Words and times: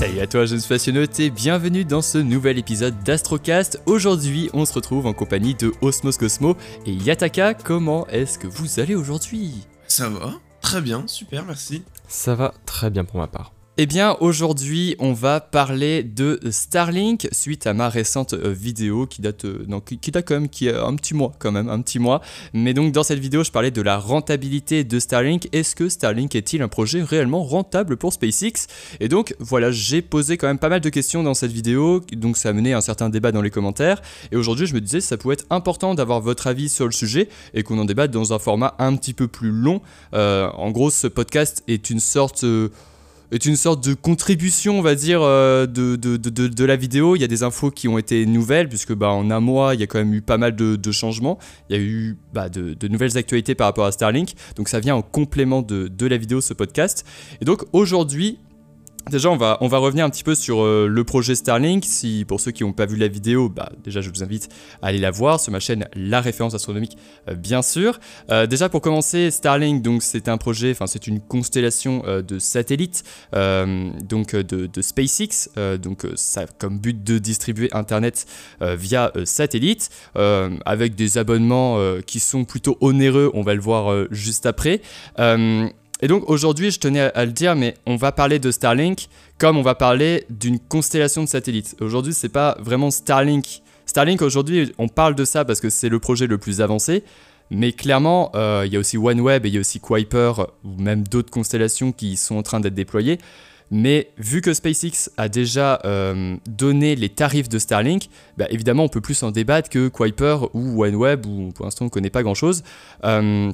Salut 0.00 0.20
à 0.20 0.26
toi 0.26 0.46
jeunes 0.46 0.60
spationautes 0.60 1.20
et 1.20 1.28
bienvenue 1.28 1.84
dans 1.84 2.00
ce 2.00 2.16
nouvel 2.16 2.58
épisode 2.58 2.98
d'Astrocast. 3.04 3.82
Aujourd'hui 3.84 4.48
on 4.54 4.64
se 4.64 4.72
retrouve 4.72 5.04
en 5.04 5.12
compagnie 5.12 5.54
de 5.54 5.74
Osmos 5.82 6.12
Cosmo 6.12 6.56
et 6.86 6.92
Yataka. 6.92 7.52
Comment 7.52 8.06
est-ce 8.06 8.38
que 8.38 8.46
vous 8.46 8.80
allez 8.80 8.94
aujourd'hui? 8.94 9.66
Ça 9.88 10.08
va, 10.08 10.32
très 10.62 10.80
bien, 10.80 11.06
super, 11.06 11.44
merci. 11.44 11.82
Ça 12.08 12.34
va 12.34 12.54
très 12.64 12.88
bien 12.88 13.04
pour 13.04 13.18
ma 13.18 13.26
part. 13.26 13.52
Eh 13.82 13.86
bien, 13.86 14.18
aujourd'hui, 14.20 14.94
on 14.98 15.14
va 15.14 15.40
parler 15.40 16.02
de 16.02 16.38
Starlink 16.50 17.26
suite 17.32 17.66
à 17.66 17.72
ma 17.72 17.88
récente 17.88 18.34
euh, 18.34 18.52
vidéo 18.52 19.06
qui 19.06 19.22
date, 19.22 19.46
euh, 19.46 19.64
non, 19.68 19.80
qui, 19.80 20.10
date 20.10 20.28
quand 20.28 20.34
même, 20.34 20.50
qui 20.50 20.68
a 20.68 20.84
un 20.84 20.94
petit 20.96 21.14
mois 21.14 21.32
quand 21.38 21.50
même, 21.50 21.70
un 21.70 21.80
petit 21.80 21.98
mois. 21.98 22.20
Mais 22.52 22.74
donc, 22.74 22.92
dans 22.92 23.04
cette 23.04 23.20
vidéo, 23.20 23.42
je 23.42 23.50
parlais 23.50 23.70
de 23.70 23.80
la 23.80 23.96
rentabilité 23.96 24.84
de 24.84 24.98
Starlink. 24.98 25.48
Est-ce 25.52 25.74
que 25.74 25.88
Starlink 25.88 26.34
est-il 26.34 26.60
un 26.60 26.68
projet 26.68 27.02
réellement 27.02 27.42
rentable 27.42 27.96
pour 27.96 28.12
SpaceX? 28.12 28.66
Et 29.00 29.08
donc, 29.08 29.34
voilà, 29.38 29.70
j'ai 29.70 30.02
posé 30.02 30.36
quand 30.36 30.46
même 30.46 30.58
pas 30.58 30.68
mal 30.68 30.82
de 30.82 30.90
questions 30.90 31.22
dans 31.22 31.32
cette 31.32 31.52
vidéo, 31.52 32.02
donc 32.12 32.36
ça 32.36 32.50
a 32.50 32.52
mené 32.52 32.74
à 32.74 32.76
un 32.76 32.82
certain 32.82 33.08
débat 33.08 33.32
dans 33.32 33.40
les 33.40 33.50
commentaires. 33.50 34.02
Et 34.30 34.36
aujourd'hui, 34.36 34.66
je 34.66 34.74
me 34.74 34.82
disais, 34.82 35.00
ça 35.00 35.16
pouvait 35.16 35.36
être 35.36 35.46
important 35.48 35.94
d'avoir 35.94 36.20
votre 36.20 36.48
avis 36.48 36.68
sur 36.68 36.84
le 36.84 36.92
sujet 36.92 37.30
et 37.54 37.62
qu'on 37.62 37.78
en 37.78 37.86
débatte 37.86 38.10
dans 38.10 38.34
un 38.34 38.38
format 38.38 38.74
un 38.78 38.94
petit 38.96 39.14
peu 39.14 39.26
plus 39.26 39.52
long. 39.52 39.80
Euh, 40.12 40.50
en 40.50 40.70
gros, 40.70 40.90
ce 40.90 41.06
podcast 41.06 41.62
est 41.66 41.88
une 41.88 42.00
sorte 42.00 42.44
est 43.32 43.46
une 43.46 43.56
sorte 43.56 43.86
de 43.86 43.94
contribution, 43.94 44.78
on 44.78 44.82
va 44.82 44.94
dire, 44.94 45.20
euh, 45.22 45.66
de, 45.66 45.96
de, 45.96 46.16
de, 46.16 46.48
de, 46.48 46.64
la 46.64 46.76
vidéo. 46.76 47.16
Il 47.16 47.20
y 47.20 47.24
a 47.24 47.28
des 47.28 47.42
infos 47.42 47.70
qui 47.70 47.88
ont 47.88 47.98
été 47.98 48.26
nouvelles, 48.26 48.68
puisque 48.68 48.94
bah, 48.94 49.10
en 49.10 49.30
un 49.30 49.40
mois, 49.40 49.74
il 49.74 49.80
y 49.80 49.82
a 49.82 49.86
quand 49.86 49.98
même 49.98 50.14
eu 50.14 50.22
pas 50.22 50.38
mal 50.38 50.56
de, 50.56 50.92
changements. 50.92 51.38
Il 51.68 51.76
y 51.76 51.78
a 51.78 51.82
eu 51.82 52.16
bah, 52.32 52.48
de, 52.48 52.88
nouvelles 52.88 53.16
actualités 53.16 53.54
par 53.54 53.66
rapport 53.66 53.86
à 53.86 53.92
Starlink. 53.92 54.34
Donc 54.56 54.68
ça 54.68 54.80
vient 54.80 54.96
en 54.96 55.02
complément 55.02 55.62
de 55.62 56.06
la 56.06 56.16
vidéo, 56.16 56.40
ce 56.40 56.54
podcast. 56.54 57.04
Et 57.40 57.44
donc 57.44 57.64
aujourd'hui, 57.72 58.38
Déjà, 59.10 59.28
on 59.28 59.36
va, 59.36 59.58
on 59.60 59.66
va 59.66 59.78
revenir 59.78 60.04
un 60.04 60.10
petit 60.10 60.22
peu 60.22 60.36
sur 60.36 60.62
euh, 60.62 60.86
le 60.86 61.02
projet 61.02 61.34
Starlink. 61.34 61.84
Si, 61.84 62.24
pour 62.28 62.40
ceux 62.40 62.52
qui 62.52 62.62
n'ont 62.62 62.72
pas 62.72 62.86
vu 62.86 62.96
la 62.96 63.08
vidéo, 63.08 63.48
bah, 63.48 63.72
déjà, 63.82 64.00
je 64.00 64.08
vous 64.08 64.22
invite 64.22 64.48
à 64.82 64.86
aller 64.86 64.98
la 64.98 65.10
voir 65.10 65.40
sur 65.40 65.50
ma 65.50 65.58
chaîne 65.58 65.88
La 65.96 66.20
Référence 66.20 66.54
Astronomique, 66.54 66.96
euh, 67.28 67.34
bien 67.34 67.60
sûr. 67.60 67.98
Euh, 68.30 68.46
déjà, 68.46 68.68
pour 68.68 68.80
commencer, 68.80 69.32
Starlink, 69.32 69.82
donc, 69.82 70.04
c'est 70.04 70.28
un 70.28 70.38
projet, 70.38 70.70
enfin, 70.70 70.86
c'est 70.86 71.08
une 71.08 71.20
constellation 71.20 72.04
de 72.06 72.38
satellites, 72.38 73.02
donc, 73.32 74.36
de, 74.36 74.80
SpaceX. 74.80 75.50
donc, 75.82 76.06
ça 76.14 76.46
comme 76.58 76.78
but 76.78 77.02
de 77.02 77.18
distribuer 77.18 77.68
Internet 77.72 78.26
via 78.60 79.12
satellite, 79.24 79.90
avec 80.14 80.94
des 80.94 81.18
abonnements 81.18 81.78
qui 82.06 82.20
sont 82.20 82.44
plutôt 82.44 82.76
onéreux, 82.80 83.30
on 83.34 83.42
va 83.42 83.54
le 83.54 83.60
voir 83.60 84.06
juste 84.10 84.46
après. 84.46 84.80
Et 86.02 86.08
donc 86.08 86.28
aujourd'hui, 86.28 86.70
je 86.70 86.78
tenais 86.78 87.00
à, 87.00 87.24
le 87.24 87.32
dire, 87.32 87.54
mais 87.56 87.74
on 87.86 87.96
va 87.96 88.12
parler 88.12 88.38
de 88.38 88.50
Starlink 88.50 89.08
comme 89.38 89.56
on 89.56 89.62
va 89.62 89.74
parler 89.74 90.24
d'une 90.30 90.58
constellation 90.58 91.22
de 91.22 91.28
satellites. 91.28 91.76
Aujourd'hui, 91.80 92.14
c'est 92.14 92.28
pas 92.30 92.56
vraiment 92.60 92.90
Starlink. 92.90 93.62
Starlink 93.86 94.22
aujourd'hui, 94.22 94.72
on 94.78 94.88
parle 94.88 95.14
de 95.14 95.24
ça 95.24 95.44
parce 95.44 95.60
que 95.60 95.68
c'est 95.68 95.88
le 95.88 95.98
projet 95.98 96.26
le 96.26 96.38
plus 96.38 96.60
avancé. 96.60 97.04
Mais 97.50 97.72
clairement, 97.72 98.30
euh, 98.36 98.62
il 98.64 98.72
y 98.72 98.76
a 98.76 98.78
aussi 98.78 98.96
OneWeb 98.96 99.44
et 99.44 99.48
il 99.48 99.54
y 99.54 99.58
a 99.58 99.60
aussi 99.60 99.80
Kuiper 99.80 100.32
ou 100.64 100.80
même 100.80 101.02
d'autres 101.06 101.30
constellations 101.30 101.90
qui 101.90 102.16
sont 102.16 102.36
en 102.36 102.42
train 102.42 102.60
d'être 102.60 102.74
déployées. 102.74 103.18
Mais 103.72 104.10
vu 104.18 104.40
que 104.40 104.52
SpaceX 104.52 105.10
a 105.16 105.28
déjà 105.28 105.80
euh, 105.84 106.36
donné 106.48 106.96
les 106.96 107.08
tarifs 107.08 107.48
de 107.48 107.58
Starlink, 107.58 108.08
bah, 108.36 108.46
évidemment 108.50 108.84
on 108.84 108.88
peut 108.88 109.00
plus 109.00 109.22
en 109.22 109.30
débattre 109.30 109.68
que 109.68 109.88
Kuiper 109.88 110.38
ou 110.54 110.84
OneWeb 110.84 111.26
où 111.26 111.52
pour 111.52 111.66
l'instant 111.66 111.84
on 111.84 111.86
ne 111.86 111.90
connaît 111.90 112.10
pas 112.10 112.22
grand 112.22 112.34
chose. 112.34 112.62
Euh, 113.04 113.52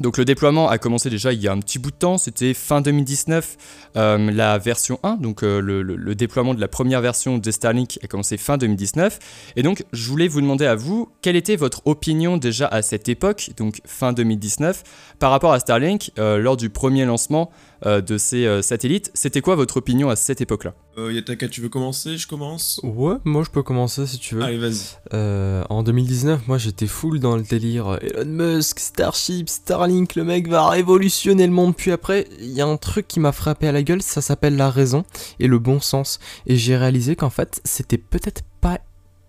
donc 0.00 0.18
le 0.18 0.24
déploiement 0.24 0.68
a 0.68 0.78
commencé 0.78 1.08
déjà 1.08 1.32
il 1.32 1.40
y 1.40 1.46
a 1.46 1.52
un 1.52 1.60
petit 1.60 1.78
bout 1.78 1.92
de 1.92 1.96
temps, 1.96 2.18
c'était 2.18 2.52
fin 2.52 2.80
2019, 2.80 3.56
euh, 3.96 4.30
la 4.32 4.58
version 4.58 4.98
1, 5.04 5.16
donc 5.16 5.44
euh, 5.44 5.60
le, 5.60 6.14
déploiement 6.14 6.54
de 6.54 6.60
la 6.60 6.68
première 6.68 7.00
version 7.00 7.38
de 7.38 7.50
Starlink 7.50 7.98
a 8.02 8.06
commencé 8.08 8.36
fin 8.36 8.56
2019. 8.56 9.18
Et 9.56 9.62
donc 9.62 9.84
je 9.92 10.08
voulais 10.08 10.26
vous 10.26 10.40
demander 10.40 10.66
à 10.66 10.74
vous, 10.74 11.08
quelle 11.22 11.36
était 11.36 11.56
votre 11.56 11.82
opinion 11.86 12.36
déjà 12.36 12.66
à 12.66 12.82
cette 12.82 13.08
époque, 13.08 13.50
donc 13.56 13.80
fin 13.84 14.12
2019, 14.12 14.82
par 15.20 15.30
rapport 15.30 15.52
à 15.52 15.60
Starlink 15.60 16.10
euh, 16.18 16.38
lors 16.38 16.56
du 16.56 16.70
premier 16.70 17.04
lancement 17.04 17.50
de 17.82 18.18
ces 18.18 18.46
euh, 18.46 18.62
satellites 18.62 19.10
C'était 19.14 19.40
quoi 19.40 19.56
votre 19.56 19.76
opinion 19.76 20.08
à 20.08 20.16
cette 20.16 20.40
époque-là 20.40 20.74
Euh, 20.98 21.12
Yataka, 21.12 21.48
tu 21.48 21.60
veux 21.60 21.68
commencer? 21.68 22.16
Je 22.16 22.26
commence 22.26 22.80
Ouais, 22.82 23.16
moi 23.24 23.42
je 23.44 23.50
peux 23.50 23.62
commencer 23.62 24.06
si 24.06 24.18
tu 24.18 24.34
veux. 24.36 24.42
Allez, 24.42 24.58
vas-y. 24.58 24.96
Euh, 25.12 25.62
en 25.70 25.82
2019, 25.82 26.46
moi 26.48 26.58
j'étais 26.58 26.86
full 26.86 27.20
dans 27.20 27.36
le 27.36 27.42
délire 27.42 27.88
euh, 27.88 27.98
Elon 28.00 28.24
Musk, 28.56 28.78
Starship, 28.78 29.48
Starlink, 29.48 30.14
le 30.14 30.24
mec 30.24 30.48
va 30.48 30.68
révolutionner 30.68 31.46
le 31.46 31.52
monde. 31.52 31.74
Puis 31.76 31.90
après, 31.92 32.28
il 32.40 32.50
y 32.52 32.60
a 32.60 32.66
un 32.66 32.76
truc 32.76 33.06
qui 33.08 33.20
m'a 33.20 33.32
frappé 33.32 33.68
à 33.68 33.72
la 33.72 33.82
gueule, 33.82 34.02
ça 34.02 34.20
s'appelle 34.20 34.56
la 34.56 34.70
raison 34.70 35.04
et 35.40 35.46
le 35.48 35.58
bon 35.58 35.80
sens. 35.80 36.18
Et 36.46 36.56
j'ai 36.56 36.76
réalisé 36.76 37.16
qu'en 37.16 37.30
fait, 37.30 37.60
c'était 37.64 37.98
peut-être 37.98 38.42
pas 38.60 38.78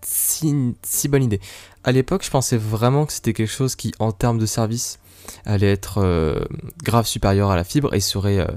si, 0.02 0.54
si 0.84 1.08
bonne 1.08 1.24
idée. 1.24 1.40
À 1.84 1.92
l'époque, 1.92 2.24
je 2.24 2.30
pensais 2.30 2.58
vraiment 2.58 3.06
que 3.06 3.14
c'était 3.14 3.34
quelque 3.34 3.52
chose 3.52 3.76
qui, 3.76 3.92
en 4.00 4.12
termes 4.12 4.38
de 4.38 4.46
service, 4.46 5.00
allait 5.46 5.72
être 5.72 6.00
euh, 6.02 6.40
grave 6.84 7.06
supérieur 7.06 7.50
à 7.52 7.56
la 7.56 7.64
fibre 7.64 7.92
euh, 7.94 8.48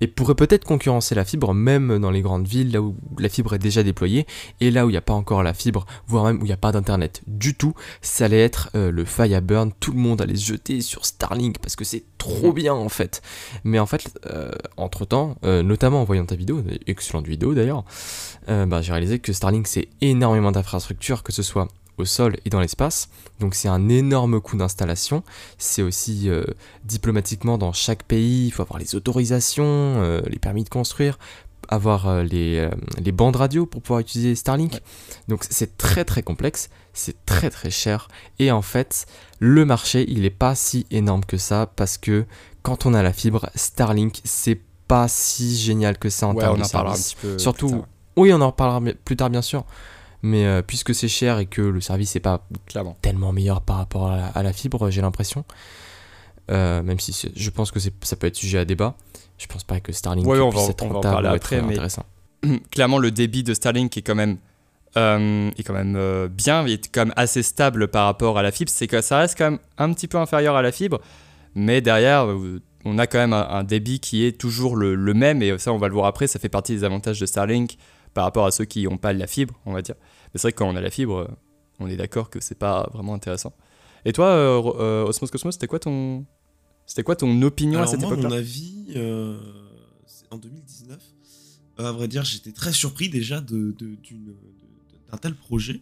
et 0.00 0.06
pourrait 0.06 0.34
peut-être 0.34 0.64
concurrencer 0.64 1.14
la 1.14 1.24
fibre 1.24 1.54
même 1.54 1.98
dans 1.98 2.10
les 2.10 2.22
grandes 2.22 2.46
villes 2.46 2.72
là 2.72 2.82
où 2.82 2.96
la 3.18 3.28
fibre 3.28 3.54
est 3.54 3.58
déjà 3.58 3.82
déployée 3.82 4.26
et 4.60 4.70
là 4.70 4.86
où 4.86 4.90
il 4.90 4.92
n'y 4.92 4.98
a 4.98 5.02
pas 5.02 5.14
encore 5.14 5.42
la 5.42 5.54
fibre, 5.54 5.86
voire 6.06 6.24
même 6.24 6.36
où 6.38 6.44
il 6.44 6.48
n'y 6.48 6.52
a 6.52 6.58
pas 6.58 6.72
d'internet. 6.72 7.22
Du 7.26 7.54
tout, 7.54 7.74
ça 8.02 8.26
allait 8.26 8.42
être 8.42 8.70
euh, 8.74 8.90
le 8.90 9.04
faille 9.04 9.34
à 9.34 9.40
burn, 9.40 9.72
tout 9.80 9.92
le 9.92 9.98
monde 9.98 10.20
allait 10.20 10.36
se 10.36 10.46
jeter 10.46 10.80
sur 10.80 11.06
Starlink 11.06 11.58
parce 11.58 11.76
que 11.76 11.84
c'est 11.84 12.04
trop 12.18 12.52
bien 12.52 12.74
en 12.74 12.88
fait. 12.88 13.22
Mais 13.64 13.78
en 13.78 13.86
fait, 13.86 14.18
entre 14.76 15.04
temps, 15.04 15.36
notamment 15.42 16.00
en 16.00 16.04
voyant 16.04 16.26
ta 16.26 16.34
vidéo, 16.34 16.62
excellente 16.86 17.26
vidéo 17.26 17.54
d'ailleurs, 17.54 17.84
euh, 18.48 18.66
bah, 18.66 18.80
j'ai 18.82 18.92
réalisé 18.92 19.18
que 19.18 19.32
Starlink 19.32 19.66
c'est 19.66 19.88
énormément 20.00 20.52
d'infrastructures, 20.52 21.22
que 21.22 21.32
ce 21.32 21.42
soit 21.42 21.68
au 21.98 22.04
sol 22.04 22.36
et 22.44 22.50
dans 22.50 22.60
l'espace. 22.60 23.08
Donc 23.40 23.54
c'est 23.54 23.68
un 23.68 23.88
énorme 23.88 24.40
coût 24.40 24.56
d'installation. 24.56 25.22
C'est 25.58 25.82
aussi 25.82 26.28
euh, 26.28 26.44
diplomatiquement 26.84 27.58
dans 27.58 27.72
chaque 27.72 28.02
pays, 28.04 28.46
il 28.46 28.50
faut 28.50 28.62
avoir 28.62 28.78
les 28.78 28.94
autorisations, 28.94 29.64
euh, 29.66 30.20
les 30.26 30.38
permis 30.38 30.64
de 30.64 30.68
construire, 30.68 31.18
avoir 31.68 32.08
euh, 32.08 32.22
les, 32.22 32.68
les 32.98 33.12
bandes 33.12 33.36
radio 33.36 33.66
pour 33.66 33.82
pouvoir 33.82 34.00
utiliser 34.00 34.34
Starlink. 34.34 34.80
Donc 35.28 35.44
c'est 35.48 35.76
très 35.76 36.04
très 36.04 36.22
complexe, 36.22 36.70
c'est 36.92 37.24
très 37.26 37.50
très 37.50 37.70
cher. 37.70 38.08
Et 38.38 38.50
en 38.50 38.62
fait, 38.62 39.06
le 39.38 39.64
marché 39.64 40.04
il 40.08 40.24
est 40.24 40.30
pas 40.30 40.54
si 40.54 40.86
énorme 40.90 41.24
que 41.24 41.36
ça 41.36 41.66
parce 41.76 41.98
que 41.98 42.24
quand 42.62 42.86
on 42.86 42.94
a 42.94 43.02
la 43.02 43.12
fibre, 43.12 43.50
Starlink 43.54 44.20
c'est 44.24 44.60
pas 44.88 45.08
si 45.08 45.56
génial 45.56 45.98
que 45.98 46.08
ça 46.08 46.28
en 46.28 46.34
Ouais, 46.34 46.42
termes 46.42 46.58
on 46.58 46.62
de 46.62 46.66
service. 46.66 47.16
Surtout, 47.38 47.84
oui, 48.16 48.32
on 48.32 48.40
en 48.40 48.46
reparlera 48.46 48.80
plus 49.04 49.16
tard, 49.16 49.30
bien 49.30 49.42
sûr. 49.42 49.64
Mais 50.26 50.44
euh, 50.46 50.62
puisque 50.62 50.94
c'est 50.94 51.08
cher 51.08 51.38
et 51.38 51.46
que 51.46 51.62
le 51.62 51.80
service 51.80 52.14
n'est 52.14 52.20
pas 52.20 52.46
clairement. 52.66 52.96
tellement 53.02 53.32
meilleur 53.32 53.60
par 53.60 53.76
rapport 53.76 54.08
à 54.08 54.16
la, 54.16 54.26
à 54.26 54.42
la 54.42 54.52
fibre, 54.52 54.90
j'ai 54.90 55.00
l'impression. 55.02 55.44
Euh, 56.50 56.82
même 56.82 56.98
si 57.00 57.28
je 57.34 57.50
pense 57.50 57.70
que 57.72 57.78
ça 57.80 58.16
peut 58.16 58.26
être 58.26 58.36
sujet 58.36 58.58
à 58.58 58.64
débat. 58.64 58.94
Je 59.38 59.46
pense 59.46 59.64
pas 59.64 59.80
que 59.80 59.92
Starlink 59.92 60.26
Ouais, 60.26 60.38
on 60.40 60.50
puisse 60.50 60.62
va- 60.64 60.70
être 60.70 60.82
on 60.84 60.88
va 60.88 60.92
en 60.92 60.94
rentable 60.96 61.14
parler 61.14 61.28
ou 61.28 61.34
être 61.34 61.42
après, 61.44 61.62
mais- 61.62 61.72
intéressant. 61.74 62.04
clairement 62.70 62.98
le 62.98 63.10
débit 63.10 63.42
de 63.42 63.52
Starlink 63.54 63.96
est 63.96 64.02
quand 64.02 64.14
même 64.14 64.38
euh, 64.96 65.50
est 65.58 65.62
quand 65.62 65.74
même 65.74 66.28
bien, 66.28 66.64
il 66.66 66.72
est 66.74 66.88
quand 66.92 67.04
même 67.06 67.14
assez 67.16 67.42
stable 67.42 67.88
par 67.88 68.06
rapport 68.06 68.38
à 68.38 68.42
la 68.42 68.50
fibre. 68.52 68.70
C'est 68.72 68.86
que 68.86 69.00
ça 69.02 69.18
reste 69.18 69.36
quand 69.36 69.50
même 69.50 69.58
un 69.78 69.92
petit 69.92 70.08
peu 70.08 70.16
inférieur 70.18 70.56
à 70.56 70.62
la 70.62 70.72
fibre, 70.72 71.00
mais 71.54 71.80
derrière 71.82 72.26
on 72.84 72.98
a 72.98 73.06
quand 73.06 73.18
même 73.18 73.32
un, 73.34 73.46
un 73.48 73.64
débit 73.64 74.00
qui 74.00 74.24
est 74.24 74.38
toujours 74.40 74.76
le, 74.76 74.94
le 74.94 75.12
même 75.14 75.42
et 75.42 75.58
ça 75.58 75.72
on 75.72 75.78
va 75.78 75.88
le 75.88 75.94
voir 75.94 76.06
après. 76.06 76.26
Ça 76.28 76.38
fait 76.38 76.48
partie 76.48 76.72
des 76.74 76.84
avantages 76.84 77.20
de 77.20 77.26
Starlink 77.26 77.76
par 78.14 78.24
rapport 78.24 78.46
à 78.46 78.50
ceux 78.50 78.64
qui 78.64 78.84
n'ont 78.84 78.96
pas 78.96 79.12
la 79.12 79.26
fibre, 79.26 79.54
on 79.66 79.72
va 79.74 79.82
dire. 79.82 79.96
C'est 80.36 80.42
vrai 80.48 80.52
que 80.52 80.58
quand 80.58 80.68
on 80.68 80.76
a 80.76 80.80
la 80.80 80.90
fibre, 80.90 81.16
euh, 81.18 81.28
on 81.78 81.88
est 81.88 81.96
d'accord 81.96 82.30
que 82.30 82.40
c'est 82.40 82.58
pas 82.58 82.88
vraiment 82.92 83.14
intéressant. 83.14 83.52
Et 84.04 84.12
toi, 84.12 84.26
euh, 84.28 84.62
euh, 84.78 85.04
Osmos 85.06 85.28
Cosmos, 85.28 85.54
c'était 85.54 85.66
quoi 85.66 85.78
ton 85.78 86.24
c'était 86.86 87.02
quoi 87.02 87.16
ton 87.16 87.42
opinion 87.42 87.80
à 87.82 87.86
cette 87.88 88.00
moi, 88.00 88.12
époque-là 88.12 88.28
mon 88.28 88.34
avis, 88.36 88.86
euh, 88.94 89.40
c'est 90.06 90.32
en 90.32 90.38
2019, 90.38 91.00
euh, 91.80 91.84
à 91.84 91.90
vrai 91.92 92.06
dire, 92.06 92.24
j'étais 92.24 92.52
très 92.52 92.72
surpris 92.72 93.08
déjà 93.08 93.40
de, 93.40 93.74
de- 93.76 93.96
d'une- 93.96 94.26
de- 94.26 95.10
d'un 95.10 95.18
tel 95.18 95.34
projet. 95.34 95.80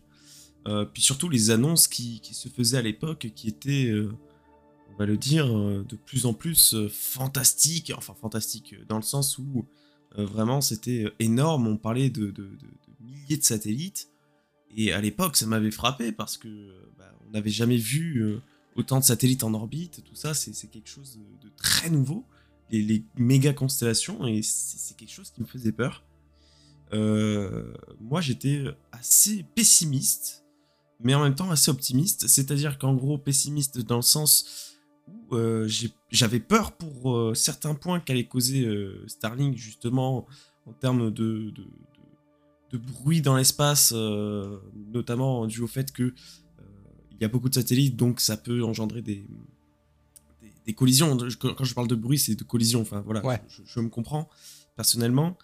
Euh, 0.66 0.86
puis 0.86 1.02
surtout 1.02 1.28
les 1.28 1.50
annonces 1.50 1.86
qui, 1.88 2.20
qui 2.20 2.32
se 2.32 2.48
faisaient 2.48 2.78
à 2.78 2.82
l'époque, 2.82 3.30
qui 3.36 3.48
étaient, 3.48 3.92
on 3.92 4.96
va 4.98 5.04
le 5.04 5.18
dire, 5.18 5.46
de 5.46 5.96
plus 6.06 6.24
en 6.24 6.32
plus 6.32 6.74
fantastiques. 6.90 7.92
Enfin, 7.94 8.14
fantastiques 8.18 8.74
dans 8.88 8.96
le 8.96 9.02
sens 9.02 9.36
où 9.36 9.66
vraiment 10.16 10.62
c'était 10.62 11.04
énorme. 11.18 11.66
On 11.66 11.76
parlait 11.76 12.08
de 12.08 12.32
milliers 13.00 13.36
de 13.36 13.42
satellites. 13.44 14.08
Et 14.76 14.92
à 14.92 15.00
l'époque, 15.00 15.36
ça 15.36 15.46
m'avait 15.46 15.70
frappé 15.70 16.12
parce 16.12 16.36
que 16.36 16.48
bah, 16.98 17.12
on 17.26 17.30
n'avait 17.30 17.50
jamais 17.50 17.76
vu 17.76 18.22
euh, 18.22 18.40
autant 18.76 18.98
de 18.98 19.04
satellites 19.04 19.44
en 19.44 19.54
orbite. 19.54 20.02
Tout 20.04 20.16
ça, 20.16 20.34
c'est 20.34 20.68
quelque 20.68 20.88
chose 20.88 21.18
de, 21.42 21.48
très 21.56 21.90
nouveau. 21.90 22.24
Les, 22.70 23.04
méga 23.16 23.52
constellations, 23.52 24.26
et 24.26 24.42
c'est 24.42 24.96
quelque 24.96 25.12
chose 25.12 25.30
qui 25.30 25.40
me 25.40 25.46
faisait 25.46 25.70
peur. 25.70 26.04
Euh, 26.92 27.72
moi, 28.00 28.20
j'étais 28.20 28.64
assez 28.90 29.44
pessimiste, 29.54 30.44
mais 30.98 31.14
en 31.14 31.22
même 31.22 31.36
temps 31.36 31.50
assez 31.50 31.70
optimiste. 31.70 32.26
C'est-à-dire 32.26 32.78
qu'en 32.78 32.94
gros, 32.94 33.16
pessimiste 33.16 33.78
dans 33.78 33.96
le 33.96 34.02
sens 34.02 34.74
où 35.06 35.36
euh, 35.36 35.68
j'avais 36.10 36.40
peur 36.40 36.72
pour 36.72 37.36
certains 37.36 37.76
points 37.76 38.00
qu'allait 38.00 38.26
causer 38.26 38.68
Starlink, 39.06 39.56
justement, 39.56 40.26
en 40.66 40.72
termes 40.72 41.12
de, 41.12 41.52
de 42.74 42.78
bruit 42.78 43.20
dans 43.20 43.36
l'espace, 43.36 43.92
notamment 44.92 45.46
dû 45.46 45.60
au 45.60 45.66
fait 45.66 45.92
que 45.92 46.12
il 47.12 47.22
y 47.22 47.24
a 47.24 47.28
beaucoup 47.28 47.48
de 47.48 47.54
satellites, 47.54 47.96
donc 47.96 48.20
ça 48.20 48.36
peut 48.36 48.64
engendrer 48.64 49.02
des, 49.02 49.26
des, 50.66 50.74
collisions. 50.74 51.16
Quand 51.38 51.64
je 51.64 51.74
parle 51.74 51.88
de 51.88 51.94
bruit, 51.94 52.18
c'est 52.18 52.34
de 52.34 52.44
collisions. 52.44 52.80
Enfin 52.80 53.02
voilà, 53.02 53.22
je, 53.64 53.80
me 53.80 53.88
comprends 53.88 54.28
personnellement. 54.76 55.38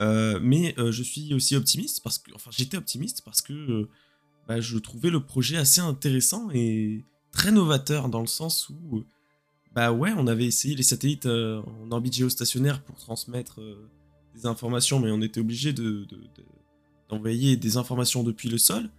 Euh, 0.00 0.38
mais 0.40 0.74
euh, 0.78 0.92
je 0.92 1.02
suis 1.02 1.34
aussi 1.34 1.56
optimiste 1.56 2.02
parce 2.04 2.18
que, 2.18 2.30
enfin, 2.34 2.50
j'étais 2.56 2.76
optimiste 2.76 3.22
parce 3.24 3.42
que 3.42 3.52
euh, 3.52 3.88
bah, 4.46 4.60
je 4.60 4.78
trouvais 4.78 5.10
le 5.10 5.24
projet 5.24 5.56
assez 5.56 5.80
intéressant 5.80 6.50
et 6.52 7.04
très 7.32 7.50
novateur 7.50 8.08
dans 8.08 8.20
le 8.20 8.28
sens 8.28 8.68
où, 8.68 9.04
bah 9.74 9.90
ouais, 9.90 10.12
on 10.16 10.28
avait 10.28 10.46
essayé 10.46 10.76
les 10.76 10.84
satellites 10.84 11.26
en 11.26 11.90
orbite 11.90 12.14
géostationnaire 12.14 12.82
pour 12.84 12.96
transmettre 12.96 13.60
des 14.34 14.46
informations, 14.46 15.00
mais 15.00 15.10
on 15.10 15.20
était 15.20 15.40
obligé 15.40 15.72
de, 15.72 16.06
d'envoyer 17.08 17.56
des 17.56 17.76
informations 17.76 18.22
depuis 18.22 18.48
le 18.48 18.58
sol. 18.58 18.90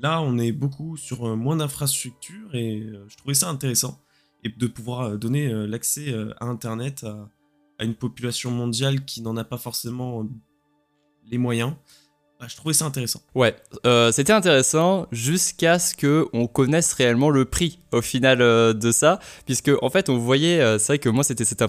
Là, 0.00 0.22
on 0.22 0.38
est 0.38 0.52
beaucoup 0.52 0.96
sur 0.96 1.36
moins 1.36 1.56
d'infrastructures 1.56 2.54
et 2.54 2.86
je 3.08 3.16
trouvais 3.16 3.34
ça 3.34 3.48
intéressant 3.48 4.00
et 4.44 4.48
de 4.48 4.66
pouvoir 4.68 5.18
donner 5.18 5.52
l'accès 5.66 6.14
à 6.40 6.46
Internet 6.46 7.04
à 7.78 7.84
une 7.84 7.94
population 7.94 8.50
mondiale 8.50 9.04
qui 9.04 9.22
n'en 9.22 9.36
a 9.36 9.44
pas 9.44 9.58
forcément 9.58 10.24
les 11.30 11.38
moyens. 11.38 11.74
Bah, 12.40 12.46
je 12.48 12.54
trouvais 12.54 12.72
ça 12.72 12.84
intéressant. 12.84 13.20
Ouais, 13.34 13.56
euh, 13.84 14.12
c'était 14.12 14.32
intéressant 14.32 15.08
jusqu'à 15.10 15.80
ce 15.80 15.96
que 15.96 16.28
on 16.32 16.46
connaisse 16.46 16.92
réellement 16.92 17.30
le 17.30 17.44
prix 17.44 17.80
au 17.90 18.00
final 18.00 18.40
euh, 18.40 18.72
de 18.72 18.92
ça, 18.92 19.18
puisque 19.44 19.72
en 19.82 19.90
fait 19.90 20.08
on 20.08 20.18
voyait, 20.18 20.60
euh, 20.60 20.78
c'est 20.78 20.86
vrai 20.92 20.98
que 21.00 21.08
moi 21.08 21.24
c'était 21.24 21.44
cette 21.44 21.62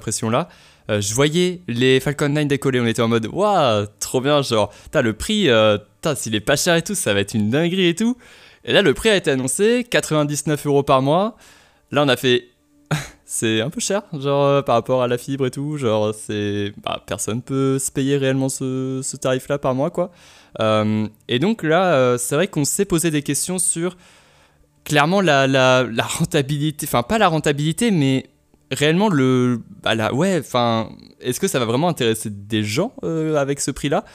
impression-là, 0.90 1.02
je 1.02 1.14
voyais 1.14 1.62
les 1.68 2.00
Falcon 2.00 2.30
9 2.30 2.48
décoller, 2.48 2.80
on 2.80 2.86
était 2.86 3.02
en 3.02 3.08
mode 3.08 3.28
waouh, 3.32 3.86
trop 4.00 4.22
bien, 4.22 4.42
genre, 4.42 4.72
t'as 4.92 5.02
le 5.02 5.14
prix, 5.14 5.50
s'il 6.16 6.36
est 6.36 6.40
pas 6.40 6.56
cher 6.56 6.76
et 6.76 6.82
tout, 6.82 6.96
ça 6.96 7.14
va 7.14 7.20
être 7.20 7.34
une 7.34 7.50
dinguerie 7.50 7.88
et 7.88 7.96
tout. 7.96 8.18
Et 8.66 8.74
là 8.74 8.82
le 8.82 8.94
prix 8.94 9.10
a 9.10 9.16
été 9.16 9.32
annoncé, 9.32 9.86
99 9.90 10.66
euros 10.66 10.84
par 10.84 11.02
mois. 11.02 11.38
Là 11.92 12.04
on 12.04 12.10
a 12.10 12.18
fait 12.18 12.50
c'est 13.26 13.62
un 13.62 13.70
peu 13.70 13.80
cher, 13.80 14.04
genre 14.14 14.44
euh, 14.46 14.62
par 14.62 14.76
rapport 14.76 15.02
à 15.04 15.08
la 15.08 15.18
fibre 15.18 15.46
et 15.46 15.52
tout. 15.52 15.78
Genre, 15.78 16.14
c'est. 16.14 16.74
Bah, 16.84 17.04
personne 17.06 17.42
peut 17.42 17.80
se 17.80 17.92
payer 17.92 18.18
réellement 18.18 18.50
ce, 18.50 19.16
tarif-là 19.18 19.58
par 19.60 19.76
mois, 19.76 19.92
quoi. 19.92 20.12
Euh, 20.60 21.08
et 21.28 21.40
donc 21.40 21.64
là, 21.64 21.94
euh, 21.94 22.18
c'est 22.18 22.36
vrai 22.36 22.48
qu'on 22.48 22.66
s'est 22.66 22.86
posé 22.86 23.12
des 23.12 23.22
questions 23.22 23.60
sur 23.60 23.98
clairement 24.84 25.22
la, 25.22 25.46
la, 25.46 25.84
la 25.84 26.04
rentabilité, 26.04 26.88
enfin, 26.88 27.04
pas 27.04 27.20
la 27.20 27.28
rentabilité, 27.28 27.92
mais 27.92 28.26
réellement 28.72 29.10
le. 29.10 29.62
Bah, 29.84 29.96
la, 29.96 30.14
ouais, 30.14 30.40
enfin, 30.40 30.90
est-ce 31.22 31.40
que 31.40 31.48
ça 31.48 31.60
va 31.60 31.66
vraiment 31.66 31.88
intéresser 31.88 32.30
des 32.30 32.64
gens 32.64 32.94
avec 33.04 33.60
ce 33.60 33.72
prix-là? 33.72 34.06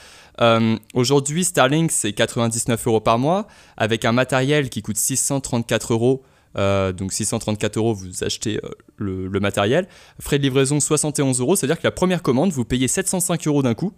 Aujourd'hui, 0.93 1.43
Starlink, 1.45 1.91
c'est 1.91 2.13
99 2.13 2.87
euros 2.87 2.99
par 2.99 3.17
mois, 3.19 3.47
avec 3.77 4.05
un 4.05 4.11
matériel 4.11 4.69
qui 4.69 4.81
coûte 4.81 4.97
634 4.97 5.93
euros 5.93 6.23
euh, 6.57 6.93
donc 6.93 7.11
634 7.11 7.77
euros, 7.77 7.93
vous 7.93 8.23
achetez 8.23 8.59
euh, 8.63 8.69
le, 8.97 9.39
matériel. 9.39 9.87
Frais 10.19 10.37
de 10.37 10.43
livraison 10.43 10.79
71 10.79 11.39
euros, 11.41 11.55
c'est-à-dire 11.55 11.77
que 11.77 11.87
la 11.87 11.91
première 11.91 12.21
commande, 12.21 12.51
vous 12.51 12.65
payez 12.65 12.87
705 12.87 13.47
euros 13.47 13.61
d'un 13.61 13.73
coup. 13.73 13.93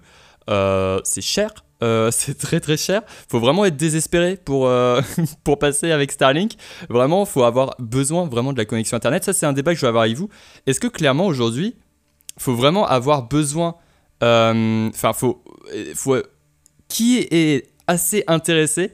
Euh, 0.49 0.99
c'est 1.03 1.21
cher, 1.21 1.51
c'est 1.81 2.37
très 2.37 2.59
très 2.59 2.77
cher. 2.77 3.01
Faut 3.29 3.39
vraiment 3.39 3.65
être 3.65 3.77
désespéré 3.77 4.37
pour, 4.37 4.69
pour 5.43 5.59
passer 5.59 5.91
avec 5.91 6.11
Starlink. 6.11 6.53
Vraiment, 6.89 7.25
faut 7.25 7.43
avoir 7.43 7.75
besoin 7.79 8.27
vraiment 8.27 8.53
de 8.53 8.57
la 8.57 8.65
connexion 8.65 8.97
Internet. 8.97 9.23
Ça, 9.23 9.33
c'est 9.33 9.45
un 9.45 9.53
débat 9.53 9.73
que 9.73 9.77
je 9.77 9.85
vais 9.85 9.89
avoir 9.89 10.03
avec 10.03 10.17
vous. 10.17 10.29
Est-ce 10.65 10.79
que 10.79 10.87
clairement 10.87 11.27
aujourd'hui, 11.27 11.75
faut 12.37 12.55
vraiment 12.55 12.87
avoir 12.87 13.27
besoin... 13.27 13.75
Enfin, 14.21 15.13
faut, 15.13 15.43
faut... 15.95 16.17
Qui 16.87 17.27
est 17.31 17.67
assez 17.87 18.23
intéressé 18.27 18.91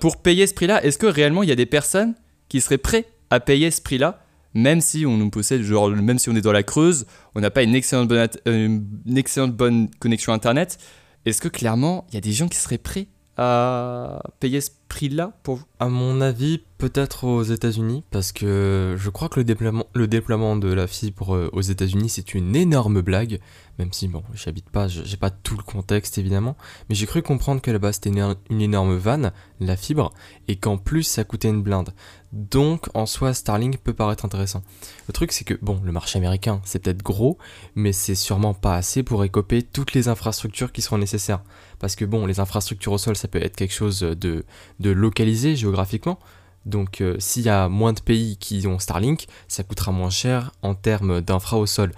pour 0.00 0.22
payer 0.22 0.46
ce 0.46 0.54
prix-là? 0.54 0.84
Est-ce 0.84 0.98
que 0.98 1.06
réellement 1.06 1.42
il 1.42 1.48
y 1.48 1.52
a 1.52 1.56
des 1.56 1.66
personnes 1.66 2.14
qui 2.48 2.60
serait 2.60 2.78
prêt 2.78 3.06
à 3.30 3.40
payer 3.40 3.70
ce 3.70 3.80
prix-là, 3.82 4.20
même 4.54 4.80
si 4.80 5.06
on 5.06 5.16
nous 5.16 5.30
possède, 5.30 5.62
genre, 5.62 5.90
même 5.90 6.18
si 6.18 6.28
on 6.28 6.36
est 6.36 6.40
dans 6.40 6.52
la 6.52 6.62
Creuse, 6.62 7.06
on 7.34 7.40
n'a 7.40 7.50
pas 7.50 7.62
une 7.62 7.74
excellente 7.74 8.08
bonne, 8.08 8.28
euh, 8.46 8.78
une 9.06 9.18
excellente 9.18 9.52
bonne 9.52 9.90
connexion 9.98 10.32
Internet? 10.32 10.78
Est-ce 11.26 11.40
que 11.40 11.48
clairement, 11.48 12.06
il 12.10 12.14
y 12.14 12.18
a 12.18 12.20
des 12.20 12.32
gens 12.32 12.48
qui 12.48 12.58
seraient 12.58 12.78
prêts 12.78 13.08
à 13.36 14.22
payer 14.40 14.60
ce 14.60 14.70
prix-là 14.88 15.32
pour 15.42 15.60
À 15.80 15.88
mon 15.88 16.20
avis, 16.20 16.60
peut-être 16.78 17.24
aux 17.24 17.42
États-Unis, 17.42 18.04
parce 18.10 18.30
que 18.30 18.94
je 18.96 19.10
crois 19.10 19.28
que 19.28 19.40
le 19.40 19.44
déploiement, 19.44 19.86
le 19.94 20.06
déploiement 20.06 20.56
de 20.56 20.72
la 20.72 20.86
fibre 20.86 21.34
euh, 21.34 21.50
aux 21.52 21.62
États-Unis, 21.62 22.10
c'est 22.10 22.34
une 22.34 22.54
énorme 22.54 23.00
blague. 23.00 23.40
Même 23.78 23.92
si, 23.92 24.06
bon, 24.06 24.22
j'habite 24.34 24.70
pas, 24.70 24.86
j'ai 24.86 25.16
pas 25.16 25.30
tout 25.30 25.56
le 25.56 25.64
contexte 25.64 26.16
évidemment, 26.18 26.56
mais 26.88 26.94
j'ai 26.94 27.06
cru 27.06 27.22
comprendre 27.22 27.60
que 27.60 27.72
là-bas 27.72 27.92
c'était 27.92 28.10
une, 28.10 28.60
énorme 28.60 28.96
vanne, 28.96 29.32
la 29.58 29.76
fibre, 29.76 30.12
et 30.46 30.54
qu'en 30.54 30.76
plus 30.76 31.02
ça 31.02 31.24
coûtait 31.24 31.48
une 31.48 31.62
blinde. 31.62 31.92
Donc 32.32 32.88
en 32.94 33.06
soi, 33.06 33.34
Starlink 33.34 33.78
peut 33.78 33.94
paraître 33.94 34.24
intéressant. 34.24 34.62
Le 35.08 35.12
truc 35.12 35.32
c'est 35.32 35.44
que, 35.44 35.54
bon, 35.60 35.80
le 35.82 35.90
marché 35.90 36.18
américain 36.18 36.60
c'est 36.64 36.78
peut-être 36.80 37.02
gros, 37.02 37.36
mais 37.74 37.92
c'est 37.92 38.14
sûrement 38.14 38.54
pas 38.54 38.76
assez 38.76 39.02
pour 39.02 39.24
écoper 39.24 39.62
toutes 39.62 39.92
les 39.92 40.06
infrastructures 40.06 40.70
qui 40.70 40.82
seront 40.82 40.98
nécessaires. 40.98 41.42
Parce 41.84 41.96
que, 41.96 42.06
bon, 42.06 42.24
les 42.24 42.40
infrastructures 42.40 42.92
au 42.92 42.96
sol 42.96 43.14
ça 43.14 43.28
peut 43.28 43.42
être 43.42 43.56
quelque 43.56 43.74
chose 43.74 44.00
de, 44.00 44.46
localisé 44.80 45.54
géographiquement. 45.54 46.18
Donc 46.64 47.02
euh, 47.02 47.16
s'il 47.18 47.42
y 47.42 47.50
a 47.50 47.68
moins 47.68 47.92
de 47.92 48.00
pays 48.00 48.38
qui 48.38 48.66
ont 48.66 48.78
Starlink, 48.78 49.26
ça 49.48 49.64
coûtera 49.64 49.92
moins 49.92 50.08
cher 50.08 50.52
en 50.62 50.74
termes 50.74 51.20
d'infra 51.20 51.58
au 51.58 51.66
sol. 51.66 51.92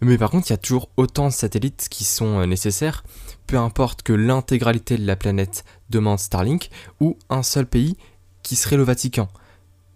Mais 0.00 0.16
par 0.16 0.30
contre, 0.30 0.46
il 0.46 0.50
y 0.50 0.54
a 0.54 0.58
toujours 0.58 0.90
autant 0.96 1.26
de 1.26 1.32
satellites 1.32 1.88
qui 1.90 2.04
sont 2.04 2.38
euh, 2.38 2.46
nécessaires, 2.46 3.02
peu 3.48 3.58
importe 3.58 4.02
que 4.02 4.12
l'intégralité 4.12 4.96
de 4.96 5.04
la 5.04 5.16
planète 5.16 5.64
demande 5.90 6.20
Starlink 6.20 6.70
ou 7.00 7.18
un 7.28 7.42
seul 7.42 7.66
pays 7.66 7.96
qui 8.44 8.54
serait 8.54 8.76
le 8.76 8.84
Vatican. 8.84 9.28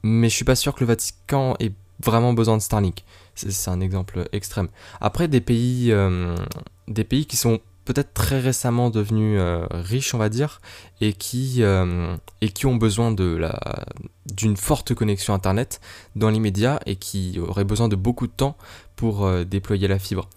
Mais 0.03 0.29
je 0.29 0.35
suis 0.35 0.45
pas 0.45 0.57
sûr 0.57 0.75
que 0.75 0.81
le 0.81 0.87
Vatican 0.87 1.55
ait 1.61 1.71
vraiment 2.05 2.33
besoin 2.33 2.57
de 2.57 2.63
Starlink. 2.63 3.05
C'est 3.37 3.71
un 3.71 3.81
exemple 3.81 4.29
extrême. 4.33 4.71
Après, 5.01 5.29
des 5.29 5.41
pays, 5.41 5.93
euh, 5.93 6.35
des 6.89 7.05
pays 7.05 7.27
qui 7.27 7.37
sont 7.37 7.61
peut-être 7.87 8.13
très 8.13 8.41
récemment 8.41 8.91
devenus 8.91 9.39
euh, 9.41 9.67
riches, 9.71 10.15
on 10.15 10.19
va 10.19 10.29
dire, 10.29 10.61
et 11.01 11.15
qui, 11.15 11.63
et 11.63 12.49
qui 12.51 12.67
ont 12.67 12.77
besoin 12.77 13.13
de 13.13 13.25
la, 13.25 13.87
d'une 14.35 14.57
forte 14.57 14.95
connexion 14.95 15.35
Internet 15.35 15.81
dans 16.15 16.31
l'immédiat 16.31 16.81
et 16.87 16.97
qui 16.97 17.39
auraient 17.41 17.65
besoin 17.65 17.89
de 17.89 17.97
beaucoup 17.97 18.27
de 18.27 18.33
temps 18.33 18.57
pour 18.97 19.25
euh, 19.25 19.45
déployer 19.45 19.89
la 19.89 19.99
fibre. 19.99 20.29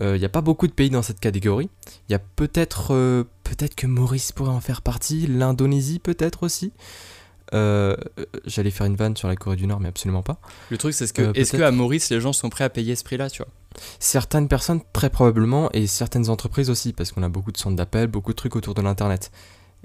Il 0.00 0.06
euh, 0.06 0.18
n'y 0.18 0.24
a 0.24 0.30
pas 0.30 0.40
beaucoup 0.40 0.66
de 0.66 0.72
pays 0.72 0.90
dans 0.90 1.02
cette 1.02 1.20
catégorie. 1.20 1.68
Il 2.08 2.12
y 2.12 2.14
a 2.14 2.18
peut-être 2.18 2.94
euh, 2.94 3.24
peut-être 3.44 3.74
que 3.74 3.86
Maurice 3.86 4.32
pourrait 4.32 4.50
en 4.50 4.60
faire 4.60 4.82
partie, 4.82 5.26
l'Indonésie 5.26 5.98
peut-être 5.98 6.42
aussi. 6.42 6.72
J'allais 7.52 8.70
faire 8.70 8.86
une 8.86 8.94
vanne 8.94 9.16
sur 9.16 9.26
la 9.26 9.34
Corée 9.34 9.56
du 9.56 9.66
Nord, 9.66 9.80
mais 9.80 9.88
absolument 9.88 10.22
pas. 10.22 10.40
Le 10.70 10.78
truc, 10.78 10.94
c'est 10.94 11.12
que 11.12 11.36
est-ce 11.36 11.56
que 11.56 11.62
à 11.62 11.72
Maurice, 11.72 12.08
les 12.10 12.20
gens 12.20 12.32
sont 12.32 12.48
prêts 12.48 12.62
à 12.62 12.70
payer 12.70 12.94
ce 12.94 13.02
prix-là, 13.02 13.28
tu 13.28 13.42
vois? 13.42 13.50
Certaines 13.98 14.48
personnes, 14.48 14.80
très 14.92 15.10
probablement, 15.10 15.70
et 15.72 15.86
certaines 15.86 16.28
entreprises 16.28 16.70
aussi, 16.70 16.92
parce 16.92 17.12
qu'on 17.12 17.22
a 17.22 17.28
beaucoup 17.28 17.52
de 17.52 17.56
centres 17.56 17.76
d'appel, 17.76 18.06
beaucoup 18.06 18.32
de 18.32 18.36
trucs 18.36 18.56
autour 18.56 18.74
de 18.74 18.82
l'internet. 18.82 19.30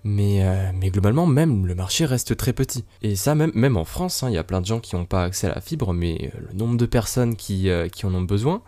Mais, 0.03 0.43
mais, 0.73 0.91
globalement, 0.91 1.25
même 1.25 1.65
le 1.65 1.73
marché 1.73 2.05
reste 2.05 2.37
très 2.37 2.53
petit. 2.53 2.85
Et 3.01 3.15
ça, 3.15 3.33
même, 3.33 3.51
même 3.55 3.75
en 3.75 3.85
France, 3.85 4.21
hein, 4.21 4.29
il 4.29 4.35
y 4.35 4.37
a 4.37 4.43
plein 4.43 4.61
de 4.61 4.65
gens 4.65 4.79
qui 4.79 4.95
n'ont 4.95 5.05
pas 5.05 5.23
accès 5.23 5.47
à 5.47 5.55
la 5.55 5.61
fibre, 5.61 5.93
mais 5.93 6.31
le 6.47 6.53
nombre 6.55 6.77
de 6.77 6.85
personnes 6.85 7.35
qui, 7.35 7.69
qui 7.91 8.05
en 8.05 8.13
ont 8.13 8.21
besoin, 8.21 8.61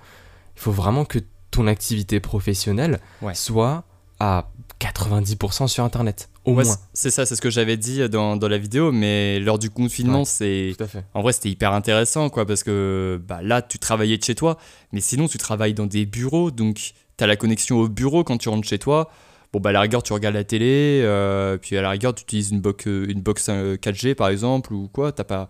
il 0.55 0.62
faut 0.62 0.71
vraiment 0.71 1.05
que 1.05 1.19
ton 1.51 1.67
activité 1.67 2.19
professionnelle 2.19 3.00
soit 3.33 3.83
à 4.19 4.50
90% 4.79 5.67
sur 5.67 5.83
Internet, 5.83 6.29
au 6.48 6.54
moins. 6.54 6.63
C'est 6.94 7.12
ça, 7.12 7.25
c'est 7.25 7.36
ce 7.36 7.42
que 7.42 7.50
j'avais 7.50 7.77
dit 7.77 8.08
dans, 8.10 8.38
dans, 8.38 8.48
la 8.48 8.58
vidéo, 8.58 8.92
mais 8.92 9.39
lors 9.39 9.60
du 9.60 9.70
confinement, 9.70 10.25
c'est... 10.25 10.75
En 11.13 11.22
vrai, 11.22 11.34
c'était 11.34 11.50
hyper 11.50 11.74
intéressant, 11.74 12.30
quoi, 12.30 12.46
parce 12.46 12.63
que 12.63 13.22
bah, 13.27 13.39
là, 13.44 13.62
tu 13.62 13.77
travaillais 13.80 14.18
de 14.18 14.24
chez 14.24 14.36
toi, 14.36 14.58
mais 14.92 15.01
sinon, 15.01 15.27
tu 15.27 15.38
travailles 15.38 15.74
dans 15.74 15.86
des 15.86 16.06
bureaux, 16.06 16.50
donc 16.50 16.94
tu 17.18 17.24
as 17.24 17.27
la 17.27 17.36
connexion 17.36 17.77
au 17.80 17.89
bureau 17.89 18.24
quand 18.24 18.38
tu 18.38 18.50
rentres 18.50 18.68
chez 18.68 18.80
toi. 18.80 19.10
Bon 19.54 19.62
bah 19.62 19.70
à 19.70 19.74
la 19.74 19.82
rigueur 19.82 20.04
tu 20.04 20.12
regardes 20.12 20.36
la 20.36 20.44
télé 20.44 21.01
euh, 21.04 21.58
puis 21.58 21.77
à 21.77 21.82
la 21.82 21.92
rigueur 21.92 22.13
tu 22.13 22.24
utilises 22.24 22.51
une 22.51 22.60
box 22.60 22.86
euh, 22.88 23.06
une 23.08 23.22
box 23.22 23.48
4G 23.48 24.10
euh, 24.10 24.16
par 24.16 24.27
exemple 24.27 24.74
ou 24.74 24.89
quoi 24.89 25.13
t'as 25.13 25.24
pas 25.24 25.48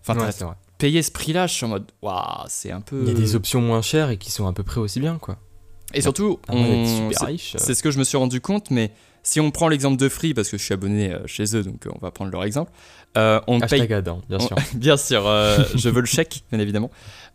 enfin 0.00 0.16
ouais, 0.16 0.54
payé 0.78 1.02
ce 1.02 1.10
prix 1.10 1.32
là 1.32 1.48
je 1.48 1.54
suis 1.54 1.64
en 1.66 1.70
mode 1.70 1.90
waouh 2.02 2.44
c'est 2.46 2.70
un 2.70 2.80
peu 2.80 3.02
il 3.02 3.08
y 3.08 3.10
a 3.10 3.14
des 3.14 3.34
options 3.34 3.60
moins 3.60 3.82
chères 3.82 4.10
et 4.10 4.16
qui 4.16 4.30
sont 4.30 4.46
à 4.46 4.52
peu 4.52 4.62
près 4.62 4.80
aussi 4.80 5.00
bien 5.00 5.18
quoi. 5.18 5.38
Et 5.92 6.02
surtout 6.02 6.38
c'est 6.48 7.74
ce 7.74 7.82
que 7.82 7.90
je 7.90 7.98
me 7.98 8.04
suis 8.04 8.16
rendu 8.16 8.40
compte 8.40 8.70
mais 8.70 8.92
si 9.22 9.40
on 9.40 9.50
prend 9.50 9.68
l'exemple 9.68 9.96
de 9.96 10.08
Free 10.08 10.34
parce 10.34 10.48
que 10.48 10.58
je 10.58 10.64
suis 10.64 10.74
abonné 10.74 11.16
chez 11.26 11.56
eux 11.56 11.62
donc 11.62 11.86
on 11.94 11.98
va 11.98 12.10
prendre 12.10 12.30
leur 12.30 12.44
exemple 12.44 12.72
on 13.14 13.60
paye 13.60 13.86
bien 14.28 14.38
sûr 14.38 14.56
bien 14.74 14.96
sûr 14.96 15.22
je 15.22 15.88
veux 15.88 16.00
le 16.00 16.06
chèque 16.06 16.42
bien 16.50 16.60
évidemment 16.60 16.90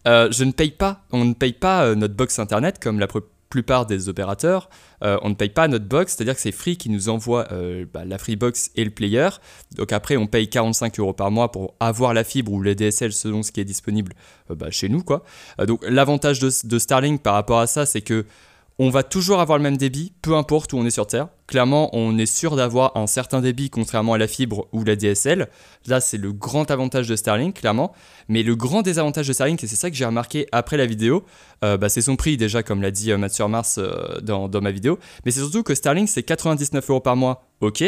je 0.05 0.43
ne 0.43 0.51
paye 0.51 0.71
pas 0.71 1.01
on 1.11 1.25
ne 1.25 1.33
paye 1.33 1.53
pas 1.53 1.95
notre 1.95 2.13
box 2.13 2.39
internet 2.39 2.79
comme 2.79 2.99
la 2.99 3.07
plupart 3.49 3.85
des 3.85 4.09
opérateurs, 4.09 4.69
euh, 5.03 5.17
on 5.21 5.29
ne 5.29 5.33
paye 5.33 5.49
pas 5.49 5.67
notre 5.67 5.85
box, 5.85 6.15
c'est-à-dire 6.15 6.35
que 6.35 6.41
c'est 6.41 6.51
Free 6.51 6.77
qui 6.77 6.89
nous 6.89 7.09
envoie 7.09 7.47
euh, 7.51 7.85
bah, 7.91 8.03
la 8.05 8.17
Freebox 8.17 8.71
et 8.75 8.83
le 8.83 8.91
player. 8.91 9.29
Donc 9.75 9.91
après, 9.91 10.17
on 10.17 10.27
paye 10.27 10.49
45 10.49 10.99
euros 10.99 11.13
par 11.13 11.31
mois 11.31 11.51
pour 11.51 11.75
avoir 11.79 12.13
la 12.13 12.23
fibre 12.23 12.51
ou 12.51 12.61
les 12.61 12.75
DSL 12.75 13.13
selon 13.13 13.43
ce 13.43 13.51
qui 13.51 13.61
est 13.61 13.65
disponible 13.65 14.13
euh, 14.51 14.55
bah, 14.55 14.71
chez 14.71 14.89
nous. 14.89 15.03
quoi. 15.03 15.23
donc 15.65 15.83
l'avantage 15.87 16.39
de, 16.39 16.79
Starlink 16.79 17.21
par 17.21 17.33
rapport 17.33 17.59
à 17.59 17.67
ça, 17.67 17.85
c'est 17.85 18.01
que 18.01 18.25
on 18.79 18.89
va 18.89 19.01
toujours 19.01 19.39
avoir 19.39 19.57
le 19.57 19.63
même 19.63 19.77
débit, 19.77 20.13
peu 20.21 20.35
importe 20.35 20.71
où 20.73 20.77
on 20.77 20.85
est 20.85 20.91
sur 20.91 21.07
Terre. 21.07 21.29
Clairement, 21.47 21.89
on 21.93 22.15
est 22.17 22.27
sûr 22.27 22.55
d'avoir 22.55 22.95
un 22.95 23.07
certain 23.07 23.41
débit, 23.41 23.71
contrairement 23.71 24.13
à 24.13 24.17
la 24.19 24.27
fibre 24.27 24.67
ou 24.71 24.83
la 24.83 24.95
DSL. 24.95 25.47
Là, 25.87 25.99
c'est 25.99 26.17
le 26.17 26.31
grand 26.31 26.69
avantage 26.69 27.07
de 27.07 27.15
Starlink, 27.15 27.55
clairement. 27.59 27.93
Mais 28.27 28.43
le 28.43 28.55
grand 28.55 28.83
désavantage 28.83 29.27
de 29.27 29.33
Starlink, 29.33 29.63
et 29.63 29.67
c'est 29.67 29.75
ça 29.75 29.89
que 29.89 29.95
j'ai 29.95 30.05
remarqué 30.05 30.47
après 30.51 30.77
la 30.77 30.85
vidéo, 30.85 31.23
euh, 31.63 31.77
bah, 31.77 31.89
c'est 31.89 32.01
son 32.01 32.15
prix, 32.15 32.37
déjà, 32.37 32.61
comme 32.61 32.83
l'a 32.83 32.91
dit 32.91 33.11
euh, 33.11 33.17
Mathieu 33.17 33.47
Mars 33.47 33.79
euh, 33.79 34.19
dans, 34.21 34.47
dans 34.47 34.61
ma 34.61 34.71
vidéo. 34.71 34.99
Mais 35.25 35.31
c'est 35.31 35.39
surtout 35.39 35.63
que 35.63 35.73
Starlink, 35.73 36.07
c'est 36.07 36.23
99 36.23 36.87
euros 36.89 36.99
par 36.99 37.15
mois, 37.15 37.47
ok. 37.61 37.83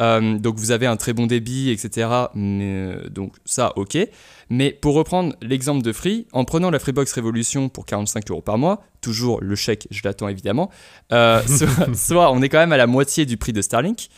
Euh, 0.00 0.38
donc 0.38 0.56
vous 0.58 0.70
avez 0.70 0.86
un 0.86 0.96
très 0.96 1.12
bon 1.12 1.26
débit, 1.26 1.70
etc. 1.70 2.08
Mais, 2.34 2.64
euh, 2.64 3.08
donc 3.08 3.34
ça, 3.44 3.72
ok. 3.76 3.98
Mais 4.50 4.70
pour 4.70 4.94
reprendre 4.94 5.34
l'exemple 5.42 5.82
de 5.82 5.92
Free, 5.92 6.26
en 6.32 6.44
prenant 6.44 6.70
la 6.70 6.78
Freebox 6.78 7.12
Révolution 7.12 7.68
pour 7.68 7.86
45 7.86 8.30
euros 8.30 8.40
par 8.40 8.58
mois, 8.58 8.82
toujours 9.00 9.40
le 9.40 9.54
chèque, 9.56 9.86
je 9.90 10.00
l'attends 10.04 10.28
évidemment, 10.28 10.70
euh, 11.12 11.42
soit, 11.46 11.94
soit, 11.94 12.32
on 12.32 12.42
est 12.42 12.48
quand 12.48 12.58
même 12.58 12.72
à 12.72 12.76
la 12.76 12.86
moitié 12.86 13.26
du 13.26 13.36
prix 13.36 13.52
de 13.52 13.62
Starlink, 13.62 14.08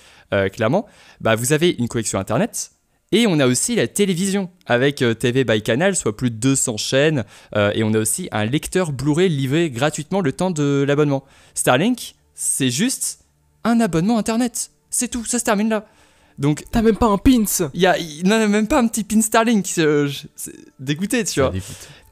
clairement, 0.52 0.86
bah, 1.20 1.34
vous 1.34 1.52
avez 1.52 1.70
une 1.70 1.88
connexion 1.88 2.20
Internet. 2.20 2.70
Et 3.10 3.26
on 3.26 3.40
a 3.40 3.48
aussi 3.48 3.74
la 3.74 3.88
télévision 3.88 4.48
avec 4.66 5.02
TV 5.18 5.42
by 5.42 5.60
Canal, 5.60 5.96
soit 5.96 6.16
plus 6.16 6.30
de 6.30 6.36
200 6.36 6.76
chaînes. 6.76 7.24
et 7.56 7.82
on 7.82 7.92
a 7.94 7.98
aussi 7.98 8.28
un 8.30 8.44
lecteur 8.44 8.92
Blu-ray 8.92 9.28
livré 9.28 9.70
gratuitement 9.70 10.20
le 10.20 10.30
temps 10.30 10.52
de 10.52 10.84
l'abonnement. 10.86 11.24
Starlink, 11.54 12.14
c'est 12.34 12.70
juste 12.70 13.24
un 13.64 13.80
abonnement 13.80 14.18
Internet. 14.18 14.70
C'est 14.90 15.08
tout, 15.08 15.24
ça 15.24 15.38
se 15.38 15.44
termine 15.44 15.68
là. 15.68 15.86
Donc, 16.38 16.64
t'as 16.70 16.82
même 16.82 16.96
pas 16.96 17.06
un 17.06 17.18
pins. 17.18 17.44
Il 17.74 17.80
y 17.80 17.86
a, 17.86 17.96
non, 18.24 18.48
même 18.48 18.66
pas 18.66 18.80
un 18.80 18.88
petit 18.88 19.04
pin 19.04 19.20
Starlink. 19.20 19.66
Euh, 19.78 20.10
dégoûté, 20.78 21.22
tu 21.24 21.40
vois. 21.40 21.52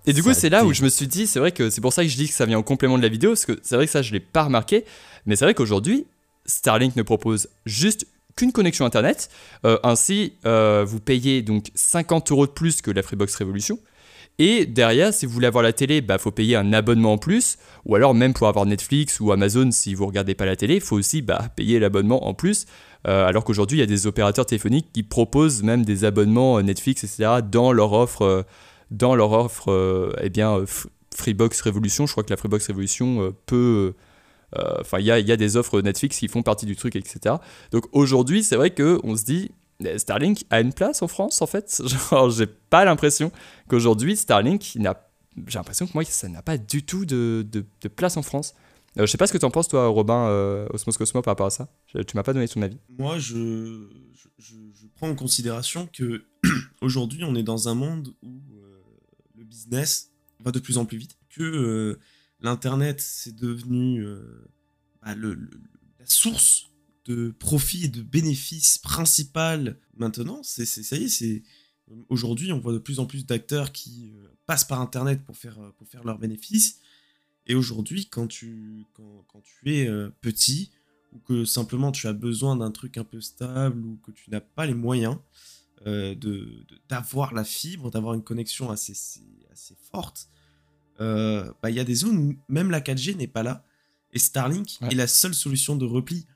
Et 0.06 0.12
du 0.12 0.22
coup, 0.22 0.32
c'est 0.32 0.50
là 0.50 0.64
où 0.64 0.72
je 0.72 0.82
me 0.82 0.88
suis 0.88 1.06
dit, 1.06 1.26
c'est 1.26 1.38
vrai 1.38 1.52
que 1.52 1.70
c'est 1.70 1.80
pour 1.80 1.92
ça 1.92 2.02
que 2.02 2.08
je 2.08 2.16
dis 2.16 2.28
que 2.28 2.34
ça 2.34 2.46
vient 2.46 2.58
en 2.58 2.62
complément 2.62 2.96
de 2.96 3.02
la 3.02 3.08
vidéo, 3.08 3.30
parce 3.30 3.46
que 3.46 3.58
c'est 3.62 3.76
vrai 3.76 3.86
que 3.86 3.92
ça, 3.92 4.02
je 4.02 4.12
l'ai 4.12 4.20
pas 4.20 4.44
remarqué. 4.44 4.84
Mais 5.26 5.36
c'est 5.36 5.44
vrai 5.44 5.54
qu'aujourd'hui, 5.54 6.06
Starlink 6.46 6.96
ne 6.96 7.02
propose 7.02 7.48
juste 7.66 8.06
qu'une 8.36 8.52
connexion 8.52 8.84
internet. 8.84 9.28
Euh, 9.64 9.78
ainsi, 9.82 10.34
euh, 10.46 10.84
vous 10.86 11.00
payez 11.00 11.42
donc 11.42 11.66
50 11.74 12.30
euros 12.32 12.46
de 12.46 12.52
plus 12.52 12.80
que 12.80 12.90
la 12.90 13.02
Freebox 13.02 13.34
Revolution. 13.36 13.78
Et 14.38 14.66
derrière, 14.66 15.12
si 15.12 15.26
vous 15.26 15.32
voulez 15.32 15.48
avoir 15.48 15.64
la 15.64 15.72
télé, 15.72 16.00
bah 16.00 16.18
faut 16.18 16.30
payer 16.30 16.54
un 16.54 16.72
abonnement 16.72 17.14
en 17.14 17.18
plus, 17.18 17.58
ou 17.84 17.96
alors 17.96 18.14
même 18.14 18.34
pour 18.34 18.46
avoir 18.46 18.66
Netflix 18.66 19.18
ou 19.18 19.32
Amazon, 19.32 19.70
si 19.72 19.94
vous 19.94 20.06
regardez 20.06 20.36
pas 20.36 20.46
la 20.46 20.54
télé, 20.54 20.76
il 20.76 20.80
faut 20.80 20.96
aussi 20.96 21.22
bah, 21.22 21.48
payer 21.56 21.80
l'abonnement 21.80 22.28
en 22.28 22.34
plus. 22.34 22.66
Euh, 23.06 23.26
alors 23.26 23.44
qu'aujourd'hui, 23.44 23.78
il 23.78 23.80
y 23.80 23.84
a 23.84 23.86
des 23.86 24.06
opérateurs 24.06 24.46
téléphoniques 24.46 24.92
qui 24.92 25.02
proposent 25.02 25.62
même 25.62 25.84
des 25.84 26.04
abonnements 26.04 26.58
euh, 26.58 26.62
Netflix, 26.62 27.02
etc. 27.02 27.40
dans 27.48 27.72
leur 27.72 27.92
offre, 27.92 28.22
euh, 28.22 28.42
dans 28.92 29.16
leur 29.16 29.32
offre, 29.32 30.14
eh 30.22 30.30
bien 30.30 30.64
Freebox 31.14 31.60
Revolution. 31.62 32.06
Je 32.06 32.12
crois 32.12 32.22
que 32.22 32.30
la 32.30 32.36
Freebox 32.36 32.68
Revolution 32.68 33.34
peut 33.46 33.94
Enfin, 34.56 34.98
il 34.98 35.04
y 35.04 35.08
y 35.08 35.32
a, 35.32 35.36
des 35.36 35.56
offres 35.58 35.82
Netflix 35.82 36.18
qui 36.18 36.26
font 36.26 36.42
partie 36.42 36.64
du 36.64 36.74
truc, 36.74 36.96
etc. 36.96 37.34
Donc 37.70 37.84
aujourd'hui, 37.92 38.42
c'est 38.42 38.56
vrai 38.56 38.70
qu'on 38.70 39.14
se 39.14 39.24
dit, 39.24 39.50
Starlink 39.96 40.44
a 40.50 40.60
une 40.60 40.72
place 40.72 41.02
en 41.02 41.08
France 41.08 41.40
en 41.42 41.46
fait? 41.46 41.80
Genre, 42.10 42.30
j'ai 42.30 42.46
pas 42.46 42.84
l'impression 42.84 43.30
qu'aujourd'hui 43.68 44.16
Starlink 44.16 44.74
n'a. 44.76 45.04
J'ai 45.46 45.58
l'impression 45.58 45.86
que 45.86 45.92
moi, 45.94 46.04
ça 46.04 46.28
n'a 46.28 46.42
pas 46.42 46.58
du 46.58 46.82
tout 46.82 47.04
de, 47.04 47.46
de, 47.48 47.88
place 47.88 48.16
en 48.16 48.22
France. 48.22 48.54
Euh, 48.98 49.06
je 49.06 49.06
sais 49.06 49.18
pas 49.18 49.28
ce 49.28 49.32
que 49.32 49.38
tu 49.38 49.44
en 49.44 49.50
penses, 49.50 49.68
toi, 49.68 49.86
Robin, 49.86 50.26
euh, 50.26 50.66
Osmos 50.70 50.96
Cosmo, 50.96 51.22
par 51.22 51.32
rapport 51.32 51.46
à 51.46 51.50
ça. 51.50 51.68
tu 51.86 52.16
m'as 52.16 52.24
pas 52.24 52.32
donné 52.32 52.48
ton 52.48 52.60
avis. 52.62 52.78
Moi, 52.98 53.20
je, 53.20 53.88
je, 54.38 54.54
prends 54.96 55.10
en 55.10 55.14
considération 55.14 55.88
que 55.92 56.24
aujourd'hui, 56.80 57.22
on 57.22 57.36
est 57.36 57.44
dans 57.44 57.68
un 57.68 57.74
monde 57.74 58.12
où 58.22 58.40
euh, 58.56 58.82
le 59.36 59.44
business 59.44 60.10
va 60.40 60.50
de 60.50 60.58
plus 60.58 60.76
en 60.76 60.84
plus 60.84 60.98
vite, 60.98 61.16
que 61.30 61.42
euh, 61.42 62.00
l'Internet, 62.40 63.00
c'est 63.00 63.36
devenu 63.36 64.04
bah, 65.02 65.14
la 65.14 66.06
source 66.06 66.67
de 67.08 67.30
profit 67.30 67.86
et 67.86 67.88
de 67.88 68.02
bénéfice 68.02 68.76
principal 68.76 69.78
maintenant, 69.96 70.42
c'est 70.42 70.66
ça 70.66 70.96
y 70.96 71.04
est, 71.04 71.08
c'est 71.08 71.42
aujourd'hui 72.10 72.52
on 72.52 72.60
voit 72.60 72.74
de 72.74 72.78
plus 72.78 73.00
en 73.00 73.06
plus 73.06 73.24
d'acteurs 73.24 73.72
qui 73.72 74.12
euh, 74.14 74.28
passent 74.46 74.64
par 74.64 74.80
internet 74.80 75.24
pour 75.24 75.36
faire 75.36 75.58
euh, 75.58 75.70
pour 75.78 75.88
faire 75.88 76.04
leurs 76.04 76.18
bénéfices. 76.18 76.80
Et 77.46 77.54
aujourd'hui, 77.54 78.06
quand 78.06 78.26
tu 78.26 78.84
quand, 78.92 79.42
tu 79.42 79.74
es 79.74 79.88
euh, 79.88 80.10
petit 80.20 80.70
ou 81.14 81.18
que 81.20 81.46
simplement 81.46 81.92
tu 81.92 82.06
as 82.08 82.12
besoin 82.12 82.56
d'un 82.56 82.70
truc 82.70 82.98
un 82.98 83.04
peu 83.04 83.22
stable 83.22 83.82
ou 83.82 83.98
que 84.04 84.10
tu 84.10 84.30
n'as 84.30 84.42
pas 84.42 84.66
les 84.66 84.74
moyens 84.74 85.16
de 85.86 86.66
d'avoir 86.88 87.32
la 87.32 87.44
fibre, 87.44 87.90
d'avoir 87.90 88.14
une 88.14 88.24
connexion 88.24 88.68
assez 88.70 88.92
assez 89.50 89.76
forte, 89.90 90.28
bah, 90.98 91.70
il 91.70 91.74
y 91.74 91.80
a 91.80 91.84
des 91.84 91.94
zones 91.94 92.18
où 92.18 92.36
même 92.48 92.70
la 92.70 92.80
4G 92.80 93.16
n'est 93.16 93.28
pas 93.28 93.44
là. 93.44 93.64
Et 94.12 94.18
Starlink 94.18 94.78
est 94.82 94.94
la 94.94 95.06
seule 95.06 95.34
solution 95.34 95.76
de 95.76 95.86
repli. 95.86 96.26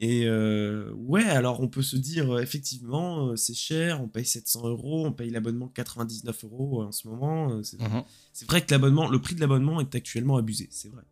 Et 0.00 0.26
euh, 0.26 0.92
ouais, 0.92 1.24
alors 1.24 1.60
on 1.60 1.66
peut 1.66 1.82
se 1.82 1.96
dire, 1.96 2.30
euh, 2.30 2.40
effectivement, 2.40 3.30
euh, 3.30 3.36
c'est 3.36 3.54
cher, 3.54 4.00
on 4.00 4.06
paye 4.06 4.24
700 4.24 4.68
euros, 4.68 5.06
on 5.06 5.12
paye 5.12 5.30
l'abonnement 5.30 5.66
99 5.66 6.44
euros 6.44 6.84
en 6.84 6.92
ce 6.92 7.08
moment. 7.08 7.48
Mhm. 7.56 8.04
C'est 8.32 8.48
vrai 8.48 8.64
que 8.64 8.70
l'abonnement, 8.70 9.08
le 9.08 9.20
prix 9.20 9.34
de 9.34 9.40
l'abonnement 9.40 9.80
est 9.80 9.94
actuellement 9.96 10.36
abusé, 10.36 10.68
c'est 10.70 10.88
vrai. 10.88 11.02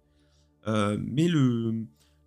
mais 0.98 1.26
le, 1.26 1.72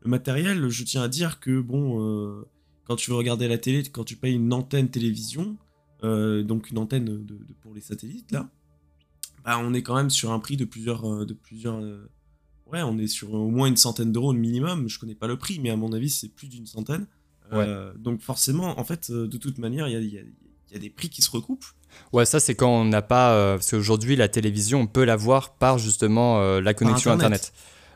le, 0.01 0.09
matériel, 0.09 0.67
je 0.67 0.83
tiens 0.83 1.03
à 1.03 1.07
dire 1.07 1.39
que, 1.39 1.61
bon, 1.61 2.45
quand 2.83 2.97
tu 2.97 3.11
veux 3.11 3.17
regarder 3.17 3.47
la 3.47 3.57
télé, 3.57 3.83
quand 3.83 4.03
tu 4.03 4.17
payes 4.17 4.35
une 4.35 4.51
antenne 4.51 4.89
télévision, 4.89 5.57
donc 6.03 6.71
une 6.71 6.77
antenne 6.77 7.25
de, 7.25 7.37
pour 7.61 7.73
les 7.73 7.81
satellites, 7.81 8.33
là, 8.33 8.49
bah, 9.45 9.57
on 9.59 9.73
est 9.73 9.81
quand 9.81 9.95
même 9.95 10.09
sur 10.09 10.31
un 10.31 10.39
prix 10.39 10.57
de 10.57 10.65
plusieurs, 10.65 11.25
de 11.25 11.33
plusieurs 11.33 11.81
ouais, 12.71 12.81
on 12.81 12.97
est 12.97 13.07
sur 13.07 13.33
au 13.33 13.49
moins 13.49 13.67
une 13.67 13.77
centaine 13.77 14.11
d'euros 14.11 14.33
minimum. 14.33 14.89
Je 14.89 14.99
connais 14.99 15.15
pas 15.15 15.27
le 15.27 15.37
prix, 15.37 15.59
mais 15.59 15.69
à 15.69 15.75
mon 15.75 15.93
avis, 15.93 16.09
c'est 16.09 16.29
plus 16.29 16.47
d'une 16.47 16.65
centaine. 16.65 17.05
Euh, 17.53 17.91
donc 17.97 18.21
forcément, 18.21 18.79
en 18.79 18.83
fait, 18.83 19.09
euh, 19.09 19.27
de 19.27 19.37
toute 19.37 19.57
manière, 19.57 19.87
il 19.87 19.93
y 19.93 20.17
a, 20.75 20.79
des 20.79 20.89
prix 20.89 21.09
qui 21.09 21.21
se 21.21 21.31
recoupent. 21.31 21.65
Ouais, 22.13 22.25
ça 22.25 22.39
c'est 22.39 22.53
quand 22.53 22.69
on 22.69 22.85
n'a 22.85 23.01
pas, 23.01 23.33
euh, 23.33 23.55
parce 23.55 23.71
qu'aujourd'hui 23.71 24.15
la 24.15 24.27
télévision, 24.27 24.81
on 24.81 24.87
peut 24.87 25.03
l'avoir 25.03 25.55
par 25.55 25.79
justement 25.79 26.59
la 26.59 26.73
connexion 26.73 27.11
Internet. 27.11 27.51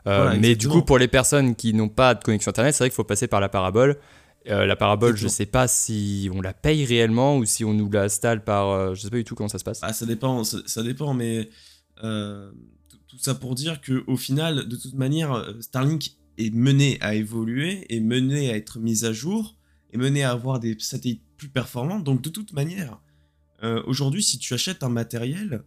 mais 0.06 0.56
du 0.56 0.68
coup, 0.68 0.82
pour 0.82 0.98
les 0.98 1.08
personnes 1.08 1.54
qui 1.54 1.74
n'ont 1.74 1.88
pas 1.88 2.14
de 2.14 2.24
connexion 2.24 2.50
Internet, 2.50 2.74
c'est 2.74 2.84
vrai 2.84 2.90
qu'il 2.90 2.96
faut 2.96 3.04
passer 3.04 3.28
par 3.28 3.40
la 3.40 3.48
parabole. 3.48 3.98
la 4.46 4.76
parabole, 4.76 5.16
je 5.16 5.28
sais 5.28 5.46
pas 5.46 5.68
si 5.68 6.28
on 6.34 6.40
la 6.40 6.52
paye 6.52 6.84
réellement 6.84 7.36
ou 7.36 7.44
si 7.44 7.64
on 7.64 7.72
nous 7.72 7.90
la 7.90 8.04
installe 8.04 8.42
par. 8.42 8.94
je 8.94 9.00
sais 9.00 9.10
pas 9.10 9.16
du 9.16 9.24
tout 9.24 9.36
comment 9.36 9.48
ça 9.48 9.58
se 9.58 9.64
passe. 9.64 9.78
Ah, 9.82 9.92
ça 9.92 10.06
dépend, 10.06 10.42
ça, 10.42 10.58
ça 10.66 10.82
dépend, 10.82 11.14
mais 11.14 11.48
tout 13.14 13.22
ça 13.22 13.34
pour 13.34 13.54
dire 13.54 13.80
que 13.80 14.02
au 14.08 14.16
final, 14.16 14.68
de 14.68 14.76
toute 14.76 14.94
manière, 14.94 15.32
euh, 15.32 15.60
Starlink 15.60 16.16
est 16.36 16.52
mené 16.52 16.98
à 17.00 17.14
évoluer, 17.14 17.86
est 17.94 18.00
mené 18.00 18.50
à 18.50 18.56
être 18.56 18.80
mis 18.80 19.04
à 19.04 19.12
jour, 19.12 19.56
est 19.92 19.98
mené 19.98 20.24
à 20.24 20.32
avoir 20.32 20.58
des 20.58 20.76
satellites 20.80 21.22
plus 21.36 21.48
performants. 21.48 22.00
Donc 22.00 22.22
de 22.22 22.28
toute 22.28 22.52
manière, 22.52 23.00
euh, 23.62 23.82
aujourd'hui, 23.86 24.22
si 24.22 24.38
tu 24.38 24.52
achètes 24.52 24.82
un 24.82 24.88
matériel, 24.88 25.62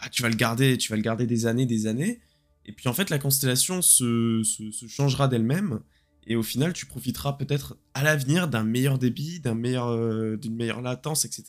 ah, 0.00 0.08
tu 0.08 0.22
vas 0.22 0.30
le 0.30 0.36
garder, 0.36 0.78
tu 0.78 0.90
vas 0.90 0.96
le 0.96 1.02
garder 1.02 1.26
des 1.26 1.44
années, 1.44 1.66
des 1.66 1.86
années. 1.86 2.20
Et 2.64 2.72
puis 2.72 2.88
en 2.88 2.94
fait, 2.94 3.10
la 3.10 3.18
constellation 3.18 3.82
se, 3.82 4.42
changera 4.88 5.28
d'elle-même. 5.28 5.80
Et 6.26 6.36
au 6.36 6.42
final, 6.42 6.72
tu 6.72 6.86
profiteras 6.86 7.34
peut-être 7.34 7.76
à 7.92 8.02
l'avenir 8.02 8.48
d'un 8.48 8.64
meilleur 8.64 8.98
débit, 8.98 9.42
euh, 9.44 10.36
d'une 10.38 10.56
meilleure 10.56 10.80
latence, 10.80 11.26
etc. 11.26 11.44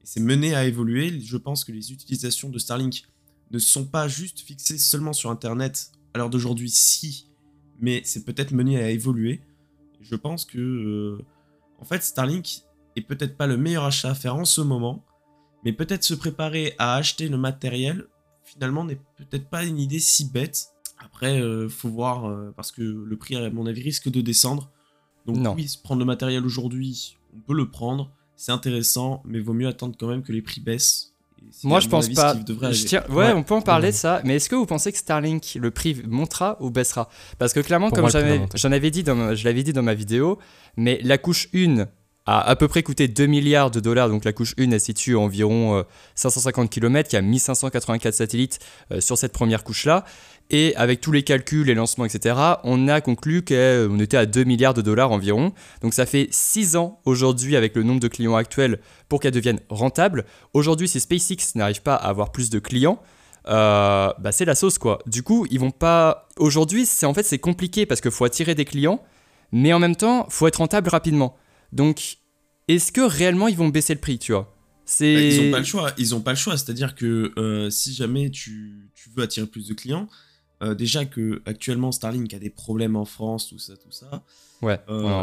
Et 0.00 0.06
c'est 0.06 0.18
mené 0.18 0.56
à 0.56 0.64
évoluer. 0.64 1.20
Je 1.20 1.36
pense 1.36 1.64
que 1.64 1.70
les 1.70 1.92
utilisations 1.92 2.48
de 2.48 2.58
Starlink 2.58 3.04
ne 3.50 3.58
sont 3.58 3.86
pas 3.86 4.08
juste 4.08 4.40
fixés 4.40 4.78
seulement 4.78 5.12
sur 5.12 5.30
Internet 5.30 5.92
à 6.14 6.18
l'heure 6.18 6.30
d'aujourd'hui, 6.30 6.70
si, 6.70 7.28
mais 7.80 8.02
c'est 8.04 8.24
peut-être 8.24 8.52
mené 8.52 8.78
à 8.78 8.90
évoluer. 8.90 9.40
Je 10.00 10.14
pense 10.14 10.44
que, 10.44 10.58
euh, 10.58 11.24
en 11.80 11.84
fait, 11.84 12.02
Starlink 12.02 12.62
est 12.96 13.02
peut-être 13.02 13.36
pas 13.36 13.46
le 13.46 13.56
meilleur 13.56 13.84
achat 13.84 14.10
à 14.10 14.14
faire 14.14 14.36
en 14.36 14.44
ce 14.44 14.60
moment, 14.60 15.04
mais 15.64 15.72
peut-être 15.72 16.04
se 16.04 16.14
préparer 16.14 16.74
à 16.78 16.94
acheter 16.94 17.28
le 17.28 17.36
matériel, 17.36 18.06
finalement, 18.44 18.84
n'est 18.84 19.00
peut-être 19.16 19.48
pas 19.48 19.64
une 19.64 19.78
idée 19.78 20.00
si 20.00 20.28
bête. 20.28 20.68
Après, 20.98 21.40
euh, 21.40 21.68
faut 21.68 21.88
voir, 21.88 22.26
euh, 22.26 22.52
parce 22.56 22.72
que 22.72 22.82
le 22.82 23.16
prix, 23.16 23.36
à 23.36 23.50
mon 23.50 23.66
avis, 23.66 23.82
risque 23.82 24.10
de 24.10 24.20
descendre. 24.20 24.70
Donc 25.26 25.36
non. 25.36 25.54
oui, 25.54 25.70
prendre 25.82 25.98
le 25.98 26.06
matériel 26.06 26.44
aujourd'hui, 26.44 27.18
on 27.34 27.40
peut 27.40 27.54
le 27.54 27.70
prendre, 27.70 28.10
c'est 28.36 28.52
intéressant, 28.52 29.22
mais 29.26 29.38
vaut 29.38 29.52
mieux 29.52 29.68
attendre 29.68 29.96
quand 29.98 30.08
même 30.08 30.22
que 30.22 30.32
les 30.32 30.42
prix 30.42 30.60
baissent 30.60 31.14
moi, 31.64 31.80
je 31.80 31.88
pense 31.88 32.08
pas. 32.10 32.34
ouais, 33.10 33.32
on 33.32 33.42
peut 33.42 33.54
en 33.54 33.62
parler 33.62 33.90
de 33.90 33.96
ça. 33.96 34.20
Mais 34.24 34.36
est-ce 34.36 34.48
que 34.48 34.54
vous 34.54 34.66
pensez 34.66 34.92
que 34.92 34.98
Starlink, 34.98 35.56
le 35.60 35.70
prix 35.70 36.02
montera 36.06 36.56
ou 36.60 36.70
baissera? 36.70 37.08
Parce 37.38 37.52
que 37.52 37.60
clairement, 37.60 37.90
comme 37.90 38.08
j'en 38.10 38.72
avais 38.72 38.90
dit, 38.90 39.02
dans, 39.02 39.34
je 39.34 39.44
l'avais 39.44 39.62
dit 39.62 39.72
dans 39.72 39.82
ma 39.82 39.94
vidéo, 39.94 40.38
mais 40.76 41.00
la 41.02 41.18
couche 41.18 41.48
1 41.54 41.86
a 42.30 42.40
à 42.40 42.56
peu 42.56 42.68
près 42.68 42.82
coûté 42.82 43.08
2 43.08 43.26
milliards 43.26 43.70
de 43.70 43.80
dollars. 43.80 44.08
Donc 44.08 44.24
la 44.24 44.32
couche 44.32 44.54
1, 44.58 44.70
elle 44.70 44.80
situe 44.80 45.16
environ 45.16 45.84
550 46.14 46.64
euh, 46.64 46.68
km. 46.68 47.12
Y 47.12 47.16
a 47.16 47.22
1584 47.22 48.14
satellites 48.14 48.58
euh, 48.92 49.00
sur 49.00 49.18
cette 49.18 49.32
première 49.32 49.64
couche-là. 49.64 50.04
Et 50.52 50.74
avec 50.76 51.00
tous 51.00 51.12
les 51.12 51.22
calculs, 51.22 51.66
les 51.66 51.74
lancements, 51.74 52.04
etc., 52.04 52.34
on 52.64 52.88
a 52.88 53.00
conclu 53.00 53.42
qu'on 53.42 53.98
était 54.00 54.16
à 54.16 54.26
2 54.26 54.44
milliards 54.44 54.74
de 54.74 54.82
dollars 54.82 55.12
environ. 55.12 55.52
Donc 55.80 55.94
ça 55.94 56.06
fait 56.06 56.28
6 56.30 56.76
ans 56.76 57.00
aujourd'hui 57.04 57.56
avec 57.56 57.74
le 57.76 57.82
nombre 57.82 58.00
de 58.00 58.08
clients 58.08 58.34
actuels 58.34 58.80
pour 59.08 59.20
qu'elle 59.20 59.32
devienne 59.32 59.60
rentable. 59.68 60.24
Aujourd'hui, 60.54 60.88
si 60.88 60.98
SpaceX 61.00 61.54
n'arrive 61.56 61.82
pas 61.82 61.94
à 61.94 62.08
avoir 62.08 62.32
plus 62.32 62.50
de 62.50 62.58
clients, 62.58 63.00
euh, 63.48 64.12
bah, 64.18 64.32
c'est 64.32 64.44
la 64.44 64.54
sauce 64.54 64.78
quoi. 64.78 64.98
Du 65.06 65.22
coup, 65.22 65.46
ils 65.50 65.60
vont 65.60 65.70
pas. 65.70 66.28
Aujourd'hui, 66.36 66.84
c'est 66.84 67.06
en 67.06 67.14
fait 67.14 67.22
c'est 67.22 67.38
compliqué 67.38 67.86
parce 67.86 68.00
qu'il 68.00 68.10
faut 68.10 68.24
attirer 68.24 68.54
des 68.54 68.64
clients, 68.64 69.02
mais 69.52 69.72
en 69.72 69.78
même 69.78 69.96
temps, 69.96 70.26
faut 70.30 70.46
être 70.46 70.56
rentable 70.56 70.90
rapidement. 70.90 71.36
Donc, 71.72 72.18
est-ce 72.74 72.92
que 72.92 73.00
réellement 73.00 73.48
ils 73.48 73.56
vont 73.56 73.68
baisser 73.68 73.94
le 73.94 74.00
prix, 74.00 74.18
tu 74.18 74.32
vois? 74.32 74.56
C'est. 74.84 75.14
Bah, 75.14 75.20
ils 75.20 75.40
ont 75.40 75.50
pas 75.50 75.58
le 75.58 75.64
choix. 75.64 75.92
Ils 75.98 76.14
ont 76.14 76.20
pas 76.20 76.32
le 76.32 76.36
choix. 76.36 76.56
C'est-à-dire 76.56 76.94
que 76.94 77.32
euh, 77.36 77.70
si 77.70 77.94
jamais 77.94 78.30
tu, 78.30 78.90
tu, 78.94 79.10
veux 79.10 79.22
attirer 79.22 79.46
plus 79.46 79.68
de 79.68 79.74
clients, 79.74 80.08
euh, 80.62 80.74
déjà 80.74 81.04
que 81.04 81.42
actuellement 81.46 81.92
Starlink 81.92 82.34
a 82.34 82.38
des 82.38 82.50
problèmes 82.50 82.96
en 82.96 83.04
France, 83.04 83.48
tout 83.48 83.58
ça, 83.58 83.76
tout 83.76 83.92
ça. 83.92 84.24
Ouais. 84.62 84.78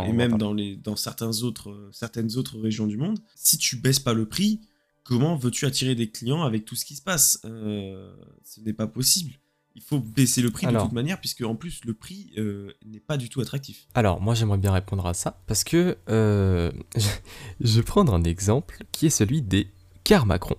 et 0.08 0.14
même 0.14 0.38
dans 0.40 0.52
les 0.52 0.78
dans 0.78 0.96
certains 0.96 1.44
autres 1.44 1.90
certaines 1.92 2.38
autres 2.38 2.60
régions 2.60 2.88
du 2.88 2.98
monde, 2.98 3.20
si 3.36 3.58
tu 3.60 3.76
baisses 3.76 4.00
pas 4.00 4.14
le 4.14 4.26
prix 4.26 4.62
comment 5.08 5.36
veux-tu 5.36 5.66
attirer 5.66 5.96
des 5.96 6.10
clients 6.10 6.44
avec 6.44 6.66
tout 6.66 6.76
ce 6.76 6.86
qui 6.86 6.96
se 6.96 7.02
passe? 7.02 7.40
Euh, 7.46 8.14
Ce 8.44 8.60
n'est 8.62 8.74
pas 8.74 8.88
possible. 8.88 9.32
Il 9.78 9.84
faut 9.84 10.00
baisser 10.00 10.42
le 10.42 10.52
prix 10.52 10.68
de 10.68 10.78
toute 10.78 10.92
manière, 10.92 11.20
puisque 11.20 11.42
en 11.42 11.56
plus 11.56 11.82
le 11.86 11.94
prix 11.94 12.32
euh, 12.38 12.72
n'est 12.86 13.00
pas 13.00 13.16
du 13.16 13.30
tout 13.30 13.40
attractif. 13.42 13.88
Alors 13.96 14.20
moi 14.20 14.34
j'aimerais 14.34 14.58
bien 14.58 14.72
répondre 14.72 15.06
à 15.06 15.14
ça, 15.14 15.40
parce 15.48 15.64
que 15.64 15.98
euh, 16.10 16.72
je 17.62 17.78
vais 17.78 17.84
prendre 17.84 18.14
un 18.14 18.24
exemple 18.24 18.84
qui 18.92 19.06
est 19.06 19.12
celui 19.12 19.42
des 19.42 19.68
cars 20.04 20.26
Macron. 20.26 20.56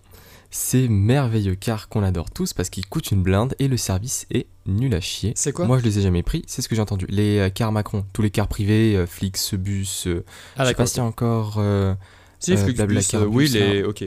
Ces 0.51 0.89
merveilleux 0.89 1.57
cars 1.57 1.91
qu'on 1.91 2.03
adore 2.03 2.31
tous 2.31 2.55
parce 2.55 2.71
qu'ils 2.71 2.87
coûtent 2.87 3.11
une 3.11 3.23
blinde 3.23 3.55
et 3.59 3.69
le 3.69 3.77
service 3.77 4.27
est 4.31 4.47
nul 4.65 4.95
à 4.95 5.01
chier. 5.01 5.33
C'est 5.37 5.53
quoi? 5.53 5.67
Moi 5.67 5.79
je 5.79 5.85
les 5.85 5.99
ai 5.99 6.03
jamais 6.03 6.23
pris, 6.23 6.43
c'est 6.47 6.63
ce 6.63 6.69
que 6.71 6.75
j'ai 6.75 6.81
entendu. 6.81 7.05
Les 7.11 7.51
cars 7.55 7.71
Macron, 7.71 8.07
tous 8.15 8.23
les 8.23 8.31
cars 8.31 8.49
privés, 8.49 9.05
Flix, 9.07 9.55
Bus, 9.55 10.09
ah, 10.57 10.65
je 10.65 10.69
sais 10.69 10.75
pas 10.75 10.87
si 10.87 11.01
encore... 11.01 11.61
Si, 12.41 12.53
euh, 12.53 13.27
oui, 13.27 13.49
les... 13.49 13.83
ok. 13.83 14.05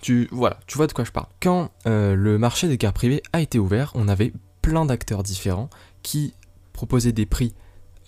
Tu, 0.00 0.28
voilà, 0.30 0.58
tu 0.66 0.76
vois 0.76 0.86
de 0.86 0.92
quoi 0.92 1.04
je 1.04 1.12
parle. 1.12 1.26
Quand 1.40 1.70
euh, 1.86 2.14
le 2.14 2.38
marché 2.38 2.68
des 2.68 2.78
cars 2.78 2.92
privés 2.92 3.22
a 3.32 3.40
été 3.40 3.58
ouvert, 3.58 3.92
on 3.94 4.08
avait 4.08 4.32
plein 4.62 4.84
d'acteurs 4.84 5.22
différents 5.22 5.70
qui 6.02 6.34
proposaient 6.72 7.12
des 7.12 7.26
prix 7.26 7.54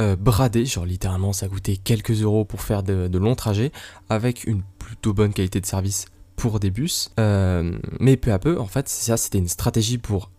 euh, 0.00 0.17
bradés, 0.17 0.64
genre 0.64 0.85
littéralement 0.85 1.33
ça 1.33 1.49
coûtait 1.49 1.76
quelques 1.76 2.23
euros 2.23 2.45
pour 2.45 2.62
faire 2.62 2.83
de, 2.83 3.19
longs 3.19 3.35
trajets, 3.35 3.73
avec 4.09 4.45
une 4.45 4.62
plutôt 4.79 5.12
bonne 5.12 5.33
qualité 5.33 5.61
de 5.61 5.67
service 5.67 6.07
pour 6.37 6.61
des 6.61 6.71
bus. 6.71 7.11
mais 7.19 8.17
peu 8.17 8.33
à 8.33 8.38
peu, 8.38 8.59
en 8.59 8.67
fait, 8.67 8.88
ça 8.88 9.17
c'était 9.17 9.38
une 9.38 9.49
stratégie 9.49 9.99
pour 9.99 10.31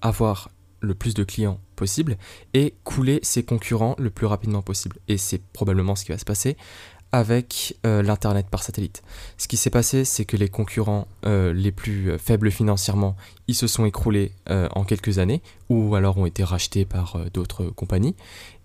avoir 0.00 0.50
le 0.82 0.94
plus 0.94 1.14
de 1.14 1.24
clients 1.24 1.60
possible 1.76 2.16
et 2.54 2.74
couler 2.84 3.20
ses 3.22 3.44
concurrents 3.44 3.94
le 3.98 4.10
plus 4.10 4.26
rapidement 4.26 4.62
possible. 4.62 4.98
Et 5.08 5.16
c'est 5.16 5.40
probablement 5.52 5.96
ce 5.96 6.04
qui 6.04 6.12
va 6.12 6.18
se 6.18 6.24
passer 6.24 6.56
avec 7.12 7.76
euh, 7.84 8.02
l'Internet 8.02 8.46
par 8.50 8.62
satellite. 8.62 9.02
Ce 9.36 9.46
qui 9.46 9.58
s'est 9.58 9.70
passé, 9.70 10.04
c'est 10.04 10.24
que 10.24 10.36
les 10.38 10.48
concurrents 10.48 11.06
euh, 11.26 11.52
les 11.52 11.70
plus 11.70 12.10
euh, 12.10 12.18
faibles 12.18 12.50
financièrement, 12.50 13.16
ils 13.48 13.54
se 13.54 13.66
sont 13.66 13.84
écroulés 13.84 14.32
en 14.48 14.84
quelques 14.84 15.18
années, 15.18 15.42
ou 15.68 15.94
alors 15.94 16.16
ont 16.16 16.26
été 16.26 16.42
rachetés 16.42 16.84
par 16.84 17.18
d'autres 17.34 17.66
compagnies. 17.66 18.14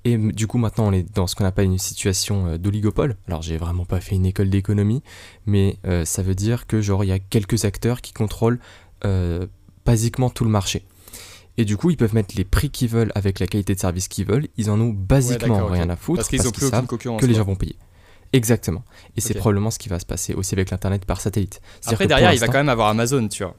Et 0.06 0.18
du 0.18 0.48
coup, 0.48 0.58
maintenant, 0.58 0.88
on 0.88 0.94
est 0.94 1.04
dans 1.14 1.28
ce 1.28 1.36
qu'on 1.36 1.44
appelle 1.44 1.66
une 1.66 1.78
situation 1.78 2.58
d'oligopole. 2.58 3.18
Alors, 3.28 3.42
j'ai 3.42 3.58
vraiment 3.58 3.84
pas 3.84 4.00
fait 4.00 4.16
une 4.16 4.26
école 4.26 4.50
d'économie, 4.50 5.04
mais 5.46 5.78
ça 6.06 6.22
veut 6.22 6.36
dire 6.36 6.68
que, 6.68 6.80
genre, 6.80 7.04
il 7.04 7.08
y 7.08 7.12
a 7.12 7.20
quelques 7.20 7.66
acteurs 7.66 8.02
qui 8.02 8.14
contrôlent 8.14 8.60
basiquement 9.86 10.30
tout 10.30 10.46
le 10.46 10.52
marché. 10.52 10.86
Et 11.58 11.66
du 11.66 11.76
coup, 11.76 11.90
ils 11.90 11.98
peuvent 11.98 12.14
mettre 12.14 12.36
les 12.38 12.46
prix 12.46 12.70
qu'ils 12.70 12.90
veulent 12.90 13.12
avec 13.16 13.40
la 13.40 13.48
qualité 13.48 13.74
de 13.74 13.80
service 13.80 14.08
qu'ils 14.08 14.26
veulent. 14.26 14.48
Ils 14.58 14.70
en 14.70 14.80
ont 14.80 14.90
basiquement 14.90 15.66
rien 15.66 15.90
à 15.90 15.96
foutre 15.96 16.20
parce 16.20 16.30
qu'ils 16.30 16.42
savent 16.42 16.88
que 16.88 17.26
les 17.26 17.34
gens 17.34 17.44
vont 17.44 17.56
payer. 17.56 17.76
Exactement. 18.34 18.84
Et 19.16 19.22
c'est 19.22 19.34
probablement 19.34 19.72
ce 19.72 19.80
qui 19.80 19.90
va 19.90 20.00
se 20.00 20.06
passer 20.06 20.34
aussi 20.34 20.56
avec 20.56 20.72
l'Internet 20.72 21.06
par 21.06 21.22
satellite. 21.22 21.62
Après, 21.86 22.08
derrière, 22.08 22.34
il 22.34 22.40
va 22.40 22.48
quand 22.48 22.54
même 22.54 22.70
avoir 22.70 22.90
Amazon, 22.90 23.28
tu 23.28 23.44
vois. 23.44 23.56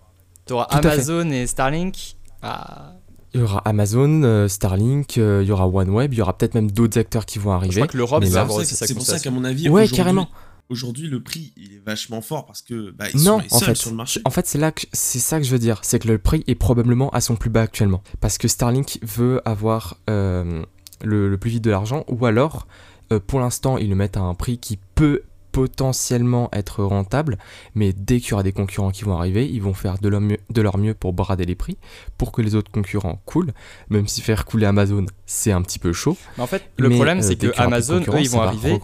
Tu 0.47 0.53
auras 0.55 0.65
Amazon 0.65 1.31
et 1.31 1.47
Starlink. 1.47 2.17
Ah. 2.43 2.95
Il 3.35 3.41
y 3.41 3.43
aura 3.43 3.59
Amazon, 3.67 4.23
euh, 4.23 4.49
Starlink, 4.49 5.19
euh, 5.19 5.43
il 5.43 5.49
y 5.49 5.53
aura 5.53 5.69
OneWeb, 5.69 6.15
il 6.15 6.19
y 6.19 6.23
aura 6.23 6.37
peut-être 6.37 6.55
même 6.55 6.71
d'autres 6.71 6.99
acteurs 6.99 7.27
qui 7.27 7.39
vont 7.39 7.53
arriver. 7.53 7.73
Je 7.73 7.79
crois 7.81 7.89
que 7.89 7.97
l'Europe, 7.99 8.25
c'est 8.25 8.95
pour 8.95 9.05
ça 9.05 9.19
qu'à 9.19 9.31
mon 9.31 9.45
avis, 9.45 9.69
ouais, 9.69 9.89
carrément. 9.89 10.29
Aujourd'hui, 10.71 11.09
le 11.09 11.23
prix, 11.23 11.55
il 11.57 11.73
est 11.73 11.83
vachement 11.85 12.21
fort 12.21 12.45
parce 12.45 12.61
que 12.61 12.91
bah, 12.91 13.07
ils 13.15 13.21
sont 13.21 13.39
les 13.39 13.49
seuls 13.49 13.77
sur 13.77 13.91
le 13.91 13.97
marché. 13.97 14.21
En 14.27 14.31
fait, 14.31 14.47
c'est 14.47 14.59
là 14.59 14.71
que 14.71 14.83
c'est 14.93 15.19
ça 15.19 15.39
que 15.39 15.47
je 15.47 15.51
veux 15.51 15.59
dire, 15.59 15.79
c'est 15.83 15.99
que 15.99 16.09
le 16.09 16.19
prix 16.19 16.45
est 16.47 16.55
probablement 16.55 17.09
à 17.11 17.23
son 17.23 17.37
plus 17.37 17.49
bas 17.49 17.63
actuellement, 17.63 18.03
parce 18.21 18.37
que 18.37 18.49
Starlink 18.49 18.99
veut 19.03 19.41
avoir 19.47 19.97
euh, 20.11 20.63
le, 21.03 21.31
le, 21.31 21.39
plus 21.39 21.51
vite 21.51 21.65
de 21.65 21.71
l'argent, 21.71 22.05
ou 22.09 22.27
alors 22.27 22.67
euh, 23.13 23.21
pour 23.21 23.41
l'instant, 23.41 23.79
ils 23.79 23.89
le 23.89 23.95
mettent 23.95 24.17
à 24.17 24.21
un 24.21 24.35
prix 24.35 24.59
qui 24.59 24.79
peut 24.95 25.23
potentiellement 25.53 26.49
être 26.53 26.85
rentable, 26.85 27.39
mais 27.75 27.93
dès 27.93 28.21
qu'il 28.21 28.31
y 28.31 28.35
aura 28.35 28.43
des 28.43 28.53
concurrents 28.53 28.91
qui 28.91 29.05
vont 29.05 29.17
arriver, 29.17 29.49
ils 29.49 29.63
vont 29.63 29.75
faire 29.75 29.99
de 29.99 30.09
leur, 30.09 30.21
mieux, 30.21 30.39
de 30.51 30.63
leur 30.63 30.79
mieux 30.79 30.95
pour 30.95 31.13
brader 31.13 31.47
les 31.47 31.55
prix, 31.55 31.79
pour 32.17 32.33
que 32.33 32.43
les 32.43 32.55
autres 32.55 32.71
concurrents 32.71 33.21
coulent, 33.25 33.53
même 33.89 34.07
si 34.07 34.21
faire 34.21 34.45
couler 34.45 34.67
Amazon, 34.67 35.07
c'est 35.27 35.53
un 35.53 35.63
petit 35.63 35.79
peu 35.79 35.93
chaud. 35.93 36.17
Mais 36.37 36.45
en 36.45 36.47
fait, 36.47 36.63
le 36.77 36.91
problème, 36.91 37.19
euh, 37.19 37.23
c'est 37.23 37.37
que 37.37 37.49
Amazon, 37.57 38.01
eux, 38.01 38.21
ils 38.21 38.31
vont 38.31 38.43
arriver... 38.43 38.79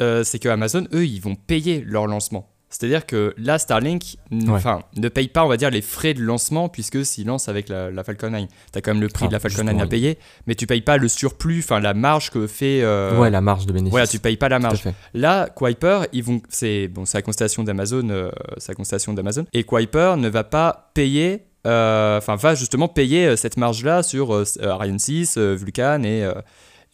Euh, 0.00 0.24
c'est 0.24 0.38
que 0.38 0.48
Amazon, 0.48 0.86
eux, 0.92 1.06
ils 1.06 1.20
vont 1.20 1.34
payer 1.34 1.82
leur 1.86 2.06
lancement. 2.06 2.48
C'est-à-dire 2.68 3.06
que 3.06 3.32
là, 3.38 3.58
Starlink 3.58 4.16
enfin, 4.48 4.80
ne 4.96 5.08
paye 5.08 5.28
pas, 5.28 5.44
on 5.44 5.48
va 5.48 5.56
dire, 5.56 5.70
les 5.70 5.82
frais 5.82 6.14
de 6.14 6.22
lancement, 6.22 6.68
puisque 6.68 7.06
s'il 7.06 7.26
lance 7.28 7.48
avec 7.48 7.68
la, 7.68 8.02
Falcon 8.02 8.30
9, 8.30 8.42
tu 8.72 8.78
as 8.78 8.82
quand 8.82 8.92
même 8.92 9.00
le 9.00 9.08
prix 9.08 9.28
de 9.28 9.32
la 9.32 9.38
Falcon 9.38 9.64
9 9.64 9.80
à 9.80 9.86
payer, 9.86 10.18
mais 10.46 10.56
tu 10.56 10.66
payes 10.66 10.80
pas 10.80 10.96
le 10.96 11.06
surplus, 11.06 11.60
enfin 11.60 11.78
la 11.78 11.94
marge 11.94 12.30
que 12.30 12.46
fait. 12.46 12.82
Euh, 12.82 13.18
ouais, 13.18 13.30
la 13.30 13.40
marge 13.40 13.66
de 13.66 13.72
bénéfice. 13.72 13.92
Voilà, 13.92 14.06
tu 14.08 14.18
payes 14.18 14.36
pas 14.36 14.48
la 14.48 14.58
marge. 14.58 14.82
Là, 15.14 15.48
Kuiper, 15.54 16.06
ils 16.12 16.24
vont, 16.24 16.42
c'est 16.48 16.88
bon, 16.88 17.04
la 17.14 17.22
constellation 17.22 17.62
d'Amazon, 17.62 18.08
euh, 18.10 18.30
la 18.68 19.14
d'Amazon, 19.14 19.46
et 19.52 19.62
Kuiper 19.62 20.16
ne 20.16 20.28
va 20.28 20.42
pas 20.42 20.90
payer, 20.92 21.44
euh, 21.68 22.18
enfin, 22.18 22.34
va 22.34 22.56
justement 22.56 22.88
payer 22.88 23.36
cette 23.36 23.56
marge-là 23.58 24.02
sur 24.02 24.44
Ariane 24.60 24.98
6, 24.98 25.38
Vulcan 25.38 26.02
et, 26.02 26.28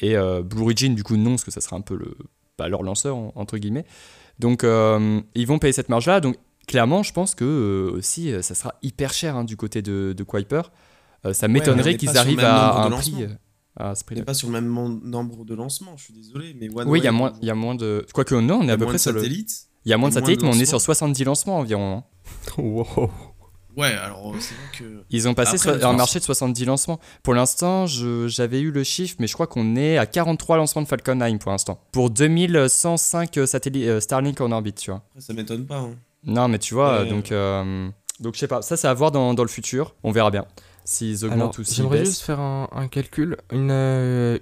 et 0.00 0.16
Blue 0.44 0.62
Origin, 0.62 0.94
du 0.94 1.02
coup, 1.02 1.16
non, 1.16 1.30
parce 1.30 1.44
que 1.44 1.50
ça 1.50 1.62
sera 1.62 1.76
un 1.76 1.80
peu 1.80 1.96
le, 1.96 2.14
bah, 2.58 2.68
leur 2.68 2.82
lanceur, 2.82 3.16
entre 3.36 3.56
guillemets. 3.56 3.86
Donc, 4.38 4.64
euh, 4.64 5.20
ils 5.34 5.46
vont 5.46 5.58
payer 5.58 5.72
cette 5.72 5.88
marge-là. 5.88 6.20
Donc, 6.20 6.36
clairement, 6.66 7.02
je 7.02 7.12
pense 7.12 7.34
que 7.34 7.44
euh, 7.44 7.96
aussi, 7.96 8.32
euh, 8.32 8.42
ça 8.42 8.54
sera 8.54 8.74
hyper 8.82 9.12
cher 9.12 9.36
hein, 9.36 9.44
du 9.44 9.56
côté 9.56 9.82
de, 9.82 10.14
de 10.16 10.24
Kuiper. 10.24 10.62
ça 11.32 11.48
m'étonnerait 11.48 11.96
qu'ils 11.96 12.16
arrivent 12.16 12.40
à, 12.40 12.84
un 12.84 12.90
prix. 12.90 13.26
Prix 14.06 14.16
n'est 14.16 14.22
pas 14.22 14.34
sur 14.34 14.48
le 14.48 14.60
même 14.60 14.68
nombre 14.68 15.44
de 15.44 15.54
lancements, 15.54 15.96
je 15.96 16.04
suis 16.04 16.14
désolé. 16.14 16.54
Mais 16.58 16.68
oui, 16.68 17.00
il 17.00 17.04
y, 17.04 17.08
a 17.08 17.12
moins, 17.12 17.32
y 17.40 17.50
a 17.50 17.54
moins 17.54 17.74
de. 17.74 18.06
Quoique, 18.12 18.34
non, 18.34 18.60
on 18.62 18.68
est 18.68 18.72
à 18.72 18.78
peu 18.78 18.86
près 18.86 18.98
sur 18.98 19.12
le. 19.12 19.24
Il 19.84 19.90
y 19.90 19.92
a 19.92 19.96
moins 19.96 20.10
de 20.10 20.14
satellites, 20.14 20.42
mais 20.42 20.50
on 20.50 20.60
est 20.60 20.64
sur 20.64 20.80
70 20.80 21.24
lancements 21.24 21.58
environ. 21.58 21.98
Hein. 21.98 22.04
wow. 22.62 23.10
Ouais, 23.76 23.92
alors 23.94 24.34
c'est 24.38 24.54
vrai 24.54 24.64
que. 24.78 25.04
Ils 25.10 25.28
ont 25.28 25.34
passé 25.34 25.56
un 25.68 25.92
marché 25.92 26.18
de 26.18 26.24
70 26.24 26.64
lancements. 26.64 27.00
Pour 27.22 27.34
l'instant, 27.34 27.86
j'avais 27.86 28.60
eu 28.60 28.70
le 28.70 28.84
chiffre, 28.84 29.16
mais 29.18 29.26
je 29.26 29.34
crois 29.34 29.46
qu'on 29.46 29.76
est 29.76 29.98
à 29.98 30.06
43 30.06 30.56
lancements 30.56 30.82
de 30.82 30.88
Falcon 30.88 31.14
9 31.14 31.38
pour 31.38 31.52
l'instant. 31.52 31.80
Pour 31.92 32.10
2105 32.10 33.38
euh, 33.38 33.46
satellites 33.46 33.88
euh, 33.88 34.00
Starlink 34.00 34.40
en 34.40 34.52
orbite, 34.52 34.76
tu 34.76 34.90
vois. 34.90 35.02
Ça 35.18 35.32
m'étonne 35.32 35.66
pas. 35.66 35.78
Hein. 35.78 35.94
Non, 36.24 36.48
mais 36.48 36.58
tu 36.58 36.74
vois, 36.74 37.04
donc. 37.04 37.32
Euh, 37.32 37.88
donc 38.20 38.34
je 38.34 38.40
sais 38.40 38.46
pas, 38.46 38.62
ça 38.62 38.76
c'est 38.76 38.86
à 38.86 38.94
voir 38.94 39.10
dans, 39.10 39.34
dans, 39.34 39.42
le 39.42 39.48
futur, 39.48 39.96
on 40.04 40.12
verra 40.12 40.30
bien 40.30 40.46
s'ils 40.84 41.24
augmentent 41.24 41.58
ou 41.58 41.64
s'ils 41.64 41.76
J'aimerais 41.76 42.04
juste 42.04 42.22
faire 42.22 42.40
un, 42.40 42.68
un 42.72 42.88
calcul. 42.88 43.36
Une, 43.50 43.70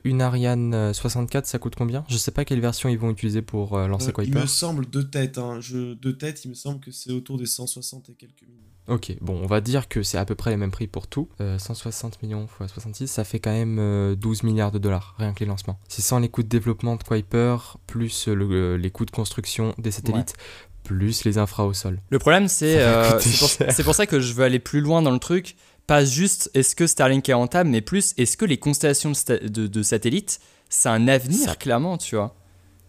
une 0.04 0.22
Ariane 0.22 0.92
64, 0.92 1.46
ça 1.46 1.58
coûte 1.58 1.74
combien? 1.76 2.04
Je 2.08 2.16
sais 2.16 2.30
pas 2.30 2.44
quelle 2.44 2.60
version 2.60 2.88
ils 2.88 2.98
vont 2.98 3.10
utiliser 3.10 3.42
pour 3.42 3.78
lancer 3.78 4.12
Kuiper. 4.12 4.30
Il 4.30 4.40
me 4.40 4.46
semble 4.46 4.88
de 4.88 5.02
tête, 5.02 5.38
hein. 5.38 5.58
je, 5.60 5.94
de 5.94 6.10
tête, 6.12 6.44
il 6.44 6.48
me 6.48 6.54
semble 6.54 6.80
que 6.80 6.90
c'est 6.90 7.12
autour 7.12 7.38
des 7.38 7.46
160 7.46 8.10
et 8.10 8.14
quelques 8.14 8.42
millions. 8.42 8.70
Ok, 8.90 9.14
bon, 9.20 9.38
on 9.40 9.46
va 9.46 9.60
dire 9.60 9.88
que 9.88 10.02
c'est 10.02 10.18
à 10.18 10.24
peu 10.24 10.34
près 10.34 10.50
les 10.50 10.56
mêmes 10.56 10.72
prix 10.72 10.88
pour 10.88 11.06
tout. 11.06 11.28
160 11.38 12.14
euh, 12.14 12.26
millions 12.26 12.48
x 12.60 12.72
66, 12.72 13.06
ça 13.06 13.22
fait 13.22 13.38
quand 13.38 13.52
même 13.52 13.76
12 14.16 14.40
euh, 14.42 14.46
milliards 14.46 14.72
de 14.72 14.78
dollars, 14.78 15.14
rien 15.16 15.32
que 15.32 15.40
les 15.40 15.46
lancements. 15.46 15.78
C'est 15.88 16.02
sans 16.02 16.18
les 16.18 16.28
coûts 16.28 16.42
de 16.42 16.48
développement 16.48 16.96
de 16.96 17.02
Kuiper, 17.04 17.56
plus 17.86 18.26
euh, 18.26 18.76
les 18.76 18.90
coûts 18.90 19.04
de 19.04 19.12
construction 19.12 19.74
des 19.78 19.92
satellites, 19.92 20.34
plus 20.82 21.24
les 21.24 21.38
infra 21.38 21.66
au 21.66 21.72
sol. 21.72 22.00
Le 22.10 22.18
problème, 22.18 22.48
c'est 22.48 22.80
c'est 23.20 23.84
pour, 23.84 23.94
ça 23.94 24.06
que 24.06 24.18
je 24.18 24.32
veux 24.32 24.42
aller 24.42 24.58
plus 24.58 24.80
loin 24.80 25.02
dans 25.02 25.12
le 25.12 25.20
truc. 25.20 25.56
Pas 25.90 26.04
juste 26.04 26.52
est-ce 26.54 26.76
que 26.76 26.86
Starlink 26.86 27.28
est 27.28 27.32
rentable, 27.32 27.68
mais 27.68 27.80
plus 27.80 28.14
est-ce 28.16 28.36
que 28.36 28.44
les 28.44 28.58
constellations 28.58 29.10
de, 29.10 29.82
satellites, 29.82 30.38
c'est 30.68 30.88
un 30.88 31.08
avenir, 31.08 31.58
clairement, 31.58 31.98
tu 31.98 32.14
vois. 32.14 32.36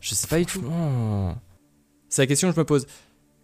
Je 0.01 0.13
sais 0.13 0.27
pas 0.27 0.37
du 0.37 0.45
tout. 0.45 0.63
C'est 2.09 2.21
la 2.21 2.27
question 2.27 2.49
que 2.49 2.53
je 2.53 2.59
me 2.59 2.63
pose 2.63 2.85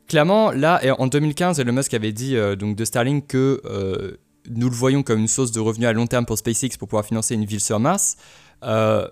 clairement, 0.08 0.52
là, 0.52 0.80
en 1.00 1.08
2015, 1.08 1.60
Elon 1.60 1.74
Musk 1.74 1.96
avait 1.96 2.12
dit 2.12 2.36
euh, 2.36 2.56
donc 2.56 2.76
de 2.76 2.86
Starlink 2.86 3.26
que 3.26 3.60
euh, 3.66 4.18
nous 4.48 4.70
le 4.70 4.76
voyons 4.76 5.02
comme 5.02 5.22
une 5.22 5.28
source 5.28 5.52
de 5.52 5.60
revenus 5.60 5.88
à 5.88 5.94
long 5.94 6.06
terme 6.06 6.28
pour 6.28 6.38
SpaceX 6.38 6.78
pour 6.78 6.88
pouvoir 6.88 7.06
financer 7.08 7.34
une 7.34 7.46
ville 7.46 7.60
sur 7.60 7.80
Mars. 7.80 8.18
Euh, 8.62 9.08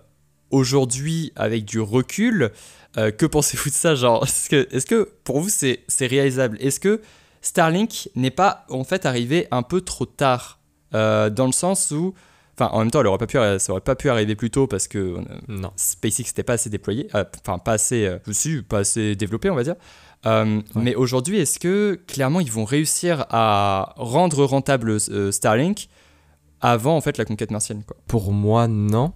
aujourd'hui, 0.52 1.34
avec 1.36 1.66
du 1.66 1.80
recul, 1.80 2.52
que 2.94 3.26
pensez-vous 3.26 3.72
de 3.72 3.76
ça 3.76 3.96
Genre, 3.96 4.24
est-ce 4.24 4.50
que, 4.50 4.68
est 4.72 4.88
que, 4.88 5.10
pour 5.24 5.40
vous 5.40 5.50
c'est 5.50 5.82
réalisable? 6.02 6.60
Est-ce 6.62 6.80
que 6.80 7.02
Starlink 7.46 8.10
n'est 8.16 8.32
pas 8.32 8.66
en 8.70 8.84
fait 8.84 9.06
arrivé 9.06 9.48
un 9.52 9.62
peu 9.64 9.82
trop 9.82 10.06
tard 10.06 10.60
Dans 10.92 11.46
le 11.46 11.52
sens 11.52 11.92
où 11.92 12.14
Enfin, 12.58 12.70
en 12.72 12.80
même 12.80 12.90
temps, 12.90 13.02
elle 13.02 13.08
aurait 13.08 13.18
pas 13.18 13.28
pu, 13.28 13.38
ça 13.60 13.72
aurait 13.74 13.82
pas 13.82 13.96
pu 13.96 14.10
arriver 14.10 14.34
plus 14.38 14.50
tôt 14.50 14.66
parce 14.66 14.88
que 14.88 14.98
euh, 14.98 15.22
Non. 15.50 15.72
SpaceX 15.76 16.24
n'était 16.30 16.44
pas 16.44 16.54
assez 16.54 16.70
déployé, 16.70 17.10
euh, 17.14 17.26
enfin 17.42 17.60
pas 17.60 17.74
assez, 17.74 18.06
euh, 18.08 18.62
pas 18.70 18.78
assez 18.78 19.14
développé, 19.18 19.50
on 19.50 19.56
va 19.56 19.64
dire. 19.64 19.76
Euh, 20.26 20.62
Mais 20.74 20.96
aujourd'hui, 20.96 21.38
est-ce 21.40 21.60
que 21.60 22.00
clairement 22.08 22.40
ils 22.40 22.50
vont 22.54 22.64
réussir 22.64 23.26
à 23.30 23.94
rendre 23.98 24.46
rentable 24.46 24.92
euh, 25.10 25.34
Starlink 25.34 25.90
avant 26.62 26.96
en 26.96 27.02
fait 27.02 27.18
la 27.18 27.26
conquête 27.26 27.52
martienne 27.52 27.84
quoi? 27.84 27.98
Pour 28.08 28.32
moi, 28.32 28.70
non, 28.70 29.12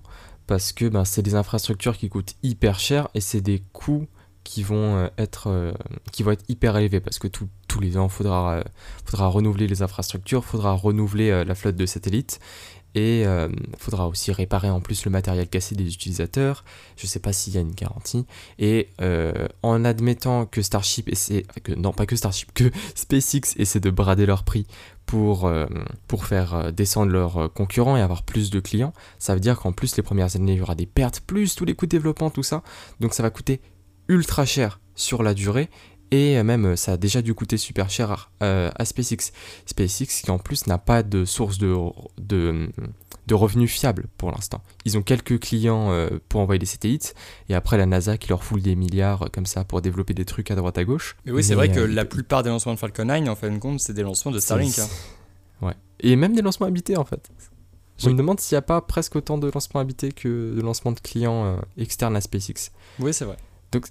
parce 0.45 0.73
que 0.73 0.89
ben, 0.89 1.05
c'est 1.05 1.21
des 1.21 1.35
infrastructures 1.35 1.95
qui 1.97 2.09
coûtent 2.09 2.35
hyper 2.43 2.77
cher 2.77 3.07
et 3.15 3.21
c'est 3.21 3.39
des 3.41 3.63
coûts 3.71 4.05
qui 4.43 4.63
vont 4.63 4.97
euh, 4.97 5.07
être 5.17 5.47
euh, 5.47 5.71
qui 6.11 6.23
vont 6.23 6.31
être 6.31 6.43
hyper 6.49 6.75
élevés 6.75 6.99
parce 6.99 7.19
que 7.19 7.29
tout- 7.29 7.47
tous 7.69 7.79
les 7.79 7.97
ans 7.97 8.09
faudra 8.09 8.55
euh, 8.55 8.63
faudra 9.05 9.27
renouveler 9.27 9.67
les 9.67 9.81
infrastructures, 9.81 10.43
faudra 10.43 10.73
renouveler 10.73 11.29
euh, 11.29 11.45
la 11.45 11.55
flotte 11.55 11.77
de 11.77 11.85
satellites 11.85 12.41
et 12.95 13.23
euh, 13.27 13.47
faudra 13.77 14.07
aussi 14.07 14.31
réparer 14.31 14.71
en 14.71 14.81
plus 14.81 15.05
le 15.05 15.11
matériel 15.11 15.47
cassé 15.47 15.75
des 15.75 15.93
utilisateurs. 15.93 16.65
Je 16.97 17.05
sais 17.05 17.19
pas 17.19 17.31
s'il 17.31 17.53
y 17.53 17.57
a 17.57 17.61
une 17.61 17.75
garantie 17.75 18.25
et 18.57 18.89
en 19.61 19.85
admettant 19.85 20.47
que 20.47 20.63
Starship 20.63 21.07
essaie 21.07 21.45
que 21.63 21.71
non 21.71 21.93
pas 21.93 22.07
que 22.07 22.15
Starship 22.15 22.51
que 22.51 22.71
SpaceX 22.95 23.55
essaie 23.57 23.79
de 23.79 23.91
brader 23.91 24.25
leur 24.25 24.43
prix 24.43 24.65
pour 25.05 25.51
faire 26.25 26.73
descendre 26.73 27.11
leurs 27.11 27.53
concurrents 27.53 27.95
et 27.95 28.01
avoir 28.01 28.23
plus 28.23 28.49
de 28.49 28.59
clients, 28.59 28.93
ça 29.19 29.35
veut 29.35 29.39
dire 29.39 29.59
qu'en 29.59 29.71
plus 29.71 29.95
les 29.95 30.03
premières 30.03 30.35
années 30.35 30.53
il 30.53 30.57
y 30.57 30.61
aura 30.61 30.75
des 30.75 30.87
pertes 30.87 31.19
plus 31.19 31.53
tous 31.53 31.65
les 31.65 31.75
coûts 31.75 31.85
de 31.85 31.91
développement 31.91 32.31
tout 32.31 32.43
ça. 32.43 32.63
Donc 32.99 33.13
ça 33.13 33.21
va 33.21 33.29
coûter 33.29 33.61
ultra 34.07 34.45
cher 34.45 34.79
sur 34.95 35.21
la 35.21 35.35
durée 35.35 35.69
et 36.11 36.41
même 36.43 36.65
euh, 36.65 36.75
ça 36.75 36.93
a 36.93 36.97
déjà 36.97 37.21
dû 37.21 37.33
coûter 37.33 37.57
super 37.57 37.89
cher 37.89 38.31
euh, 38.43 38.69
à 38.77 38.85
SpaceX. 38.85 39.31
SpaceX 39.65 40.21
qui 40.23 40.31
en 40.31 40.39
plus 40.39 40.67
n'a 40.67 40.77
pas 40.77 41.03
de 41.03 41.25
source 41.25 41.57
de, 41.57 41.75
de, 42.19 42.69
de 43.27 43.35
revenus 43.35 43.71
fiables 43.71 44.07
pour 44.17 44.31
l'instant. 44.31 44.61
Ils 44.85 44.97
ont 44.97 45.01
quelques 45.01 45.39
clients 45.39 45.91
euh, 45.91 46.09
pour 46.29 46.41
envoyer 46.41 46.59
des 46.59 46.65
satellites 46.65 47.15
et 47.49 47.55
après 47.55 47.77
la 47.77 47.85
NASA 47.85 48.17
qui 48.17 48.29
leur 48.29 48.43
foule 48.43 48.61
des 48.61 48.75
milliards 48.75 49.23
euh, 49.23 49.27
comme 49.31 49.45
ça 49.45 49.63
pour 49.63 49.81
développer 49.81 50.13
des 50.13 50.25
trucs 50.25 50.49
à 50.51 50.55
droite 50.55 50.77
à 50.77 50.83
gauche. 50.83 51.15
Mais 51.25 51.31
oui, 51.31 51.43
c'est 51.43 51.55
vrai 51.55 51.71
que 51.71 51.81
euh, 51.81 51.87
la 51.87 52.05
plupart 52.05 52.43
des 52.43 52.49
lancements 52.49 52.73
de 52.73 52.79
Falcon 52.79 53.05
9, 53.05 53.27
en 53.29 53.35
fin 53.35 53.49
de 53.51 53.57
compte, 53.59 53.79
c'est 53.79 53.93
des 53.93 54.03
lancements 54.03 54.31
de 54.31 54.39
Starlink. 54.39 54.79
Hein. 54.79 54.87
Ouais. 55.61 55.73
Et 55.99 56.15
même 56.15 56.33
des 56.35 56.41
lancements 56.41 56.67
habités 56.67 56.97
en 56.97 57.05
fait. 57.05 57.29
Je 57.97 58.05
Oui. 58.07 58.13
me 58.13 58.17
demande 58.17 58.39
s'il 58.39 58.55
n'y 58.55 58.59
a 58.59 58.61
pas 58.61 58.79
presque 58.79 59.17
autant 59.17 59.37
de 59.37 59.51
lancements 59.53 59.81
habités 59.81 60.13
que 60.13 60.55
de 60.55 60.61
lancements 60.61 60.93
de 60.93 60.99
clients 61.01 61.45
euh, 61.45 61.57
externes 61.77 62.15
à 62.15 62.21
SpaceX. 62.21 62.71
Oui, 62.99 63.13
c'est 63.13 63.25
vrai. 63.25 63.35
c- 63.73 63.81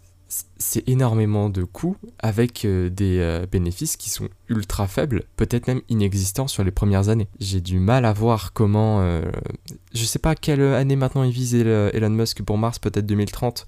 c'est 0.58 0.86
énormément 0.88 1.48
de 1.48 1.64
coûts 1.64 1.96
avec 2.18 2.64
euh, 2.64 2.90
des 2.90 3.18
euh, 3.18 3.46
bénéfices 3.50 3.96
qui 3.96 4.10
sont 4.10 4.28
ultra 4.48 4.86
faibles, 4.86 5.24
peut-être 5.36 5.66
même 5.68 5.80
inexistants 5.88 6.48
sur 6.48 6.64
les 6.64 6.70
premières 6.70 7.08
années. 7.08 7.28
J'ai 7.40 7.60
du 7.60 7.78
mal 7.78 8.04
à 8.04 8.12
voir 8.12 8.52
comment... 8.52 9.00
euh, 9.00 9.22
je 9.94 10.04
sais 10.04 10.18
pas 10.18 10.34
quelle 10.34 10.60
année 10.62 10.96
maintenant 10.96 11.22
il 11.22 11.32
vise 11.32 11.54
Elon 11.54 12.10
Musk 12.10 12.42
pour 12.42 12.58
Mars, 12.58 12.78
peut-être 12.78 13.06
2030. 13.06 13.66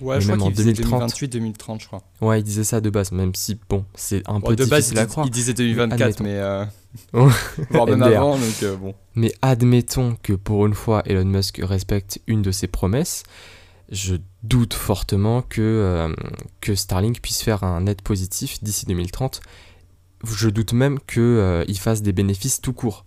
Ouais, 0.00 0.16
Mais 0.16 0.20
je 0.22 0.32
crois 0.32 0.42
en 0.46 0.46
qu'il 0.48 0.56
faisait 0.56 0.72
2030. 0.72 1.12
2028-2030, 1.12 1.80
je 1.82 1.86
crois. 1.86 2.02
Ouais, 2.20 2.40
il 2.40 2.42
disait 2.42 2.64
ça 2.64 2.80
de 2.80 2.90
base, 2.90 3.12
même 3.12 3.34
si, 3.34 3.58
bon, 3.68 3.84
c'est 3.94 4.22
un 4.28 4.40
Bon, 4.40 4.48
peu 4.48 4.56
de 4.56 4.64
base, 4.64 4.86
difficile 4.86 4.96
il, 4.96 5.00
à 5.00 5.06
croire. 5.06 5.26
il 5.26 5.30
disait 5.30 5.54
2024, 5.54 6.00
Admettons. 6.02 6.24
mais. 6.24 6.36
Euh... 6.36 6.64
Voire 7.70 7.86
même 7.86 8.02
avant, 8.02 8.36
donc 8.38 8.62
euh, 8.62 8.76
bon. 8.76 8.94
Mais 9.14 9.32
admettons 9.42 10.16
que 10.22 10.32
pour 10.32 10.66
une 10.66 10.74
fois 10.74 11.02
Elon 11.06 11.24
Musk 11.26 11.60
respecte 11.62 12.20
une 12.26 12.42
de 12.42 12.50
ses 12.50 12.66
promesses, 12.66 13.22
je 13.90 14.16
doute 14.42 14.74
fortement 14.74 15.42
que, 15.42 15.60
euh, 15.60 16.14
que 16.60 16.74
Starlink 16.74 17.20
puisse 17.20 17.42
faire 17.42 17.64
un 17.64 17.82
net 17.82 18.02
positif 18.02 18.62
d'ici 18.62 18.86
2030. 18.86 19.40
Je 20.26 20.48
doute 20.48 20.72
même 20.72 20.98
qu'il 21.00 21.78
fasse 21.78 22.02
des 22.02 22.12
bénéfices 22.12 22.60
tout 22.60 22.72
court. 22.72 23.04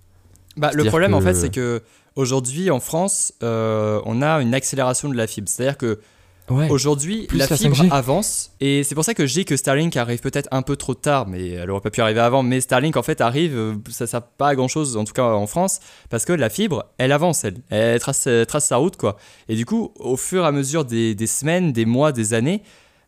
Bah, 0.58 0.72
le 0.74 0.84
problème, 0.86 1.14
en 1.14 1.22
fait, 1.22 1.34
c'est 1.34 1.52
que 1.52 1.82
aujourd'hui 2.16 2.72
en 2.72 2.80
France, 2.80 3.34
euh, 3.44 4.02
on 4.06 4.22
a 4.22 4.42
une 4.42 4.54
accélération 4.54 5.10
de 5.10 5.16
la 5.16 5.28
fibre. 5.28 5.48
C'est-à-dire 5.48 5.78
que 5.78 6.00
Ouais. 6.50 6.70
aujourd'hui, 6.70 7.28
la 7.32 7.48
la 7.48 7.58
fibre 7.58 7.76
5G. 7.76 7.90
avance. 7.92 8.52
Et 8.60 8.84
c'est 8.84 8.96
pour 8.96 9.06
ça 9.06 9.14
que 9.14 9.26
je 9.26 9.34
dis 9.34 9.46
que 9.46 9.56
Starlink 9.56 9.96
arrive 9.96 10.20
peut-être 10.20 10.50
un 10.52 10.62
peu 10.64 10.76
trop 10.76 10.94
tard, 10.94 11.28
mais 11.28 11.50
elle 11.50 11.72
aurait 11.72 11.82
pas 11.82 11.92
pu 11.92 12.02
arriver 12.02 12.20
avant. 12.20 12.44
Mais 12.44 12.60
Starlink, 12.60 12.98
en 12.98 13.04
fait, 13.04 13.22
arrive, 13.22 13.56
euh, 13.56 13.76
ça 13.90 14.08
sert 14.08 14.22
pas 14.24 14.50
à 14.50 14.56
grand-chose, 14.56 14.98
en 14.98 15.06
tout 15.06 15.14
cas 15.14 15.24
en 15.24 15.48
France, 15.48 15.80
parce 16.10 16.26
que 16.26 16.34
la 16.34 16.50
fibre, 16.50 16.86
elle 16.98 17.12
avance, 17.12 17.44
elle. 17.46 17.58
Elle 17.70 18.00
trace, 18.00 18.28
elle 18.28 18.46
trace 18.46 18.66
sa 18.68 18.78
route, 18.78 18.98
quoi. 18.98 19.18
Et 19.48 19.56
du 19.56 19.66
coup, 19.66 19.92
au 19.96 20.18
fur 20.18 20.44
et 20.44 20.48
à 20.48 20.52
mesure 20.52 20.84
des, 20.84 21.16
des 21.16 21.28
semaines, 21.28 21.72
des 21.72 21.86
mois, 21.86 22.12
des 22.12 22.34
années, 22.34 22.64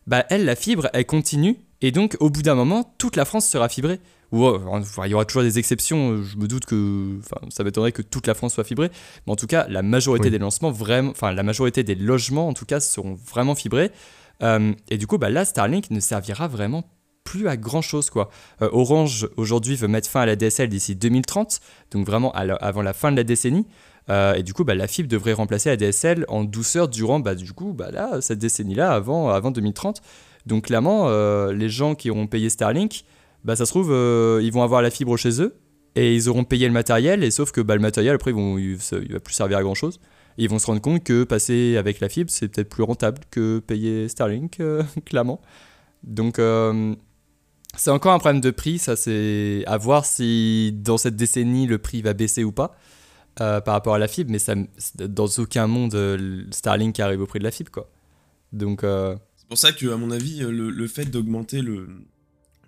bah, 0.06 0.24
elle, 0.30 0.44
la 0.44 0.56
fibre, 0.56 0.88
elle 0.92 1.06
continue. 1.06 1.58
Et 1.82 1.90
donc, 1.92 2.16
au 2.20 2.30
bout 2.30 2.42
d'un 2.42 2.54
moment, 2.54 2.94
toute 2.98 3.16
la 3.16 3.24
France 3.24 3.46
sera 3.46 3.68
fibrée. 3.68 4.00
Ou 4.32 4.46
euh, 4.46 4.58
enfin, 4.66 5.06
il 5.06 5.10
y 5.10 5.14
aura 5.14 5.24
toujours 5.24 5.42
des 5.42 5.58
exceptions. 5.58 6.22
Je 6.22 6.36
me 6.38 6.48
doute 6.48 6.64
que, 6.64 7.18
enfin, 7.20 7.46
ça 7.50 7.62
m'étonnerait 7.62 7.92
que 7.92 8.02
toute 8.02 8.26
la 8.26 8.34
France 8.34 8.54
soit 8.54 8.64
fibrée. 8.64 8.90
Mais 9.26 9.32
en 9.32 9.36
tout 9.36 9.46
cas, 9.46 9.66
la 9.68 9.82
majorité 9.82 10.26
Oui. 10.26 10.30
des 10.30 10.38
lancements, 10.38 10.70
vraiment, 10.70 11.10
enfin, 11.10 11.32
la 11.32 11.42
majorité 11.42 11.82
des 11.84 11.94
logements, 11.94 12.48
en 12.48 12.54
tout 12.54 12.64
cas, 12.66 12.80
seront 12.80 13.14
vraiment 13.14 13.54
fibrés. 13.54 13.90
Euh, 14.42 14.72
et 14.88 14.98
du 14.98 15.06
coup, 15.06 15.18
bah, 15.18 15.30
là, 15.30 15.44
Starlink 15.44 15.90
ne 15.90 16.00
servira 16.00 16.48
vraiment 16.48 16.84
plus 17.22 17.48
à 17.48 17.56
grand 17.56 17.80
chose 17.80 18.10
quoi. 18.10 18.28
Euh, 18.60 18.68
Orange 18.72 19.28
aujourd'hui 19.38 19.76
veut 19.76 19.88
mettre 19.88 20.10
fin 20.10 20.20
à 20.20 20.26
la 20.26 20.36
DSL 20.36 20.68
d'ici 20.68 20.94
2030, 20.94 21.60
donc 21.90 22.04
vraiment 22.06 22.34
la- 22.34 22.54
avant 22.56 22.82
la 22.82 22.92
fin 22.92 23.10
de 23.12 23.16
la 23.16 23.24
décennie. 23.24 23.66
Euh, 24.10 24.34
et 24.34 24.42
du 24.42 24.52
coup, 24.52 24.64
bah, 24.64 24.74
la 24.74 24.86
fibre 24.86 25.08
devrait 25.08 25.32
remplacer 25.32 25.70
la 25.70 25.76
DSL 25.78 26.26
en 26.28 26.44
douceur 26.44 26.88
durant 26.88 27.20
bah, 27.20 27.34
du 27.34 27.52
coup, 27.54 27.72
bah, 27.72 27.90
là, 27.90 28.20
cette 28.20 28.40
décennie-là, 28.40 28.92
avant, 28.92 29.30
avant 29.30 29.50
2030. 29.50 30.02
Donc 30.46 30.66
clairement, 30.66 31.08
euh, 31.08 31.52
les 31.52 31.68
gens 31.68 31.94
qui 31.94 32.10
auront 32.10 32.26
payé 32.26 32.50
Starlink, 32.50 33.04
bah, 33.44 33.56
ça 33.56 33.66
se 33.66 33.70
trouve, 33.70 33.90
euh, 33.92 34.40
ils 34.42 34.52
vont 34.52 34.62
avoir 34.62 34.82
la 34.82 34.90
fibre 34.90 35.16
chez 35.16 35.40
eux 35.40 35.56
et 35.94 36.14
ils 36.14 36.28
auront 36.28 36.44
payé 36.44 36.66
le 36.66 36.72
matériel. 36.72 37.24
Et 37.24 37.30
sauf 37.30 37.50
que 37.50 37.60
bah, 37.60 37.74
le 37.74 37.80
matériel, 37.80 38.14
après, 38.14 38.32
ils 38.32 38.36
il, 38.36 38.78
il 39.02 39.12
va 39.12 39.20
plus 39.20 39.34
servir 39.34 39.58
à 39.58 39.62
grand 39.62 39.74
chose. 39.74 40.00
Ils 40.36 40.48
vont 40.48 40.58
se 40.58 40.66
rendre 40.66 40.80
compte 40.80 41.04
que 41.04 41.24
passer 41.24 41.76
avec 41.76 42.00
la 42.00 42.08
fibre, 42.08 42.30
c'est 42.30 42.48
peut-être 42.48 42.68
plus 42.68 42.82
rentable 42.82 43.20
que 43.30 43.60
payer 43.60 44.08
Starlink, 44.08 44.60
euh, 44.60 44.82
clairement. 45.04 45.40
Donc, 46.02 46.38
c'est 47.76 47.90
encore 47.90 48.12
un 48.12 48.18
problème 48.18 48.42
de 48.42 48.50
prix. 48.50 48.78
Ça, 48.78 48.94
c'est 48.94 49.62
à 49.66 49.78
voir 49.78 50.04
si 50.04 50.72
dans 50.82 50.98
cette 50.98 51.16
décennie, 51.16 51.66
le 51.66 51.78
prix 51.78 52.02
va 52.02 52.12
baisser 52.12 52.44
ou 52.44 52.52
pas 52.52 52.76
par 53.36 53.64
rapport 53.64 53.94
à 53.94 53.98
la 53.98 54.06
fibre. 54.06 54.30
Mais 54.30 54.38
dans 55.08 55.28
aucun 55.38 55.66
monde, 55.66 55.96
Starlink 56.50 57.00
arrive 57.00 57.22
au 57.22 57.26
prix 57.26 57.38
de 57.38 57.44
la 57.44 57.50
fibre, 57.50 57.70
quoi. 57.70 57.88
Donc, 58.52 58.84
C'est 59.44 59.48
pour 59.48 59.58
ça 59.58 59.72
que, 59.72 59.86
à 59.88 59.98
mon 59.98 60.10
avis, 60.10 60.38
le, 60.40 60.86
fait 60.86 61.04
d'augmenter 61.04 61.60
le, 61.60 61.86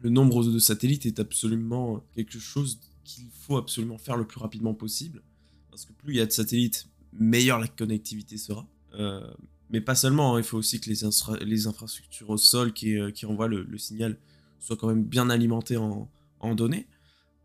nombre 0.04 0.44
de 0.44 0.58
satellites 0.58 1.06
est 1.06 1.18
absolument 1.18 2.04
quelque 2.14 2.38
chose 2.38 2.78
qu'il 3.02 3.24
faut 3.32 3.56
absolument 3.56 3.96
faire 3.96 4.18
le 4.18 4.26
plus 4.26 4.38
rapidement 4.38 4.74
possible. 4.74 5.22
Parce 5.70 5.86
que 5.86 5.92
plus 5.94 6.12
il 6.12 6.16
y 6.18 6.20
a 6.20 6.26
de 6.26 6.32
satellites, 6.32 6.86
meilleure 7.14 7.58
la 7.58 7.66
connectivité 7.66 8.36
sera. 8.36 8.68
Euh, 8.94 9.26
mais 9.70 9.80
pas 9.80 9.94
seulement, 9.94 10.36
hein, 10.36 10.38
il 10.38 10.44
faut 10.44 10.58
aussi 10.58 10.80
que 10.80 10.90
les, 10.90 11.04
infra- 11.04 11.38
les 11.38 11.66
infrastructures 11.66 12.28
au 12.28 12.36
sol 12.36 12.74
qui, 12.74 12.98
euh, 12.98 13.10
envoient 13.24 13.48
le, 13.48 13.78
signal 13.78 14.18
soient 14.60 14.76
quand 14.76 14.88
même 14.88 15.04
bien 15.04 15.30
alimentées 15.30 15.76
en, 15.76 16.08
données. 16.54 16.86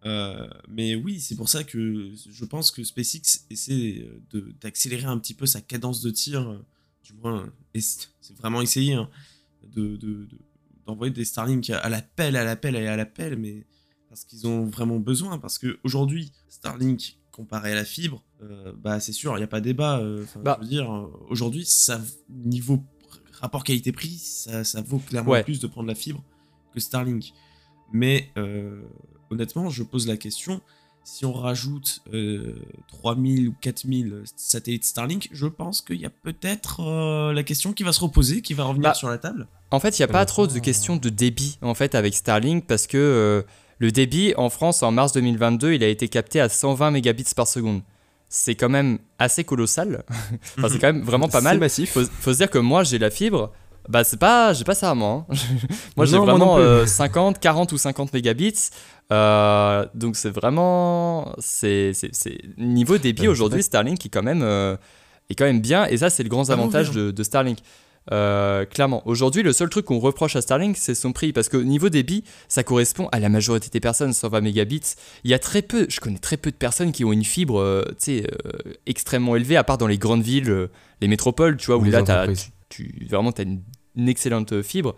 Euh, 0.05 0.47
mais 0.67 0.95
oui, 0.95 1.19
c'est 1.19 1.35
pour 1.35 1.49
ça 1.49 1.63
que 1.63 2.11
je 2.29 2.45
pense 2.45 2.69
que 2.71 2.83
SpaceX 2.83 3.45
essaie 3.49 4.05
d'accélérer 4.61 5.05
un 5.05 5.17
petit 5.17 5.33
peu 5.33 5.45
sa 5.45 5.61
cadence 5.61 6.01
de 6.01 6.11
tir, 6.11 6.49
euh, 6.49 6.65
du 7.03 7.13
moins, 7.13 7.51
et 7.73 7.81
c'est 7.81 8.35
vraiment 8.37 8.61
essayé, 8.61 8.93
hein, 8.93 9.09
de, 9.63 9.95
de- 9.97 10.25
de- 10.25 10.39
d'envoyer 10.85 11.11
des 11.13 11.25
Starlink 11.25 11.69
à 11.69 11.89
l'appel, 11.89 12.35
à 12.35 12.43
l'appel 12.43 12.75
et 12.75 12.87
à 12.87 12.95
l'appel, 12.95 13.37
mais 13.37 13.65
parce 14.09 14.25
qu'ils 14.25 14.45
ont 14.47 14.65
vraiment 14.65 14.99
besoin. 14.99 15.37
Parce 15.39 15.57
que 15.57 15.79
aujourd'hui, 15.83 16.31
Starlink 16.49 17.17
comparé 17.31 17.71
à 17.71 17.75
la 17.75 17.85
fibre, 17.85 18.23
euh, 18.41 18.73
bah 18.75 18.99
c'est 18.99 19.13
sûr, 19.13 19.33
il 19.35 19.37
n'y 19.37 19.43
a 19.43 19.47
pas 19.47 19.61
débat. 19.61 19.99
euh, 19.99 20.25
Bah. 20.43 20.57
je 20.59 20.65
veux 20.65 20.69
dire, 20.69 20.91
euh, 20.91 21.07
aujourd'hui, 21.29 21.65
ça 21.65 22.01
niveau 22.29 22.83
rapport 23.39 23.63
qualité-prix, 23.63 24.17
ça, 24.17 24.63
ça 24.63 24.81
vaut 24.81 24.99
clairement 24.99 25.31
Ouais. 25.31 25.43
plus 25.43 25.59
de 25.59 25.67
prendre 25.67 25.87
la 25.87 25.95
fibre 25.95 26.23
que 26.73 26.79
Starlink. 26.79 27.33
Mais 27.93 28.29
euh, 28.37 28.81
honnêtement, 29.29 29.69
je 29.69 29.83
pose 29.83 30.07
la 30.07 30.17
question. 30.17 30.61
Si 31.03 31.25
on 31.25 31.33
rajoute 31.33 32.01
euh, 32.13 32.55
3000 32.89 33.49
ou 33.49 33.55
4000 33.59 34.23
satellites 34.35 34.85
Starlink, 34.85 35.29
je 35.31 35.47
pense 35.47 35.81
qu'il 35.81 35.99
y 35.99 36.05
a 36.05 36.09
peut-être 36.11 36.81
euh, 36.81 37.33
la 37.33 37.43
question 37.43 37.73
qui 37.73 37.83
va 37.83 37.91
se 37.91 38.01
reposer, 38.01 38.41
qui 38.41 38.53
va 38.53 38.65
revenir 38.65 38.89
Bah, 38.89 38.93
sur 38.93 39.09
la 39.09 39.17
table. 39.17 39.47
En 39.71 39.79
fait, 39.79 39.97
il 39.97 40.01
n'y 40.01 40.05
a 40.05 40.07
pas 40.09 40.25
trop 40.25 40.47
de 40.47 40.59
questions 40.59 40.97
de 40.97 41.09
débit 41.09 41.57
en 41.61 41.73
fait 41.73 41.95
avec 41.95 42.13
Starlink 42.13 42.67
parce 42.67 42.87
que 42.87 42.97
euh, 42.97 43.41
le 43.79 43.91
débit 43.91 44.33
en 44.37 44.49
France 44.49 44.83
en 44.83 44.91
mars 44.91 45.11
2022, 45.13 45.73
il 45.73 45.83
a 45.83 45.87
été 45.87 46.07
capté 46.07 46.39
à 46.39 46.49
120 46.49 46.91
mégabits 46.91 47.25
par 47.35 47.47
seconde. 47.47 47.81
C'est 48.29 48.55
quand 48.55 48.69
même 48.69 48.99
assez 49.17 49.43
colossal. 49.43 50.03
enfin, 50.57 50.69
c'est 50.69 50.79
quand 50.79 50.93
même 50.93 51.01
vraiment 51.01 51.27
pas 51.27 51.41
mal. 51.41 51.57
massif. 51.57 51.91
Faut, 51.91 52.05
faut 52.05 52.31
se 52.31 52.37
dire 52.37 52.49
que 52.49 52.59
moi, 52.59 52.83
j'ai 52.83 52.99
la 52.99 53.09
fibre. 53.09 53.51
Bah, 53.89 54.03
c'est 54.03 54.19
pas, 54.19 54.53
j'ai 54.53 54.63
pas 54.63 54.75
ça 54.75 54.91
à 54.91 54.95
moi. 54.95 55.25
hein. 55.29 55.35
moi, 55.97 56.05
j'ai 56.05 56.17
moi 56.17 56.25
vraiment 56.25 56.57
euh, 56.57 56.85
50, 56.85 57.39
40 57.39 57.71
ou 57.71 57.77
50 57.77 58.13
mégabits. 58.13 58.69
Euh, 59.11 59.85
donc, 59.93 60.15
c'est 60.15 60.29
vraiment, 60.29 61.33
c'est, 61.39 61.91
niveau 62.57 62.97
débit 62.97 63.27
Euh, 63.27 63.31
aujourd'hui, 63.31 63.63
Starlink 63.63 64.05
est 64.05 64.09
quand 64.09 64.23
même, 64.23 64.41
euh, 64.43 64.77
est 65.29 65.35
quand 65.35 65.45
même 65.45 65.61
bien. 65.61 65.85
Et 65.87 65.97
ça, 65.97 66.09
c'est 66.09 66.23
le 66.23 66.29
grand 66.29 66.49
Ah 66.49 66.53
avantage 66.53 66.91
de, 66.91 67.11
de 67.11 67.23
Starlink. 67.23 67.59
Euh, 68.11 68.65
clairement. 68.65 69.03
Aujourd'hui, 69.05 69.43
le 69.43 69.53
seul 69.53 69.69
truc 69.69 69.85
qu'on 69.85 69.99
reproche 69.99 70.35
à 70.35 70.41
Starlink, 70.41 70.75
c'est 70.77 70.95
son 70.95 71.11
prix. 71.13 71.33
Parce 71.33 71.49
qu'au 71.49 71.63
niveau 71.63 71.89
débit, 71.89 72.23
ça 72.47 72.63
correspond 72.63 73.07
à 73.11 73.19
la 73.19 73.29
majorité 73.29 73.69
des 73.69 73.79
personnes, 73.79 74.13
120 74.13 74.41
mégabits. 74.41 74.95
Il 75.23 75.31
y 75.31 75.33
a 75.33 75.39
très 75.39 75.61
peu, 75.61 75.85
je 75.89 75.99
connais 75.99 76.17
très 76.17 76.37
peu 76.37 76.49
de 76.51 76.55
personnes 76.55 76.91
qui 76.91 77.05
ont 77.05 77.13
une 77.13 77.23
fibre 77.23 77.59
euh, 77.59 77.83
euh, 78.09 78.23
extrêmement 78.85 79.35
élevée, 79.35 79.55
à 79.57 79.63
part 79.63 79.77
dans 79.77 79.87
les 79.87 79.97
grandes 79.97 80.23
villes, 80.23 80.69
les 81.01 81.07
métropoles, 81.07 81.57
tu 81.57 81.67
vois, 81.67 81.77
où 81.77 81.83
là, 81.83 81.99
as, 82.07 82.27
tu, 82.71 83.05
vraiment, 83.09 83.31
tu 83.31 83.41
as 83.41 83.45
une, 83.45 84.09
excellente 84.09 84.61
fibre. 84.61 84.95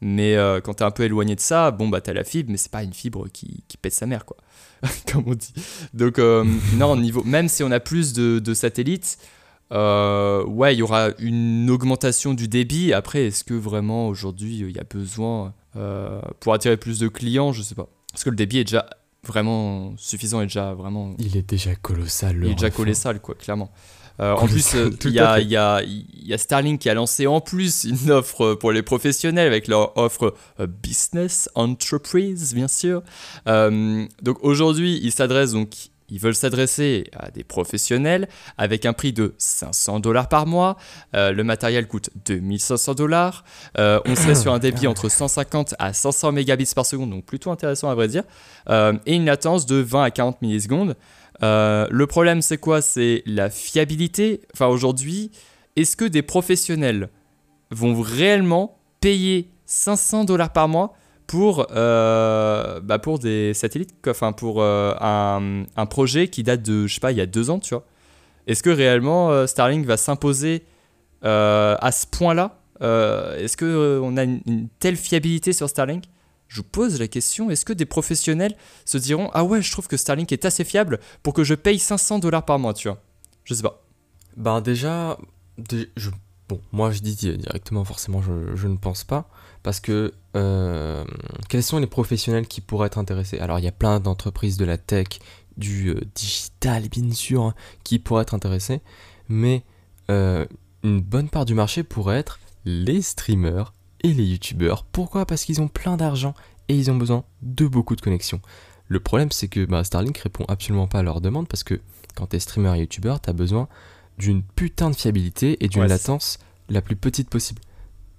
Mais 0.00 0.36
quand 0.62 0.74
tu 0.74 0.82
es 0.82 0.86
un 0.86 0.90
peu 0.90 1.04
éloigné 1.04 1.34
de 1.34 1.40
ça, 1.40 1.70
bon, 1.70 1.88
bah, 1.88 2.00
tu 2.00 2.10
as 2.10 2.12
la 2.12 2.24
fibre, 2.24 2.50
mais 2.50 2.58
c'est 2.58 2.70
pas 2.70 2.82
une 2.82 2.92
fibre 2.92 3.28
qui, 3.32 3.64
qui 3.66 3.76
pète 3.76 3.94
sa 3.94 4.06
mère, 4.06 4.24
quoi. 4.24 4.36
Comme 5.12 5.24
on 5.26 5.34
dit. 5.34 5.52
Donc, 5.94 6.18
non, 6.74 6.96
niveau, 6.96 7.24
même 7.24 7.48
si 7.48 7.62
on 7.62 7.70
a 7.70 7.80
plus 7.80 8.12
de, 8.12 8.38
de 8.38 8.54
satellites, 8.54 9.18
euh, 9.72 10.44
ouais, 10.44 10.74
il 10.74 10.78
y 10.78 10.82
aura 10.82 11.10
une 11.18 11.68
augmentation 11.70 12.34
du 12.34 12.48
débit. 12.48 12.92
Après, 12.92 13.26
est-ce 13.26 13.44
que 13.44 13.54
vraiment 13.54 14.08
aujourd'hui 14.08 14.58
il 14.58 14.70
y 14.70 14.78
a 14.78 14.84
besoin 14.84 15.54
euh, 15.76 16.20
pour 16.40 16.54
attirer 16.54 16.76
plus 16.76 16.98
de 16.98 17.08
clients? 17.08 17.52
Je 17.52 17.62
sais 17.62 17.74
pas. 17.74 17.88
Parce 18.12 18.24
que 18.24 18.30
le 18.30 18.36
débit 18.36 18.58
est 18.58 18.64
déjà 18.64 18.88
vraiment 19.24 19.94
suffisant, 19.96 20.40
est 20.40 20.46
déjà 20.46 20.74
vraiment. 20.74 21.14
Il 21.18 21.36
est 21.36 21.48
déjà 21.48 21.74
colossal. 21.74 22.38
Il 22.42 22.50
est 22.50 22.54
déjà 22.54 22.70
colossal, 22.70 23.20
quoi, 23.20 23.34
clairement. 23.34 23.70
Euh, 24.20 24.34
en 24.34 24.46
plus, 24.46 24.74
il 25.04 25.10
y, 25.10 25.20
a, 25.20 25.40
y, 25.40 25.56
a, 25.56 25.82
y, 25.82 26.32
a, 26.32 26.38
Starlink 26.38 26.80
qui 26.80 26.88
a 26.88 26.94
lancé 26.94 27.26
en 27.26 27.40
plus 27.40 27.84
une 27.84 28.10
offre 28.10 28.54
pour 28.54 28.72
les 28.72 28.82
professionnels 28.82 29.46
avec 29.46 29.68
leur 29.68 29.96
offre 29.96 30.34
Business 30.82 31.48
Entreprise, 31.54 32.54
bien 32.54 32.68
sûr. 32.68 33.02
donc 33.46 34.38
aujourd'hui, 34.42 35.00
il 35.02 35.12
s'adresse 35.12 35.52
donc 35.52 35.90
ils 36.08 36.20
veulent 36.20 36.34
s'adresser 36.34 37.04
à 37.16 37.30
des 37.30 37.44
professionnels 37.44 38.28
avec 38.58 38.86
un 38.86 38.92
prix 38.92 39.12
de 39.12 39.34
500 39.38 40.00
dollars 40.00 40.28
par 40.28 40.46
mois. 40.46 40.76
Euh, 41.14 41.32
le 41.32 41.44
matériel 41.44 41.86
coûte 41.88 42.10
2500 42.26 42.94
dollars. 42.94 43.44
Euh, 43.78 44.00
on 44.06 44.14
serait 44.14 44.34
sur 44.34 44.52
un 44.52 44.58
débit 44.58 44.86
entre 44.86 45.08
150 45.08 45.74
à 45.78 45.92
500 45.92 46.32
mégabits 46.32 46.70
par 46.74 46.86
seconde, 46.86 47.10
donc 47.10 47.24
plutôt 47.24 47.50
intéressant 47.50 47.90
à 47.90 47.94
vrai 47.94 48.08
dire. 48.08 48.22
Euh, 48.68 48.94
et 49.06 49.14
une 49.14 49.24
latence 49.24 49.66
de 49.66 49.76
20 49.76 50.02
à 50.02 50.10
40 50.10 50.42
millisecondes. 50.42 50.96
Le 51.42 52.04
problème, 52.06 52.42
c'est 52.42 52.58
quoi? 52.58 52.82
C'est 52.82 53.22
la 53.26 53.50
fiabilité. 53.50 54.42
Enfin, 54.54 54.66
aujourd'hui, 54.66 55.30
est-ce 55.76 55.96
que 55.96 56.04
des 56.04 56.22
professionnels 56.22 57.10
vont 57.70 58.00
réellement 58.00 58.78
payer 59.00 59.50
500 59.66 60.24
dollars 60.24 60.52
par 60.52 60.68
mois 60.68 60.94
pour, 61.26 61.66
euh, 61.72 62.80
bah 62.80 63.00
des 63.20 63.52
satellites, 63.52 63.94
enfin 64.06 64.32
pour 64.32 64.62
euh, 64.62 64.94
un, 65.00 65.86
projet 65.86 66.28
qui 66.28 66.42
date 66.44 66.62
de, 66.62 66.86
je 66.86 66.94
sais 66.94 67.00
pas, 67.00 67.10
il 67.12 67.18
y 67.18 67.20
a 67.20 67.26
deux 67.26 67.50
ans, 67.50 67.58
tu 67.58 67.74
vois? 67.74 67.84
Est-ce 68.46 68.62
que 68.62 68.70
réellement 68.70 69.30
euh, 69.32 69.46
Starlink 69.46 69.86
va 69.86 69.96
s'imposer 69.96 70.64
à 71.22 71.90
ce 71.92 72.06
point-là? 72.06 72.60
Est-ce 72.80 73.56
qu'on 73.56 74.16
a 74.16 74.22
une, 74.22 74.68
telle 74.78 74.96
fiabilité 74.96 75.52
sur 75.52 75.68
Starlink? 75.68 76.04
Je 76.48 76.58
vous 76.58 76.68
pose 76.68 76.98
la 77.00 77.08
question, 77.08 77.50
est-ce 77.50 77.64
que 77.64 77.72
des 77.72 77.86
professionnels 77.86 78.56
se 78.84 78.98
diront 78.98 79.30
Ah 79.34 79.44
ouais, 79.44 79.62
je 79.62 79.70
trouve 79.72 79.88
que 79.88 79.96
Starlink 79.96 80.30
est 80.32 80.44
assez 80.44 80.64
fiable 80.64 81.00
pour 81.22 81.34
que 81.34 81.44
je 81.44 81.54
paye 81.54 81.78
500 81.78 82.20
dollars 82.20 82.44
par 82.44 82.58
mois, 82.58 82.74
tu 82.74 82.88
vois? 82.88 83.02
Je 83.44 83.54
sais 83.54 83.62
pas. 83.62 83.82
Ben 84.36 84.60
déjà, 84.60 85.18
je, 85.96 86.10
moi 86.72 86.90
je 86.90 87.00
dis 87.00 87.14
directement, 87.16 87.84
forcément, 87.84 88.22
je, 88.22 88.54
je 88.54 88.68
ne 88.68 88.76
pense 88.76 89.04
pas. 89.04 89.28
Parce 89.62 89.80
que 89.80 90.12
euh, 90.36 91.04
quels 91.48 91.62
sont 91.62 91.78
les 91.78 91.86
professionnels 91.88 92.46
qui 92.46 92.60
pourraient 92.60 92.86
être 92.86 92.98
intéressés? 92.98 93.38
Alors 93.38 93.58
il 93.58 93.64
y 93.64 93.68
a 93.68 93.72
plein 93.72 93.98
d'entreprises 93.98 94.56
de 94.56 94.64
la 94.64 94.78
tech, 94.78 95.06
du 95.56 95.88
euh, 95.88 96.00
digital 96.14 96.88
bien 96.88 97.10
sûr, 97.12 97.42
hein, 97.42 97.54
qui 97.82 97.98
pourraient 97.98 98.22
être 98.22 98.34
intéressés. 98.34 98.80
Mais 99.28 99.64
euh, 100.10 100.46
une 100.84 101.00
bonne 101.00 101.28
part 101.28 101.46
du 101.46 101.54
marché 101.54 101.82
pourrait 101.82 102.18
être 102.18 102.38
les 102.64 103.02
streamers 103.02 103.72
et 104.06 104.14
les 104.14 104.24
youtubeurs. 104.24 104.84
Pourquoi? 104.84 105.26
Parce 105.26 105.44
qu'ils 105.44 105.60
ont 105.60 105.68
plein 105.68 105.96
d'argent 105.96 106.34
et 106.68 106.76
ils 106.76 106.90
ont 106.90 106.96
besoin 106.96 107.24
de 107.42 107.66
beaucoup 107.66 107.96
de 107.96 108.00
connexions. 108.00 108.40
Le 108.88 109.00
problème 109.00 109.32
c'est 109.32 109.48
que 109.48 109.64
bah, 109.64 109.82
Starlink 109.82 110.16
répond 110.18 110.44
absolument 110.46 110.86
pas 110.86 111.00
à 111.00 111.02
leurs 111.02 111.20
demandes 111.20 111.48
parce 111.48 111.64
que 111.64 111.80
quand 112.14 112.28
tu 112.28 112.36
es 112.36 112.40
streamer 112.40 112.76
et 112.76 112.80
youtubeur, 112.80 113.20
tu 113.20 113.28
as 113.28 113.32
besoin 113.32 113.68
d'une 114.16 114.42
putain 114.42 114.90
de 114.90 114.96
fiabilité 114.96 115.62
et 115.62 115.68
d'une 115.68 115.84
latence 115.84 116.38
la 116.68 116.80
plus 116.80 116.96
petite 116.96 117.28
possible. 117.28 117.60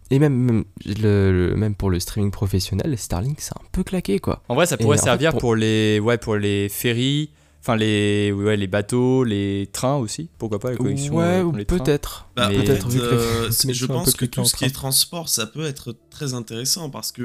Et 0.09 0.19
même, 0.19 0.63
le, 0.85 1.53
même 1.55 1.75
pour 1.75 1.89
le 1.89 1.99
streaming 1.99 2.31
professionnel, 2.31 2.97
Starlink, 2.97 3.41
c'est 3.41 3.57
un 3.57 3.65
peu 3.71 3.83
claqué, 3.83 4.19
quoi. 4.19 4.41
En 4.47 4.55
vrai, 4.55 4.65
ça 4.65 4.77
pourrait 4.77 4.97
servir 4.97 5.37
pour... 5.37 5.55
les, 5.55 5.99
ouais, 5.99 6.17
pour 6.17 6.35
les 6.35 6.69
ferries, 6.69 7.31
enfin 7.59 7.75
les, 7.75 8.31
ouais, 8.31 8.57
les 8.57 8.67
bateaux, 8.67 9.23
les 9.23 9.69
trains 9.71 9.95
aussi. 9.95 10.29
Pourquoi 10.37 10.59
pas 10.59 10.71
les 10.71 10.77
connexions 10.77 11.15
Ouais, 11.15 11.43
euh, 11.43 11.63
peut-être. 11.65 12.29
Bah, 12.35 12.49
peut-être. 12.49 12.87
Euh, 12.95 13.49
je 13.51 13.85
pense 13.85 14.13
que 14.13 14.25
tout 14.25 14.45
ce 14.45 14.55
qui 14.55 14.65
est 14.65 14.73
transport, 14.73 15.29
ça 15.29 15.45
peut 15.45 15.65
être 15.65 15.95
très 16.09 16.33
intéressant 16.33 16.89
parce 16.89 17.11
que 17.11 17.23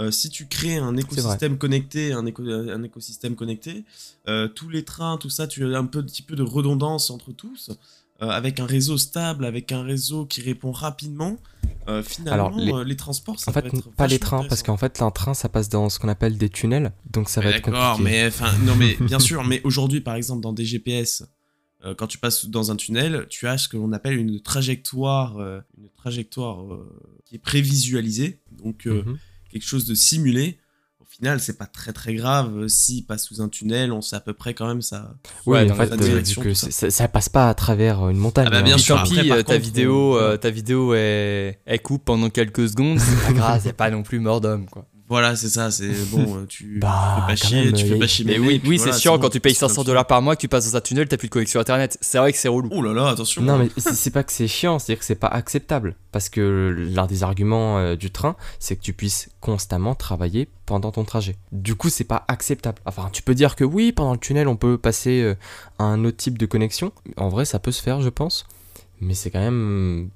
euh, 0.00 0.10
si 0.10 0.28
tu 0.28 0.46
crées 0.46 0.76
un 0.76 0.96
écosystème 0.96 1.58
connecté, 1.58 2.12
un, 2.12 2.24
un 2.26 2.82
écosystème 2.82 3.36
connecté, 3.36 3.84
tous 4.54 4.68
les 4.68 4.84
trains, 4.84 5.18
tout 5.18 5.30
ça, 5.30 5.46
tu 5.46 5.64
as 5.64 5.78
un, 5.78 5.86
peu, 5.86 6.00
un 6.00 6.04
petit 6.04 6.22
peu 6.22 6.36
de 6.36 6.42
redondance 6.42 7.10
entre 7.10 7.32
tous. 7.32 7.70
Euh, 8.22 8.28
avec 8.28 8.60
un 8.60 8.66
réseau 8.66 8.96
stable, 8.96 9.44
avec 9.44 9.72
un 9.72 9.82
réseau 9.82 10.24
qui 10.24 10.40
répond 10.40 10.70
rapidement, 10.70 11.36
euh, 11.88 12.02
finalement, 12.02 12.56
euh, 12.58 12.84
les... 12.84 12.96
transports, 12.96 13.38
ça 13.38 13.50
en 13.50 13.54
fait, 13.54 13.70
pas 13.96 14.06
les 14.06 14.18
trains, 14.18 14.44
parce 14.44 14.62
qu'en 14.62 14.76
fait, 14.76 15.02
un 15.02 15.10
train, 15.10 15.34
ça 15.34 15.48
passe 15.48 15.68
dans 15.68 15.88
ce 15.88 15.98
qu'on 15.98 16.08
appelle 16.08 16.38
des 16.38 16.48
tunnels, 16.48 16.92
donc 17.10 17.28
ça 17.28 17.40
va 17.40 17.50
être 17.50 17.62
compliqué. 17.62 17.78
D'accord, 17.78 18.00
mais 18.00 18.26
enfin, 18.26 18.52
non, 18.64 18.74
mais 18.76 18.96
bien 19.00 19.18
sûr, 19.20 19.44
mais 19.44 19.60
aujourd'hui, 19.64 20.00
par 20.00 20.14
exemple, 20.14 20.42
dans 20.42 20.52
des 20.52 20.64
GPS, 20.64 21.24
quand 21.98 22.06
tu 22.06 22.16
passes 22.16 22.46
dans 22.46 22.70
un 22.70 22.76
tunnel, 22.76 23.26
tu 23.28 23.46
as 23.46 23.58
ce 23.58 23.68
que 23.68 23.76
l'on 23.76 23.92
appelle 23.92 24.16
une 24.16 24.40
trajectoire, 24.40 25.38
une 25.38 25.90
trajectoire 25.98 26.64
qui 27.26 27.34
est 27.34 27.38
prévisualisée, 27.38 28.40
donc 28.50 28.86
mhm. 28.86 29.18
quelque 29.50 29.66
chose 29.66 29.84
de 29.84 29.94
simulé 29.94 30.58
final, 31.14 31.40
c'est 31.40 31.56
pas 31.56 31.66
très 31.66 31.92
très 31.92 32.14
grave. 32.14 32.58
Euh, 32.58 32.68
s'il 32.68 33.06
passe 33.06 33.24
sous 33.24 33.40
un 33.40 33.48
tunnel, 33.48 33.92
on 33.92 34.00
sait 34.00 34.16
à 34.16 34.20
peu 34.20 34.32
près 34.32 34.54
quand 34.54 34.66
même 34.66 34.82
ça. 34.82 35.14
Ouais, 35.46 35.70
en 35.70 35.74
fait, 35.74 35.92
euh, 35.92 36.54
ça, 36.54 37.08
passe 37.08 37.28
pas 37.28 37.48
à 37.48 37.54
travers 37.54 38.08
une 38.08 38.16
montagne. 38.16 38.46
Ah 38.48 38.50
bah 38.50 38.62
bien 38.62 38.74
hein. 38.74 38.78
sûr, 38.78 39.02
puis 39.04 39.30
euh, 39.30 39.42
ta 39.42 39.58
vidéo, 39.58 40.18
ta 40.38 40.50
vidéo, 40.50 40.94
elle 40.94 41.82
coupe 41.82 42.04
pendant 42.04 42.30
quelques 42.30 42.68
secondes. 42.68 42.98
C'est 42.98 43.26
pas 43.26 43.32
grave, 43.32 43.66
a 43.66 43.72
pas 43.72 43.90
non 43.90 44.02
plus 44.02 44.18
mort 44.18 44.40
d'homme, 44.40 44.66
quoi. 44.66 44.86
Voilà, 45.08 45.36
c'est 45.36 45.48
ça, 45.48 45.70
c'est 45.70 45.92
bon, 46.10 46.38
euh, 46.38 46.46
tu 46.46 46.78
bah, 46.80 47.16
fais 47.16 47.32
pas 47.32 47.36
chier, 47.36 47.72
tu 47.72 47.86
fais 47.86 47.98
pas 47.98 48.06
chier. 48.06 48.24
Mais 48.24 48.38
oui, 48.38 48.60
oui 48.64 48.78
c'est 48.78 48.92
chiant 48.98 49.18
quand 49.18 49.28
tu 49.28 49.40
payes 49.40 49.54
500 49.54 49.84
dollars 49.84 50.06
par 50.06 50.22
mois, 50.22 50.34
que 50.34 50.40
tu 50.40 50.48
passes 50.48 50.70
dans 50.70 50.78
un 50.78 50.80
tunnel, 50.80 51.08
t'as 51.08 51.18
plus 51.18 51.28
de 51.28 51.32
connexion 51.32 51.60
internet. 51.60 51.98
C'est 52.00 52.18
vrai 52.18 52.32
que 52.32 52.38
c'est 52.38 52.48
relou. 52.48 52.70
Oh 52.72 52.80
là 52.80 52.92
là, 52.94 53.08
attention. 53.08 53.42
Non, 53.42 53.58
mais 53.58 53.68
c'est 53.76 54.10
pas 54.10 54.22
que 54.22 54.32
c'est 54.32 54.48
chiant, 54.48 54.78
c'est-à-dire 54.78 55.00
que 55.00 55.04
c'est 55.04 55.14
pas 55.14 55.28
acceptable. 55.28 55.96
Parce 56.10 56.28
que 56.28 56.74
l'un 56.94 57.06
des 57.06 57.22
arguments 57.22 57.78
euh, 57.78 57.96
du 57.96 58.10
train, 58.10 58.36
c'est 58.58 58.76
que 58.76 58.82
tu 58.82 58.92
puisses 58.92 59.28
constamment 59.40 59.94
travailler 59.94 60.48
pendant 60.64 60.90
ton 60.90 61.04
trajet. 61.04 61.36
Du 61.52 61.74
coup, 61.74 61.90
c'est 61.90 62.04
pas 62.04 62.24
acceptable. 62.28 62.78
Enfin, 62.86 63.10
tu 63.12 63.22
peux 63.22 63.34
dire 63.34 63.56
que 63.56 63.64
oui, 63.64 63.92
pendant 63.92 64.12
le 64.12 64.18
tunnel, 64.18 64.48
on 64.48 64.56
peut 64.56 64.78
passer 64.78 65.22
euh, 65.22 65.34
à 65.78 65.84
un 65.84 66.04
autre 66.04 66.16
type 66.16 66.38
de 66.38 66.46
connexion. 66.46 66.92
En 67.16 67.28
vrai, 67.28 67.44
ça 67.44 67.58
peut 67.58 67.72
se 67.72 67.82
faire, 67.82 68.00
je 68.00 68.08
pense. 68.08 68.46
Mais 69.00 69.14
c'est 69.14 69.30
quand 69.30 69.40
même 69.40 70.08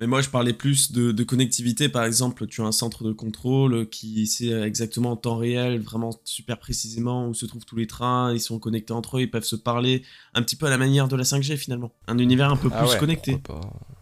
mais 0.00 0.06
moi, 0.06 0.20
je 0.20 0.28
parlais 0.28 0.52
plus 0.52 0.92
de, 0.92 1.24
connectivité. 1.24 1.88
Par 1.88 2.04
exemple, 2.04 2.46
tu 2.46 2.60
as 2.60 2.64
un 2.64 2.72
centre 2.72 3.04
de 3.04 3.12
contrôle 3.12 3.88
qui 3.88 4.26
sait 4.26 4.50
exactement 4.62 5.12
en 5.12 5.16
temps 5.16 5.36
réel, 5.36 5.80
vraiment 5.80 6.10
super 6.24 6.58
précisément 6.58 7.28
où 7.28 7.34
se 7.34 7.46
trouvent 7.46 7.64
tous 7.64 7.76
les 7.76 7.86
trains. 7.86 8.32
Ils 8.32 8.40
sont 8.40 8.58
connectés 8.58 8.92
entre 8.92 9.18
eux, 9.18 9.22
ils 9.22 9.30
peuvent 9.30 9.44
se 9.44 9.56
parler 9.56 10.02
un 10.34 10.42
petit 10.42 10.56
peu 10.56 10.66
à 10.66 10.70
la 10.70 10.78
manière 10.78 11.08
de 11.08 11.16
la 11.16 11.24
5G 11.24 11.56
finalement. 11.56 11.92
Un 12.06 12.18
univers 12.18 12.50
un 12.50 12.56
peu 12.56 12.70
ah 12.72 12.84
plus 12.84 12.96
connecté. 12.96 13.38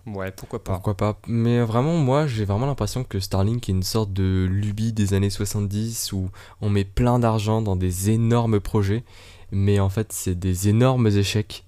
Ouais, 0.07 0.31
pourquoi 0.31 0.63
pas. 0.63 0.73
Pourquoi 0.75 0.97
pas. 0.97 1.21
Mais 1.27 1.61
vraiment, 1.63 1.97
moi, 1.97 2.27
j'ai 2.27 2.45
vraiment 2.45 2.67
l'impression 2.67 3.05
que 3.05 3.21
Starlink 3.21 3.69
est 3.69 3.73
une 3.73 3.83
sorte 3.83 4.13
de 4.13 4.47
lubie 4.51 4.93
des 4.93 5.15
années 5.15 5.31
70 5.31 6.13
où 6.13 6.31
on 6.61 6.69
met 6.69 6.85
plein 6.85 7.19
d'argent 7.19 7.63
dans 7.63 7.77
des 7.77 8.11
énormes 8.11 8.61
projets. 8.61 9.05
Mais 9.51 9.81
en 9.81 9.89
fait, 9.89 10.13
c'est 10.13 10.39
des 10.39 10.69
énormes 10.69 11.07
échecs. 11.07 11.65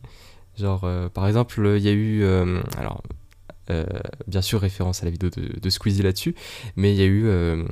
Genre, 0.59 0.85
euh, 0.85 1.09
par 1.09 1.27
exemple, 1.27 1.75
il 1.77 1.83
y 1.83 1.89
a 1.89 1.93
eu. 1.93 2.23
Euh, 2.23 2.62
alors, 2.79 3.03
bien 4.26 4.42
sûr, 4.42 4.61
référence 4.61 5.02
à 5.02 5.07
la 5.07 5.11
vidéo 5.11 5.31
de, 5.31 5.70
Squeezie 5.70 6.02
là-dessus, 6.02 6.35
mais 6.76 6.92
il 6.92 6.98
y 6.98 7.02
a 7.02 7.07
eu 7.07 7.26
euh, 7.26 7.64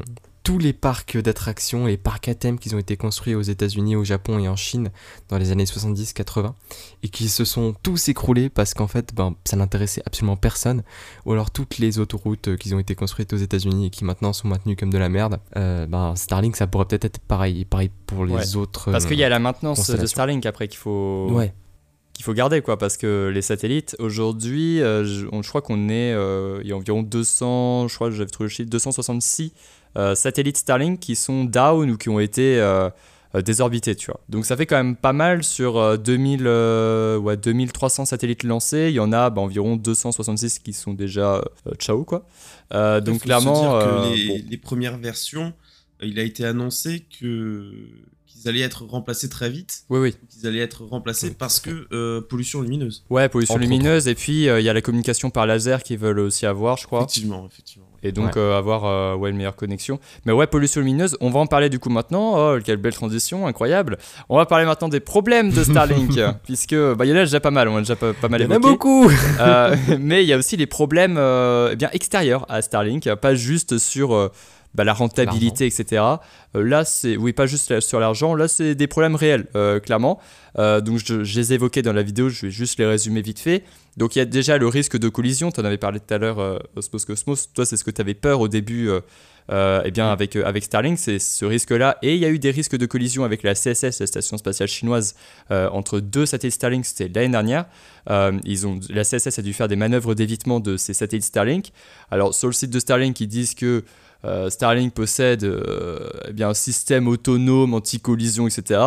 tous 0.45 0.59
les 0.59 0.75
parcs 0.75 1.17
d'attractions, 1.17 1.87
les 1.87 1.97
parcs 1.97 2.29
à 2.29 2.35
thème 2.35 2.59
qui 2.59 2.73
ont 2.75 2.79
été 2.79 2.97
construits 2.97 3.35
aux 3.35 3.43
États-Unis, 3.43 3.97
au 3.97 4.05
Japon 4.05 4.39
et 4.39 4.47
en 4.47 4.57
Chine 4.57 4.91
dans 5.31 5.39
les 5.39 5.51
années 5.53 5.65
70-80 5.65 6.53
et 7.03 7.09
qui 7.09 7.29
se 7.31 7.47
sont 7.47 7.75
tous 7.83 8.11
écroulés 8.11 8.51
parce 8.51 8.75
qu'en 8.75 8.87
fait, 8.87 9.15
ben, 9.15 9.35
ça 9.45 9.57
n'intéressait 9.57 10.03
absolument 10.05 10.37
personne. 10.37 10.83
Ou 11.25 11.33
alors 11.33 11.51
toutes 11.51 11.79
les 11.79 11.99
autoroutes 11.99 12.57
qui 12.57 12.75
ont 12.75 12.79
été 12.79 12.95
construites 12.95 13.33
aux 13.33 13.39
États-Unis 13.39 13.87
et 13.87 13.91
qui 13.91 14.05
maintenant 14.05 14.35
sont 14.35 14.49
maintenues 14.49 14.77
comme 14.77 14.91
de 14.91 14.99
la 14.99 15.09
merde. 15.09 15.41
Euh, 15.57 15.87
ben, 15.87 16.15
Starlink, 16.15 16.57
ça 16.57 16.67
pourrait 16.67 16.85
peut-être 16.85 17.07
être 17.07 17.21
pareil, 17.21 17.65
pareil 17.65 17.91
pour 18.07 18.27
les 18.27 18.57
autres. 18.57 18.93
Parce 18.93 19.07
qu'il 19.07 19.19
y 19.19 19.25
a 19.25 19.31
la 19.31 19.39
maintenance 19.39 19.91
de 19.91 20.07
Starlink 20.07 20.45
après 20.45 20.69
qu'il 20.69 20.79
faut. 20.79 21.29
Ouais 21.31 21.55
qu'il 22.15 22.25
faut 22.25 22.33
garder 22.33 22.63
quoi 22.63 22.79
parce 22.79 22.97
que 22.97 23.31
les 23.35 23.43
satellites 23.43 23.97
aujourd'hui 23.99 24.81
euh, 24.81 25.05
je, 25.05 25.49
crois 25.49 25.61
qu'on 25.61 25.89
est 25.89 26.13
euh, 26.13 26.61
il 26.63 26.69
y 26.69 26.73
a 26.73 26.77
environ 26.77 27.03
200 27.03 27.89
je 27.89 27.95
crois 27.95 28.09
que 28.09 28.15
j'avais 28.15 28.31
trouvé 28.31 28.47
le 28.47 28.55
chiffre 28.55 28.71
266 28.71 29.53
euh, 29.97 30.15
satellites 30.15 30.57
Starlink 30.57 31.01
qui 31.01 31.17
sont 31.17 31.45
down 31.45 31.91
ou 31.91 31.97
qui 31.97 32.09
ont 32.09 32.21
été 32.21 32.61
désorbité, 33.45 33.97
tu 33.97 34.07
vois. 34.07 34.21
Donc 34.29 34.47
ça 34.47 34.57
fait 34.57 34.65
quand 34.65 34.77
même 34.77 34.95
pas 34.95 35.13
mal 35.13 35.43
sur 35.43 35.99
2000, 35.99 36.47
ouais, 37.19 37.37
2300 37.37 38.05
satellites 38.05 38.45
lancés. 38.45 38.91
Il 38.91 38.95
y 38.95 39.01
en 39.01 39.13
a 39.13 39.29
bah, 39.31 39.41
environ 39.43 39.75
266 39.75 40.61
qui 40.61 40.73
sont 40.73 40.95
déjà 40.95 41.43
ciao, 41.79 42.05
quoi. 42.05 42.27
donc 43.01 43.23
clairement. 43.23 43.79
que 43.81 44.51
les, 44.51 44.57
premières 44.57 44.99
versions, 44.99 45.53
il 46.01 46.19
a 46.21 46.23
été 46.23 46.45
annoncé 46.45 47.07
que 47.21 47.73
qu'ils 48.45 48.51
allaient 48.51 48.61
être 48.65 48.85
remplacés 48.85 49.29
très 49.29 49.49
vite. 49.49 49.85
Oui, 49.89 49.99
oui. 49.99 50.15
Qu'ils 50.29 50.47
allaient 50.47 50.61
être 50.61 50.85
remplacés 50.85 51.35
parce 51.35 51.61
que 51.61 51.87
euh, 51.93 52.21
pollution 52.21 52.61
lumineuse. 52.61 53.05
Ouais, 53.11 53.29
pollution 53.29 53.57
lumineuse. 53.57 54.07
Et 54.09 54.15
puis, 54.15 54.49
euh, 54.49 54.61
il 54.61 54.65
y 54.65 54.69
a 54.69 54.73
la 54.73 54.83
communication 54.83 55.31
par 55.31 55.47
laser 55.47 55.83
qu'ils 55.83 55.99
veulent 55.99 56.19
aussi 56.19 56.45
avoir, 56.47 56.77
je 56.77 56.87
crois. 56.87 57.01
Effectivement, 57.01 57.47
effectivement. 57.51 57.87
Et 58.03 58.13
donc, 58.13 58.37
euh, 58.37 58.59
avoir 58.59 59.19
ouais, 59.19 59.31
une 59.31 59.37
meilleure 59.37 59.57
connexion. 59.57 59.99
Mais 60.27 60.33
ouais, 60.33 60.47
pollution 60.47 60.83
lumineuse, 60.83 61.17
on 61.23 61.31
va 61.31 61.41
en 61.41 61.47
parler 61.47 61.71
du 61.71 61.79
coup 61.79 61.89
maintenant. 61.89 62.35
Oh, 62.37 62.59
quelle 62.63 62.77
belle 62.77 62.93
transition, 62.93 63.47
incroyable. 63.47 63.97
On 64.29 64.37
va 64.37 64.45
parler 64.45 64.67
maintenant 64.67 64.89
des 64.89 65.01
problèmes 65.01 65.51
de 65.51 65.65
Starlink. 65.65 66.21
puisque, 66.45 66.75
bah, 66.75 67.07
il 67.07 67.09
y 67.09 67.13
en 67.15 67.17
a 67.17 67.21
déjà 67.21 67.41
pas 67.41 67.51
mal, 67.51 67.69
on 67.69 67.77
a 67.77 67.81
déjà 67.81 67.97
pas, 67.97 68.13
mal 68.29 68.43
évoqué. 68.43 68.59
Il 68.61 68.63
y 68.63 68.67
en 68.67 68.69
a 68.69 68.73
beaucoup 68.73 69.11
Mais 70.01 70.23
il 70.23 70.29
y 70.29 70.35
a 70.35 70.37
aussi 70.37 70.59
les 70.59 70.67
problèmes 70.67 71.19
eh 71.19 71.77
bien, 71.77 71.89
extérieurs 71.93 72.45
à 72.51 72.61
Starlink, 72.61 73.15
pas 73.15 73.35
juste 73.35 73.79
sur 73.79 74.31
bah, 74.75 74.85
la 74.85 74.93
rentabilité, 74.93 75.67
etc. 75.67 76.03
Euh, 76.57 76.63
là, 76.63 76.85
c'est, 76.85 77.17
oui, 77.17 77.33
pas 77.33 77.47
juste 77.47 77.81
sur 77.81 78.01
l'argent, 78.01 78.35
là, 78.35 78.49
c'est 78.49 78.75
des 78.75 78.87
problèmes 78.87 79.15
réels, 79.15 79.47
euh, 79.55 79.79
clairement. 79.79 80.19
Euh, 80.59 80.81
donc, 80.81 80.99
je, 80.99 81.23
les 81.23 81.53
ai 81.53 81.55
évoqués 81.55 81.83
dans 81.83 81.93
la 81.93 82.03
vidéo, 82.03 82.29
je 82.29 82.47
vais 82.47 82.51
juste 82.51 82.79
les 82.79 82.87
résumer 82.87 83.23
vite 83.23 83.39
fait. 83.39 83.63
Donc, 83.97 84.17
il 84.17 84.19
y 84.19 84.23
a 84.23 84.25
déjà 84.25 84.59
le 84.59 84.67
risque 84.67 84.99
de 84.99 85.09
collision, 85.09 85.53
tu 85.53 85.61
en 85.61 85.65
avais 85.65 85.79
parlé 85.79 86.01
tout 86.01 86.13
à 86.13 86.19
l'heure, 86.19 86.61
Osmos 86.75 87.05
Cosmos. 87.07 87.53
Toi, 87.53 87.65
c'est 87.65 87.77
ce 87.77 87.85
que 87.85 87.93
tu 87.93 88.01
avais 88.01 88.15
peur 88.15 88.41
au 88.41 88.49
début. 88.49 88.91
eh 89.51 89.91
bien, 89.93 90.11
avec, 90.11 90.35
avec 90.35 90.65
Starlink, 90.65 90.99
c'est 90.99 91.21
ce 91.21 91.45
risque-là. 91.45 91.99
Et 92.03 92.15
il 92.15 92.21
y 92.21 92.25
a 92.25 92.29
eu 92.29 92.41
des 92.41 92.51
risques 92.51 92.77
de 92.77 92.87
collision 92.87 93.23
avec 93.23 93.45
la 93.45 93.55
CSS, 93.55 94.01
la 94.01 94.07
station 94.09 94.37
spatiale 94.37 94.69
chinoise, 94.69 95.15
entre 95.51 96.01
deux 96.01 96.27
satellites 96.27 96.57
Starlink, 96.57 96.85
c'était 96.85 97.09
l'année 97.09 97.31
dernière. 97.31 97.67
ils 98.45 98.67
ont, 98.67 98.81
la 98.91 99.05
CSS 99.05 99.39
a 99.39 99.43
dû 99.43 99.53
faire 99.53 99.69
des 99.69 99.77
manœuvres 99.77 100.17
d'évitement 100.17 100.59
de 100.59 100.77
ces 100.77 100.93
satellites 100.93 101.27
Starlink. 101.27 101.71
Alors, 102.11 102.35
sur 102.35 102.49
le 102.49 102.53
site 102.53 102.71
de 102.71 102.81
Starlink, 102.81 103.21
ils 103.21 103.29
disent 103.29 103.55
que 103.55 103.67
euh, 103.67 103.83
Starlink 104.49 104.95
possède 104.95 105.45
euh, 105.45 106.09
eh 106.29 106.33
bien, 106.33 106.49
un 106.49 106.55
système 106.55 107.09
autonome 107.09 107.75
anti-collision, 107.75 108.47
etc. 108.47 108.81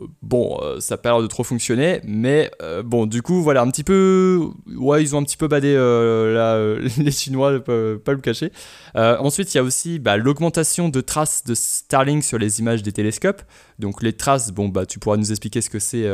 Euh, 0.00 0.06
bon, 0.22 0.58
ça 0.80 0.94
n'a 0.94 0.98
pas 0.98 1.10
l'air 1.10 1.22
de 1.22 1.26
trop 1.26 1.44
fonctionner, 1.44 2.00
mais 2.04 2.50
bon, 2.84 3.06
du 3.06 3.22
coup, 3.22 3.42
voilà, 3.42 3.62
un 3.62 3.70
petit 3.70 3.84
peu. 3.84 4.48
Ouais, 4.76 5.02
ils 5.02 5.14
ont 5.14 5.18
un 5.18 5.24
petit 5.24 5.36
peu 5.36 5.48
badé 5.48 5.74
les 6.98 7.10
Chinois, 7.10 7.60
pas, 7.60 7.96
pas 8.04 8.12
le 8.12 8.20
cacher. 8.20 8.52
ensuite, 8.94 9.54
il 9.54 9.58
y 9.58 9.60
a 9.60 9.62
aussi 9.62 9.98
bah, 9.98 10.16
l'augmentation 10.16 10.88
de 10.88 11.00
traces 11.00 11.44
de 11.44 11.54
Starlink 11.54 12.24
sur 12.24 12.38
les 12.38 12.60
images 12.60 12.82
des 12.82 12.92
télescopes. 12.92 13.42
Donc, 13.78 14.02
les 14.02 14.12
traces, 14.14 14.52
bon, 14.52 14.68
bah, 14.68 14.86
tu 14.86 14.98
pourras 14.98 15.16
nous 15.16 15.30
expliquer 15.30 15.60
ce 15.60 15.70
que 15.70 15.78
c'est 15.78 16.08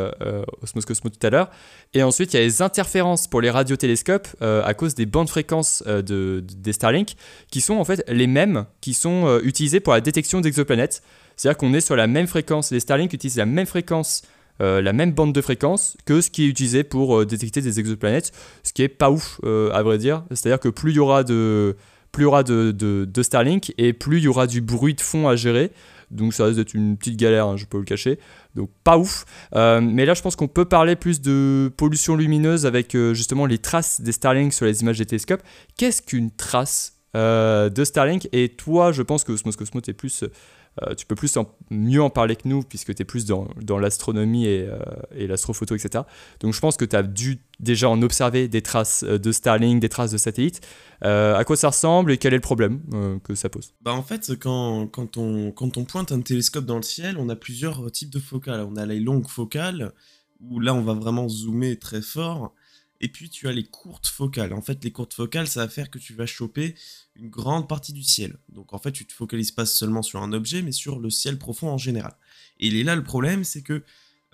Osmos 0.62 0.84
Cosmo 0.84 1.10
tout 1.10 1.26
à 1.26 1.30
l'heure. 1.30 1.50
Et 1.94 2.02
ensuite, 2.02 2.32
il 2.32 2.36
y 2.36 2.40
a 2.40 2.42
les 2.42 2.62
interférences 2.62 3.28
pour 3.28 3.40
les 3.40 3.50
radiotélescopes 3.50 4.28
euh, 4.40 4.62
à 4.64 4.74
cause 4.74 4.94
des 4.94 5.06
bandes 5.06 5.28
fréquences 5.28 5.82
euh, 5.86 6.00
de, 6.00 6.42
des 6.42 6.72
Starlink, 6.72 7.14
qui 7.50 7.60
sont 7.60 7.74
en 7.74 7.84
fait 7.84 8.02
les 8.08 8.26
mêmes 8.26 8.66
qui 8.80 8.94
sont 8.94 9.26
euh, 9.26 9.40
utilisées 9.44 9.80
pour 9.80 9.92
la 9.92 10.00
détection 10.00 10.40
d'exoplanètes. 10.40 11.02
C'est-à-dire 11.42 11.58
qu'on 11.58 11.74
est 11.74 11.80
sur 11.80 11.96
la 11.96 12.06
même 12.06 12.28
fréquence, 12.28 12.70
les 12.70 12.78
Starlink 12.78 13.12
utilisent 13.12 13.36
la 13.36 13.46
même 13.46 13.66
fréquence, 13.66 14.22
la 14.60 14.92
même 14.92 15.10
bande 15.10 15.32
de 15.32 15.40
fréquence 15.40 15.96
que 16.04 16.20
ce 16.20 16.30
qui 16.30 16.44
est 16.44 16.46
utilisé 16.46 16.84
pour 16.84 17.26
détecter 17.26 17.60
des 17.60 17.80
exoplanètes, 17.80 18.30
ce 18.62 18.72
qui 18.72 18.82
est 18.82 18.88
pas 18.88 19.10
ouf 19.10 19.40
à 19.44 19.82
vrai 19.82 19.98
dire. 19.98 20.22
C'est-à-dire 20.30 20.60
que 20.60 20.68
plus 20.68 20.92
il 20.92 20.96
y 20.96 21.00
aura 21.00 21.24
de 21.24 21.76
plus 22.12 22.24
y 22.24 22.26
aura 22.26 22.42
de, 22.42 22.70
de, 22.72 23.22
Starlink 23.22 23.72
et 23.78 23.92
plus 23.94 24.18
il 24.18 24.24
y 24.24 24.28
aura 24.28 24.46
du 24.46 24.60
bruit 24.60 24.94
de 24.94 25.00
fond 25.00 25.26
à 25.26 25.34
gérer. 25.34 25.72
Donc 26.10 26.34
ça 26.34 26.44
risque 26.44 26.58
d'être 26.58 26.74
une 26.74 26.98
petite 26.98 27.16
galère, 27.16 27.46
hein, 27.46 27.56
je 27.56 27.64
peux 27.64 27.78
le 27.78 27.84
cacher. 27.84 28.18
Donc 28.54 28.70
pas 28.84 28.98
ouf. 28.98 29.24
Euh, 29.54 29.80
mais 29.80 30.04
là, 30.04 30.12
je 30.12 30.20
pense 30.20 30.36
qu'on 30.36 30.46
peut 30.46 30.66
parler 30.66 30.94
plus 30.94 31.22
de 31.22 31.72
pollution 31.74 32.14
lumineuse 32.14 32.66
avec 32.66 32.94
euh, 32.94 33.14
justement 33.14 33.46
les 33.46 33.56
traces 33.56 34.02
des 34.02 34.12
Starlink 34.12 34.52
sur 34.52 34.66
les 34.66 34.82
images 34.82 34.98
des 34.98 35.06
télescopes. 35.06 35.42
Qu'est-ce 35.78 36.02
qu'une 36.02 36.30
trace 36.30 36.98
euh, 37.16 37.70
de 37.70 37.82
Starlink? 37.82 38.28
Et 38.32 38.50
toi, 38.50 38.92
je 38.92 39.00
pense 39.00 39.24
que 39.24 39.32
Osmos 39.32 39.56
Cosmo, 39.56 39.80
es 39.86 39.94
plus 39.94 40.24
euh, 40.80 40.94
tu 40.94 41.04
peux 41.04 41.14
plus 41.14 41.36
mieux 41.70 42.02
en 42.02 42.08
parler 42.08 42.34
que 42.34 42.48
nous 42.48 42.62
puisque 42.62 42.94
tu 42.94 43.02
es 43.02 43.04
plus 43.04 43.26
dans, 43.26 43.78
l'astronomie 43.78 44.46
et, 44.46 44.66
euh, 44.66 45.26
l'astrophoto, 45.26 45.74
etc. 45.74 46.04
Donc 46.40 46.54
je 46.54 46.60
pense 46.60 46.76
que 46.76 46.84
tu 46.84 46.96
as 46.96 47.02
dû 47.02 47.42
déjà 47.60 47.90
en 47.90 48.00
observer 48.00 48.48
des 48.48 48.62
traces 48.62 49.04
euh, 49.04 49.18
de 49.18 49.32
Starlink, 49.32 49.80
des 49.80 49.90
traces 49.90 50.12
de 50.12 50.16
satellites. 50.16 50.60
à 51.02 51.44
quoi 51.44 51.56
ça 51.56 51.68
ressemble 51.68 52.12
et 52.12 52.18
quel 52.18 52.32
est 52.32 52.36
le 52.36 52.42
problème 52.42 52.80
que 53.22 53.34
ça 53.34 53.48
pose? 53.48 53.74
Bah 53.82 53.92
En 53.92 54.02
fait, 54.02 54.32
quand, 54.38 54.86
quand, 54.86 55.16
on, 55.18 55.52
quand 55.52 55.76
on 55.76 55.84
pointe 55.84 56.12
un 56.12 56.20
télescope 56.20 56.64
dans 56.64 56.76
le 56.76 56.82
ciel, 56.82 57.16
on 57.18 57.28
a 57.28 57.36
plusieurs 57.36 57.90
types 57.90 58.10
de 58.10 58.20
focales. 58.20 58.60
On 58.60 58.76
a 58.76 58.86
les 58.86 59.00
longues 59.00 59.28
focales, 59.28 59.92
où 60.40 60.58
là 60.58 60.74
on 60.74 60.82
va 60.82 60.94
vraiment 60.94 61.28
zoomer 61.28 61.78
très 61.78 62.02
fort. 62.02 62.54
Et 63.02 63.08
puis 63.08 63.28
tu 63.28 63.48
as 63.48 63.52
les 63.52 63.64
courtes 63.64 64.06
focales. 64.06 64.54
En 64.54 64.62
fait, 64.62 64.82
les 64.84 64.92
courtes 64.92 65.12
focales, 65.12 65.48
ça 65.48 65.60
va 65.60 65.68
faire 65.68 65.90
que 65.90 65.98
tu 65.98 66.14
vas 66.14 66.24
choper 66.24 66.76
une 67.16 67.28
grande 67.28 67.68
partie 67.68 67.92
du 67.92 68.02
ciel. 68.02 68.38
Donc 68.48 68.72
en 68.72 68.78
fait, 68.78 68.92
tu 68.92 69.06
te 69.06 69.12
focalises 69.12 69.52
pas 69.52 69.66
seulement 69.66 70.02
sur 70.02 70.22
un 70.22 70.32
objet, 70.32 70.62
mais 70.62 70.72
sur 70.72 70.98
le 70.98 71.10
ciel 71.10 71.38
profond 71.38 71.70
en 71.70 71.78
général. 71.78 72.16
Et 72.60 72.68
il 72.68 72.76
est 72.76 72.84
là 72.84 72.96
le 72.96 73.04
problème, 73.04 73.44
c'est 73.44 73.62
que 73.62 73.82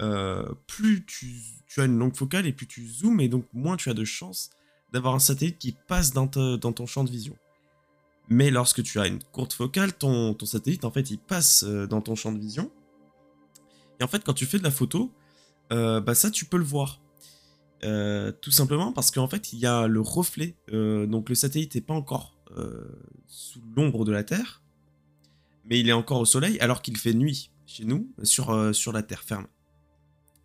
euh, 0.00 0.48
plus 0.66 1.04
tu, 1.06 1.42
as 1.78 1.84
une 1.84 1.98
longue 1.98 2.16
focale 2.16 2.46
et 2.46 2.52
plus 2.52 2.66
tu 2.66 2.86
zoomes, 2.86 3.20
et 3.20 3.28
donc 3.28 3.44
moins 3.52 3.76
tu 3.76 3.90
as 3.90 3.94
de 3.94 4.04
chances 4.04 4.50
d'avoir 4.92 5.14
un 5.14 5.18
satellite 5.18 5.58
qui 5.58 5.76
passe 5.88 6.12
dans, 6.12 6.28
ton 6.28 6.86
champ 6.86 7.04
de 7.04 7.10
vision. 7.10 7.36
Mais 8.28 8.50
lorsque 8.50 8.82
tu 8.82 9.00
as 9.00 9.06
une 9.06 9.22
courte 9.22 9.52
focale, 9.52 9.92
ton, 9.92 10.36
satellite, 10.44 10.84
en 10.84 10.90
fait, 10.90 11.10
il 11.10 11.18
passe 11.18 11.64
euh, 11.64 11.86
dans 11.86 12.00
ton 12.00 12.14
champ 12.14 12.32
de 12.32 12.38
vision. 12.38 12.70
Et 14.00 14.04
en 14.04 14.08
fait, 14.08 14.22
quand 14.22 14.34
tu 14.34 14.46
fais 14.46 14.58
de 14.58 14.62
la 14.62 14.70
photo, 14.70 15.10
euh, 15.72 16.00
bah 16.00 16.14
ça, 16.14 16.30
tu 16.30 16.44
peux 16.44 16.58
le 16.58 16.64
voir. 16.64 17.00
Tout 18.40 18.50
simplement 18.50 18.92
parce 18.92 19.12
qu'en 19.12 19.28
fait, 19.28 19.52
il 19.52 19.60
y 19.60 19.66
a 19.66 19.86
le 19.86 20.00
reflet. 20.00 20.56
Donc 20.72 21.28
le 21.28 21.34
satellite 21.36 21.76
n'est 21.76 21.80
pas 21.80 21.94
encore 21.94 22.38
sous 23.27 23.62
l'ombre 23.77 24.05
de 24.05 24.12
la 24.12 24.25
Terre, 24.25 24.62
mais 25.64 25.81
il 25.81 25.88
est 25.88 25.92
encore 25.92 26.21
au 26.21 26.25
Soleil 26.25 26.59
alors 26.61 26.83
qu'il 26.83 26.97
fait 26.97 27.14
nuit 27.14 27.51
chez 27.66 27.85
nous, 27.85 28.11
sur, 28.23 28.75
sur 28.75 28.92
la 28.92 29.03
Terre 29.03 29.23
ferme. 29.23 29.47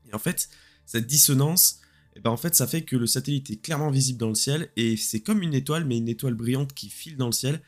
Et 0.10 0.14
en 0.14 0.20
fait, 0.20 0.50
cette 0.86 1.08
dissonance, 1.08 1.80
et 2.16 2.20
eh 2.20 2.22
ben 2.22 2.30
en 2.30 2.38
fait, 2.38 2.54
ça 2.54 2.68
fait 2.68 2.84
que 2.84 2.96
le 2.96 3.08
satellite 3.08 3.50
est 3.50 3.62
clairement 3.62 3.90
visible 3.90 4.20
dans 4.20 4.30
le 4.30 4.36
ciel 4.36 4.70
et 4.76 4.98
c'est 4.98 5.22
comme 5.22 5.42
une 5.42 5.56
étoile, 5.56 5.86
mais 5.86 5.98
une 5.98 6.10
étoile 6.10 6.36
brillante 6.36 6.74
qui 6.74 6.90
file 6.90 7.18
dans 7.18 7.26
le 7.26 7.32
ciel. 7.32 7.62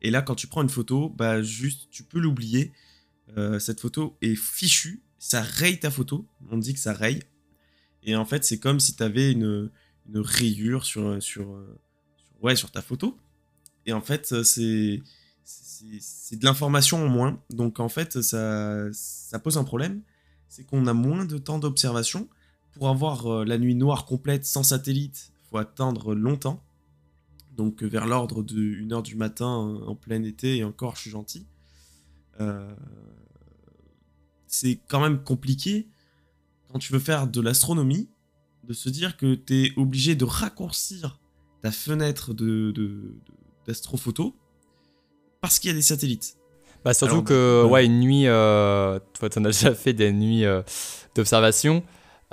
Et 0.00 0.10
là, 0.10 0.22
quand 0.22 0.34
tu 0.34 0.46
prends 0.46 0.62
une 0.62 0.70
photo, 0.70 1.10
bah 1.10 1.42
juste, 1.42 1.88
tu 1.90 2.04
peux 2.04 2.18
l'oublier. 2.18 2.72
cette 3.58 3.80
photo 3.80 4.16
est 4.22 4.34
fichue, 4.34 5.02
ça 5.18 5.42
raye 5.42 5.78
ta 5.78 5.90
photo. 5.90 6.26
On 6.50 6.56
dit 6.56 6.72
que 6.72 6.80
ça 6.80 6.94
raye. 6.94 7.20
Et 8.02 8.16
en 8.16 8.24
fait, 8.24 8.44
c'est 8.44 8.58
comme 8.58 8.80
si 8.80 8.96
tu 8.96 9.02
avais 9.02 9.32
une, 9.32 9.70
rayure 10.14 10.84
sur, 10.84 11.22
sur, 11.22 11.62
ouais, 12.40 12.56
sur 12.56 12.70
ta 12.70 12.80
photo. 12.80 13.18
Et 13.86 13.92
en 13.92 14.00
fait, 14.00 14.42
c'est 14.42 15.02
c'est 15.44 16.36
de 16.36 16.44
l'information 16.44 17.04
en 17.04 17.08
moins. 17.08 17.42
Donc 17.50 17.80
en 17.80 17.88
fait, 17.88 18.20
ça, 18.22 18.92
ça 18.92 19.38
pose 19.38 19.56
un 19.58 19.64
problème. 19.64 20.02
C'est 20.48 20.64
qu'on 20.64 20.86
a 20.86 20.92
moins 20.92 21.24
de 21.24 21.38
temps 21.38 21.58
d'observation. 21.58 22.28
Pour 22.72 22.88
avoir 22.88 23.26
euh, 23.26 23.44
la 23.44 23.58
nuit 23.58 23.74
noire 23.74 24.04
complète 24.04 24.44
sans 24.44 24.62
satellite, 24.62 25.32
faut 25.48 25.58
attendre 25.58 26.14
longtemps. 26.14 26.62
Donc 27.56 27.82
vers 27.82 28.06
l'ordre 28.06 28.42
de 28.42 28.54
1h 28.54 29.02
du 29.02 29.16
matin 29.16 29.48
en 29.48 29.94
plein 29.94 30.22
été, 30.22 30.58
et 30.58 30.64
encore 30.64 30.96
je 30.96 31.02
suis 31.02 31.10
gentil. 31.10 31.46
Euh, 32.40 32.72
c'est 34.46 34.80
quand 34.88 35.00
même 35.00 35.22
compliqué 35.22 35.88
quand 36.68 36.78
tu 36.78 36.92
veux 36.92 36.98
faire 36.98 37.26
de 37.26 37.40
l'astronomie, 37.40 38.08
de 38.64 38.72
se 38.72 38.88
dire 38.88 39.16
que 39.16 39.34
tu 39.34 39.64
es 39.64 39.72
obligé 39.76 40.14
de 40.14 40.24
raccourcir 40.24 41.20
ta 41.62 41.72
fenêtre 41.72 42.32
de, 42.32 43.18
d'astrophoto 43.66 44.34
parce 45.40 45.58
qu'il 45.58 45.70
y 45.70 45.72
a 45.72 45.76
des 45.76 45.82
satellites. 45.82 46.36
Bah 46.84 46.94
surtout 46.94 47.22
que 47.22 47.64
ouais. 47.64 47.84
une 47.84 48.00
nuit, 48.00 48.26
euh, 48.26 48.98
toi 49.18 49.28
tu 49.28 49.38
en 49.38 49.44
as 49.44 49.48
déjà 49.60 49.74
fait 49.74 49.92
des 49.92 50.12
nuits 50.12 50.44
euh, 50.44 50.62
d'observation. 51.14 51.82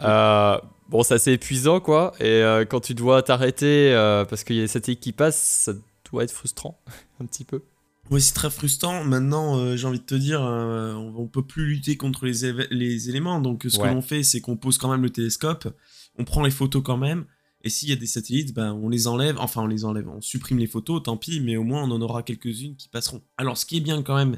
Euh, 0.02 0.58
bon, 0.90 1.04
c'est 1.04 1.16
assez 1.16 1.34
épuisant 1.34 1.80
quoi. 1.80 2.14
Et 2.20 2.26
euh, 2.26 2.66
quand 2.66 2.80
tu 2.80 2.94
dois 2.94 3.22
t'arrêter 3.24 3.92
parce 4.30 4.44
qu'il 4.44 4.56
y 4.56 4.60
a 4.60 4.64
des 4.64 4.68
satellites 4.68 5.02
qui 5.02 5.12
passent, 5.12 5.42
ça 5.42 5.74
doit 6.12 6.24
être 6.24 6.32
frustrant 6.32 6.80
un 7.20 7.26
petit 7.26 7.44
peu. 7.44 7.62
Oui, 8.10 8.22
c'est 8.22 8.34
très 8.34 8.50
frustrant. 8.50 9.04
Maintenant, 9.04 9.58
euh, 9.58 9.76
j'ai 9.76 9.88
envie 9.88 10.00
de 10.00 10.06
te 10.06 10.16
dire, 10.16 10.42
euh, 10.44 10.94
on, 10.94 11.28
peut 11.28 11.44
plus 11.44 11.66
lutter 11.66 11.98
contre 11.98 12.26
les, 12.26 12.54
les 12.72 13.10
éléments. 13.10 13.42
Donc, 13.42 13.66
ce 13.68 13.78
que 13.78 13.86
l'on 13.86 14.02
fait, 14.02 14.24
c'est 14.24 14.40
qu'on 14.40 14.56
pose 14.56 14.78
quand 14.78 14.90
même 14.90 15.04
le 15.04 15.10
télescope, 15.10 15.68
on 16.18 16.24
prend 16.24 16.44
les 16.44 16.52
photos 16.52 16.82
quand 16.84 16.98
même. 16.98 17.26
Et 17.64 17.70
s'il 17.70 17.90
y 17.90 17.92
a 17.92 17.96
des 17.96 18.06
satellites, 18.06 18.54
ben, 18.54 18.74
on 18.74 18.88
les 18.90 19.08
enlève. 19.08 19.36
Enfin, 19.40 19.64
on 19.64 19.68
les 19.68 19.84
enlève. 19.84 20.08
On 20.08 20.22
supprime 20.22 20.60
les 20.60 20.68
photos, 20.68 21.02
tant 21.04 21.18
pis, 21.18 21.40
mais 21.42 21.58
au 21.58 21.64
moins, 21.64 21.84
on 21.84 21.92
en 21.92 22.02
aura 22.02 22.24
quelques-unes 22.24 22.76
qui 22.76 22.88
passeront. 22.88 23.22
Alors, 23.38 23.58
ce 23.58 23.66
qui 23.66 23.78
est 23.78 23.82
bien 23.82 24.04
quand 24.04 24.16
même, 24.16 24.38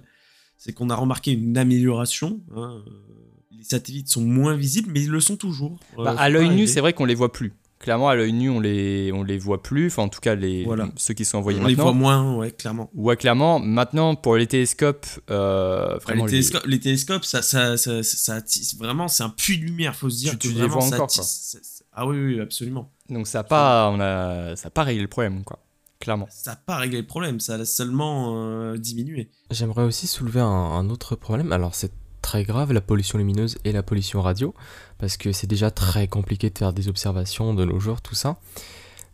c'est 0.58 0.74
qu'on 0.74 0.90
a 0.90 0.96
remarqué 0.96 1.32
une 1.32 1.58
amélioration. 1.58 2.40
Hein. 2.56 2.84
Les 3.52 3.64
satellites 3.66 4.08
sont 4.10 4.22
moins 4.24 4.56
visibles, 4.56 4.90
mais 4.92 5.02
ils 5.04 5.10
le 5.10 5.20
sont 5.20 5.36
toujours. 5.36 5.78
Euh, 5.98 6.06
bah, 6.06 6.16
à 6.18 6.30
l'œil 6.30 6.50
nu, 6.50 6.66
c'est 6.66 6.80
vrai 6.80 6.94
qu'on 6.94 7.06
les 7.06 7.16
voit 7.16 7.32
plus 7.32 7.54
Clairement, 7.78 8.10
à 8.10 8.16
l'œil 8.16 8.34
nu, 8.34 8.50
on 8.50 8.60
les, 8.60 9.10
on 9.14 9.24
les 9.24 9.38
voit 9.38 9.64
plus. 9.64 9.88
Enfin, 9.88 10.04
en 10.04 10.10
tout 10.10 10.20
cas, 10.20 10.36
les, 10.36 10.66
Voilà. 10.66 10.90
ceux 10.98 11.14
qui 11.14 11.24
sont 11.24 11.38
envoyés 11.38 11.60
On 11.62 11.66
les 11.66 11.76
maintenant. 11.78 11.84
voit 11.86 11.94
moins, 11.94 12.36
ouais, 12.36 12.52
clairement. 12.52 12.90
Ouais, 12.94 13.16
clairement. 13.16 13.60
Maintenant, 13.60 14.16
pour 14.16 14.36
les 14.36 14.48
télescopes, 14.48 15.06
euh, 15.30 15.98
vraiment, 16.00 16.26
les, 16.26 16.32
télescopes, 16.32 16.66
les 16.66 16.80
télescopes, 16.82 17.24
ça, 17.24 17.42
ça, 17.42 17.78
ça, 17.78 18.04
ça, 18.04 18.36
attise- 18.36 18.78
vraiment, 18.78 19.08
c'est 19.08 19.24
un 19.24 19.30
puits 19.30 19.60
de 19.60 19.64
lumière, 19.64 19.96
faut 19.96 20.10
se 20.10 20.18
dire 20.20 20.32
Tu- 20.32 20.38
que 20.38 20.42
tu 20.42 20.48
les 20.50 20.56
vraiment, 20.68 20.80
vois 20.80 20.88
encore, 20.94 21.10
ça- 21.12 21.24
Ah 22.02 22.08
oui, 22.08 22.18
oui, 22.18 22.40
absolument. 22.40 22.94
Donc 23.10 23.28
ça 23.28 23.40
a 23.40 23.44
pas, 23.44 23.90
on 23.90 24.00
a, 24.00 24.56
ça 24.56 24.70
a 24.70 24.72
pas 24.72 24.84
réglé 24.84 25.02
le 25.02 25.10
problème, 25.10 25.44
quoi. 25.44 25.60
Clairement. 26.00 26.28
Ça 26.32 26.52
n'a 26.52 26.56
pas 26.56 26.78
réglé 26.78 27.02
le 27.02 27.06
problème, 27.06 27.42
ça 27.42 27.56
a 27.56 27.66
seulement 27.66 28.38
euh, 28.38 28.78
diminué. 28.78 29.30
J'aimerais 29.52 29.84
aussi 29.84 30.08
soulever 30.08 30.40
un, 30.40 30.46
un 30.46 30.90
autre 30.90 31.18
problème. 31.18 31.52
Alors 31.52 31.76
c'est 31.76 31.92
très 32.22 32.46
grave 32.46 32.72
la 32.72 32.80
pollution 32.80 33.18
lumineuse 33.18 33.58
et 33.66 33.74
la 33.74 33.84
pollution 33.84 34.22
radio, 34.22 34.54
parce 34.98 35.18
que 35.18 35.34
c'est 35.34 35.46
déjà 35.46 35.72
très 35.72 36.08
compliqué 36.08 36.50
de 36.50 36.58
faire 36.58 36.72
des 36.72 36.88
observations 36.88 37.54
de 37.54 37.66
nos 37.66 37.82
jours, 37.82 38.02
tout 38.02 38.16
ça. 38.16 38.40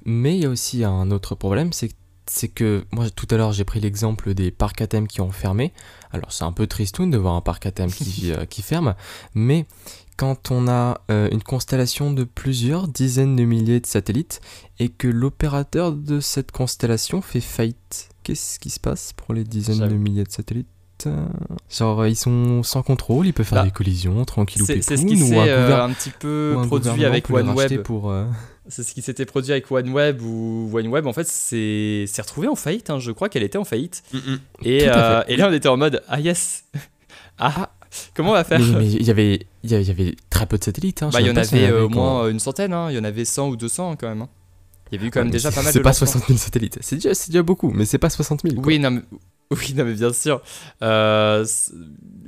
Mais 0.03 0.35
il 0.37 0.43
y 0.43 0.45
a 0.45 0.49
aussi 0.49 0.83
un 0.83 1.09
autre 1.09 1.33
problème, 1.33 1.73
c'est 1.73 1.89
c'est 2.27 2.47
que 2.47 2.85
moi 2.91 3.09
tout 3.09 3.27
à 3.29 3.37
l'heure 3.37 3.51
j'ai 3.51 3.65
pris 3.65 3.79
l'exemple 3.79 4.33
des 4.33 4.51
parcs 4.51 4.81
à 4.81 4.87
thème 4.87 5.07
qui 5.07 5.21
ont 5.21 5.31
fermé. 5.31 5.73
Alors 6.11 6.31
c'est 6.31 6.43
un 6.43 6.51
peu 6.51 6.67
tristoun 6.67 7.09
de 7.09 7.17
voir 7.17 7.35
un 7.35 7.41
parc 7.41 7.65
à 7.65 7.71
thème 7.71 7.91
qui, 7.91 8.31
euh, 8.31 8.45
qui 8.45 8.61
ferme, 8.61 8.95
mais 9.33 9.65
quand 10.17 10.51
on 10.51 10.67
a 10.67 11.01
euh, 11.11 11.27
une 11.31 11.43
constellation 11.43 12.11
de 12.11 12.23
plusieurs 12.23 12.87
dizaines 12.87 13.35
de 13.35 13.43
milliers 13.43 13.79
de 13.79 13.85
satellites 13.85 14.41
et 14.79 14.89
que 14.89 15.07
l'opérateur 15.07 15.91
de 15.91 16.19
cette 16.19 16.51
constellation 16.51 17.21
fait 17.21 17.41
faillite, 17.41 18.09
qu'est-ce 18.23 18.59
qui 18.59 18.69
se 18.69 18.79
passe 18.79 19.13
pour 19.13 19.33
les 19.33 19.43
dizaines 19.43 19.87
de 19.87 19.95
milliers 19.95 20.23
de 20.23 20.31
satellites? 20.31 20.67
Genre 21.69 22.07
ils 22.07 22.15
sont 22.15 22.63
sans 22.63 22.81
contrôle, 22.81 23.27
ils 23.27 23.33
peuvent 23.33 23.45
faire 23.45 23.59
Bah, 23.59 23.65
des 23.65 23.71
collisions 23.71 24.23
tranquille 24.25 24.61
ou 24.61 24.65
C'est 24.65 24.81
c'est 24.81 24.95
ce 24.97 25.05
qui 25.05 25.17
s'est 25.17 25.37
un, 25.37 25.45
euh, 25.47 25.83
un 25.83 25.91
petit 25.91 26.09
peu 26.09 26.55
produit 26.67 27.03
avec 27.05 27.29
OneWeb. 27.29 27.81
pour 27.83 28.09
euh, 28.11 28.25
C'est 28.69 28.81
ce 28.81 28.93
qui 28.93 29.01
s'était 29.01 29.25
produit 29.25 29.51
avec 29.51 29.69
OneWeb 29.69 30.21
ou 30.23 30.71
OneWeb. 30.73 31.05
En 31.05 31.13
fait, 31.13 31.27
c'est 31.27 32.05
s'est 32.07 32.21
retrouvé 32.21 32.47
en 32.47 32.55
faillite. 32.55 32.89
hein. 32.89 32.97
Je 32.99 33.11
crois 33.11 33.29
qu'elle 33.29 33.43
était 33.43 33.57
en 33.59 33.65
faillite. 33.65 34.03
Mm, 34.13 34.17
mm. 34.17 34.39
Et, 34.63 34.87
euh, 34.87 35.23
là, 35.27 35.49
on 35.49 35.53
était 35.53 35.67
en 35.67 35.77
mode 35.77 36.01
ah 36.07 36.19
yes. 36.19 36.63
ah. 37.37 37.71
Comment 38.13 38.31
on 38.31 38.33
va 38.33 38.43
faire? 38.43 38.59
Mais 38.59 38.79
mais 38.79 38.91
il 38.91 39.03
y 39.03 39.11
avait 39.11 39.45
il 39.65 39.87
y 39.87 39.91
avait- 39.91 40.15
très 40.29 40.45
peu 40.45 40.57
de 40.57 40.63
satellites 40.63 41.03
hein, 41.03 41.09
Bah, 41.11 41.21
il 41.21 41.27
y 41.27 41.29
en 41.29 41.33
pas 41.33 41.41
avait 41.41 41.71
au 41.71 41.89
moins 41.89 42.29
une 42.29 42.39
centaine. 42.39 42.73
hein. 42.73 42.89
Il 42.91 42.95
y 42.95 42.99
en 42.99 43.03
avait 43.03 43.25
100 43.25 43.49
ou 43.49 43.55
200 43.55 43.95
quand 43.99 44.07
même. 44.07 44.27
Il 44.91 44.95
y 44.95 44.97
avait 44.99 45.07
eu 45.07 45.11
quand 45.11 45.19
Ouais, 45.19 45.23
même 45.25 45.31
déjà 45.31 45.49
c'est- 45.49 45.55
pas 45.55 45.63
mal 45.63 45.73
C'est 45.73 45.79
de 45.79 45.83
pas 45.83 45.89
lancements. 45.89 46.07
60 46.07 46.27
000 46.27 46.37
satellites. 46.39 46.77
C'est 46.81 46.95
déjà, 46.97 47.13
c'est 47.15 47.31
déjà 47.31 47.41
beaucoup, 47.43 47.71
mais 47.71 47.85
c'est 47.85 47.97
pas 47.97 48.09
60 48.09 48.41
000. 48.43 48.55
quoi. 48.55 48.63
Oui, 48.67 48.77
non, 48.79 48.91
mais, 48.91 49.01
oui, 49.51 49.73
non, 49.75 49.83
mais 49.85 49.93
bien 49.93 50.13
sûr. 50.13 50.41
Euh, 50.83 51.43
c'est- 51.45 51.73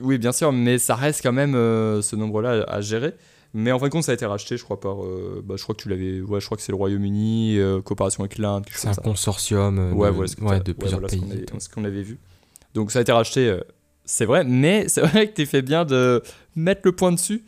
oui, 0.02 0.18
bien 0.18 0.32
sûr, 0.32 0.52
mais 0.52 0.80
ça 0.80 0.96
reste 0.96 1.22
quand 1.22 1.32
même 1.34 1.54
euh, 1.56 2.02
ce 2.02 2.16
nombre-là 2.16 2.64
à 2.68 2.82
gérer. 2.82 3.14
Mais 3.54 3.72
en 3.72 3.80
fin 3.80 3.86
de 3.88 3.92
compte, 3.92 4.04
ça 4.04 4.12
a 4.12 4.16
été 4.16 4.26
racheté, 4.26 4.58
je 4.58 4.64
crois, 4.64 4.80
par. 4.80 5.04
euh, 5.04 5.42
bah, 5.46 5.56
je 5.58 5.64
crois 5.64 5.74
que 5.76 5.82
tu 5.82 5.90
l'avais. 5.90 6.20
Ouais, 6.22 6.40
je 6.40 6.46
crois 6.46 6.58
que 6.58 6.64
c'est 6.64 6.72
le 6.72 6.76
Royaume-Uni, 6.78 7.60
coopération 7.86 8.22
avec 8.24 8.38
l'Inde, 8.38 8.66
C'est 8.74 8.88
un 8.90 8.94
ça. 8.94 9.02
consortium 9.02 9.78
Ouais, 9.78 9.86
de, 9.90 9.94
voilà, 9.96 10.12
ouais, 10.12 10.26
plusieurs 10.78 11.00
voilà 11.00 11.10
ce 11.10 11.16
pays. 11.16 11.22
qu'on 11.24 11.32
avait- 11.32 11.60
ce 11.60 11.70
qu'on 11.70 11.84
avait 11.86 12.02
vu. 12.04 12.20
Donc 12.74 12.92
ça 12.92 13.00
a 13.00 13.02
été 13.04 13.12
racheté, 13.12 13.58
c'est 14.08 14.26
vrai, 14.26 14.44
mais 14.44 14.86
c'est 14.88 15.02
vrai 15.06 15.28
que 15.30 15.36
tu 15.36 15.46
fait 15.46 15.62
bien 15.62 15.86
de 15.86 16.24
mettre 16.56 16.82
le 16.86 16.92
point 16.94 17.12
dessus. 17.12 17.44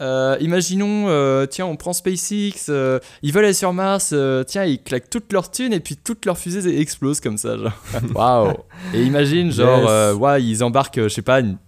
Euh, 0.00 0.36
imaginons, 0.40 1.06
euh, 1.08 1.46
tiens, 1.46 1.66
on 1.66 1.76
prend 1.76 1.92
SpaceX, 1.92 2.66
euh, 2.68 2.98
ils 3.22 3.32
veulent 3.32 3.44
aller 3.44 3.54
sur 3.54 3.72
Mars, 3.72 4.10
euh, 4.12 4.42
tiens, 4.42 4.64
ils 4.64 4.82
claquent 4.82 5.08
toutes 5.08 5.32
leurs 5.32 5.50
thunes 5.52 5.72
et 5.72 5.78
puis 5.80 5.96
toutes 5.96 6.24
leurs 6.26 6.36
fusées 6.36 6.80
explosent 6.80 7.20
comme 7.20 7.38
ça. 7.38 7.54
Waouh! 8.14 8.54
Et 8.92 9.02
imagine, 9.04 9.52
genre, 9.52 9.78
Yes. 9.82 9.88
euh, 9.90 10.14
ouais, 10.14 10.42
ils 10.42 10.64
embarquent, 10.64 10.98
euh, 10.98 11.08
je 11.08 11.14
sais 11.14 11.22
pas, 11.22 11.38
une- 11.40 11.58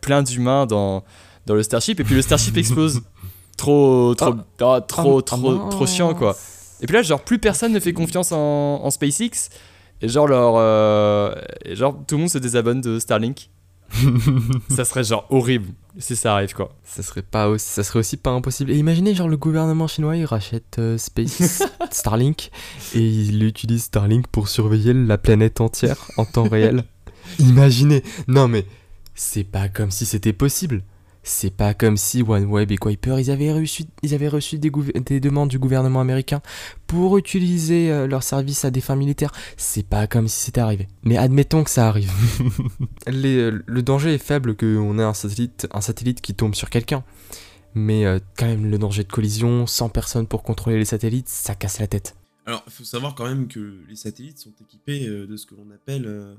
plein 0.00 0.22
d'humains 0.22 0.66
dans, 0.66 1.02
dans 1.46 1.54
le 1.54 1.62
Starship 1.62 1.98
et 2.00 2.04
puis 2.04 2.14
le 2.14 2.22
Starship 2.22 2.56
explose. 2.56 3.02
Trop, 3.56 4.14
trop, 4.16 4.34
ah, 4.60 4.80
trop, 4.80 5.18
Ah, 5.18 5.22
trop, 5.22 5.68
trop 5.70 5.86
chiant, 5.86 6.14
quoi. 6.14 6.36
Et 6.80 6.86
puis 6.86 6.94
là, 6.96 7.02
genre, 7.02 7.20
plus 7.22 7.38
personne 7.38 7.72
ne 7.72 7.78
fait 7.78 7.92
confiance 7.92 8.32
en, 8.32 8.80
en 8.82 8.90
SpaceX. 8.90 9.50
Et 10.00 10.08
genre, 10.08 10.26
leur, 10.26 11.36
et 11.64 11.76
genre, 11.76 11.96
tout 12.08 12.16
le 12.16 12.20
monde 12.22 12.30
se 12.30 12.38
désabonne 12.38 12.80
de 12.80 12.98
Starlink. 12.98 13.50
ça 14.68 14.84
serait 14.84 15.04
genre 15.04 15.26
horrible 15.30 15.68
si 15.98 16.16
ça 16.16 16.34
arrive, 16.34 16.54
quoi. 16.54 16.74
Ça 16.84 17.02
serait 17.02 17.22
pas 17.22 17.48
aussi, 17.48 17.66
ça 17.66 17.82
serait 17.82 17.98
aussi 17.98 18.16
pas 18.16 18.30
impossible. 18.30 18.70
Et 18.70 18.76
imaginez, 18.76 19.14
genre, 19.14 19.28
le 19.28 19.36
gouvernement 19.36 19.86
chinois, 19.86 20.16
il 20.16 20.24
rachète 20.24 20.78
euh, 20.78 20.96
Space 20.98 21.62
Starlink 21.90 22.50
et 22.94 23.00
il 23.00 23.42
utilise 23.44 23.84
Starlink 23.84 24.26
pour 24.28 24.48
surveiller 24.48 24.94
la 24.94 25.18
planète 25.18 25.60
entière 25.60 26.10
en 26.16 26.24
temps 26.24 26.48
réel. 26.48 26.84
Imaginez. 27.38 28.02
Non, 28.28 28.48
mais 28.48 28.66
c'est 29.14 29.44
pas 29.44 29.68
comme 29.68 29.90
si 29.90 30.06
c'était 30.06 30.32
possible. 30.32 30.82
C'est 31.22 31.54
pas 31.54 31.72
comme 31.72 31.96
si 31.96 32.22
OneWeb 32.22 32.72
et 32.72 32.76
Kuiper, 32.78 33.16
ils 33.18 33.30
avaient 33.30 33.52
reçu, 33.52 33.84
ils 34.02 34.14
avaient 34.14 34.28
reçu 34.28 34.58
des, 34.58 34.70
demandes 35.20 35.48
du 35.48 35.58
gouvernement 35.58 36.00
américain 36.00 36.42
pour 36.86 37.16
utiliser 37.16 37.92
euh, 37.92 38.06
leurs 38.08 38.24
services 38.24 38.64
à 38.64 38.70
des 38.70 38.80
fins 38.80 38.96
militaires. 38.96 39.30
C'est 39.56 39.86
pas 39.86 40.06
comme 40.06 40.26
si 40.26 40.46
c'était 40.46 40.60
arrivé. 40.60 40.88
Mais 41.04 41.16
admettons 41.16 41.62
que 41.62 41.70
ça 41.70 41.86
arrive. 41.88 42.12
Les- 43.06 43.50
le 43.50 43.82
danger 43.82 44.14
est 44.14 44.18
faible 44.18 44.56
qu'on 44.56 44.98
ait 44.98 45.02
un 45.04 45.14
satellite, 45.14 45.68
un 45.72 45.80
satellite 45.80 46.20
qui 46.20 46.34
tombe 46.34 46.54
sur 46.54 46.70
quelqu'un. 46.70 47.04
Mais 47.74 48.04
euh, 48.04 48.18
quand 48.36 48.46
même, 48.46 48.66
le 48.70 48.78
danger 48.78 49.04
de 49.04 49.10
collision, 49.10 49.66
sans 49.66 49.88
personne 49.88 50.26
pour 50.26 50.42
contrôler 50.42 50.78
les 50.78 50.84
satellites, 50.84 51.28
ça 51.28 51.54
casse 51.54 51.78
la 51.78 51.86
tête. 51.86 52.16
Alors, 52.44 52.62
il 52.66 52.72
faut 52.72 52.84
savoir 52.84 53.14
quand 53.14 53.24
même 53.24 53.46
que 53.46 53.78
les 53.88 53.96
satellites 53.96 54.38
sont 54.38 54.52
équipés 54.60 55.06
euh, 55.06 55.26
de 55.26 55.36
ce 55.36 55.46
que 55.46 55.54
l'on 55.54 55.70
appelle 55.72 56.04
euh, 56.06 56.34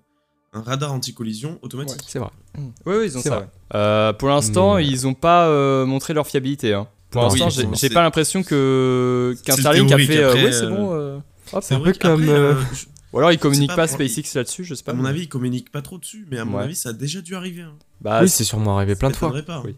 un 0.53 0.61
radar 0.61 0.93
anti-collision 0.93 1.59
automatique. 1.61 2.01
C'est 2.07 2.19
vrai. 2.19 2.29
Oui, 2.57 2.63
oui, 2.85 3.05
ils 3.05 3.17
ont 3.17 3.21
C'est 3.21 3.29
ça. 3.29 3.35
vrai. 3.37 3.47
Euh, 3.75 4.13
pour 4.13 4.29
l'instant, 4.29 4.75
euh, 4.75 4.81
ils 4.81 5.07
ont 5.07 5.13
pas 5.13 5.47
euh, 5.47 5.85
montré 5.85 6.13
leur 6.13 6.27
fiabilité. 6.27 6.73
hein. 6.73 6.87
Pour 7.09 7.23
l'instant, 7.23 7.47
oui, 7.55 7.67
j'ai 7.73 7.89
pas 7.89 8.01
l'impression 8.03 8.43
que 8.43 9.35
Starlink 9.47 9.91
a 9.91 9.97
fait. 9.97 10.17
euh, 10.17 10.33
ouais, 10.33 10.51
c'est 10.51 10.67
bon. 10.67 10.93
euh. 10.93 11.19
C'est 11.61 11.75
un 11.75 11.79
peu 11.79 11.93
comme, 11.93 12.27
euh, 12.29 12.55
je- 12.73 12.85
Ou 13.13 13.19
alors 13.19 13.31
ils 13.31 13.37
communiquent 13.37 13.75
pas 13.75 13.87
SpaceX 13.87 14.33
là-dessus, 14.35 14.63
je 14.63 14.73
sais 14.73 14.83
pas. 14.83 14.91
à 14.91 14.95
mon 14.95 15.05
avis, 15.05 15.21
ils 15.23 15.29
communiquent 15.29 15.71
pas 15.71 15.83
trop 15.83 15.99
dessus, 15.99 16.25
mais 16.31 16.39
à 16.39 16.45
mon 16.45 16.57
Ouais. 16.57 16.63
avis, 16.63 16.75
ça 16.75 16.89
a 16.89 16.93
déjà 16.93 17.21
dû 17.21 17.35
arriver. 17.35 17.61
hein. 17.61 17.73
Bah, 18.01 18.19
oui, 18.23 18.29
c'est 18.29 18.43
sûrement 18.43 18.77
arrivé 18.77 18.95
plein 18.95 19.11
de 19.11 19.15
fois. 19.15 19.31
Oui. 19.63 19.75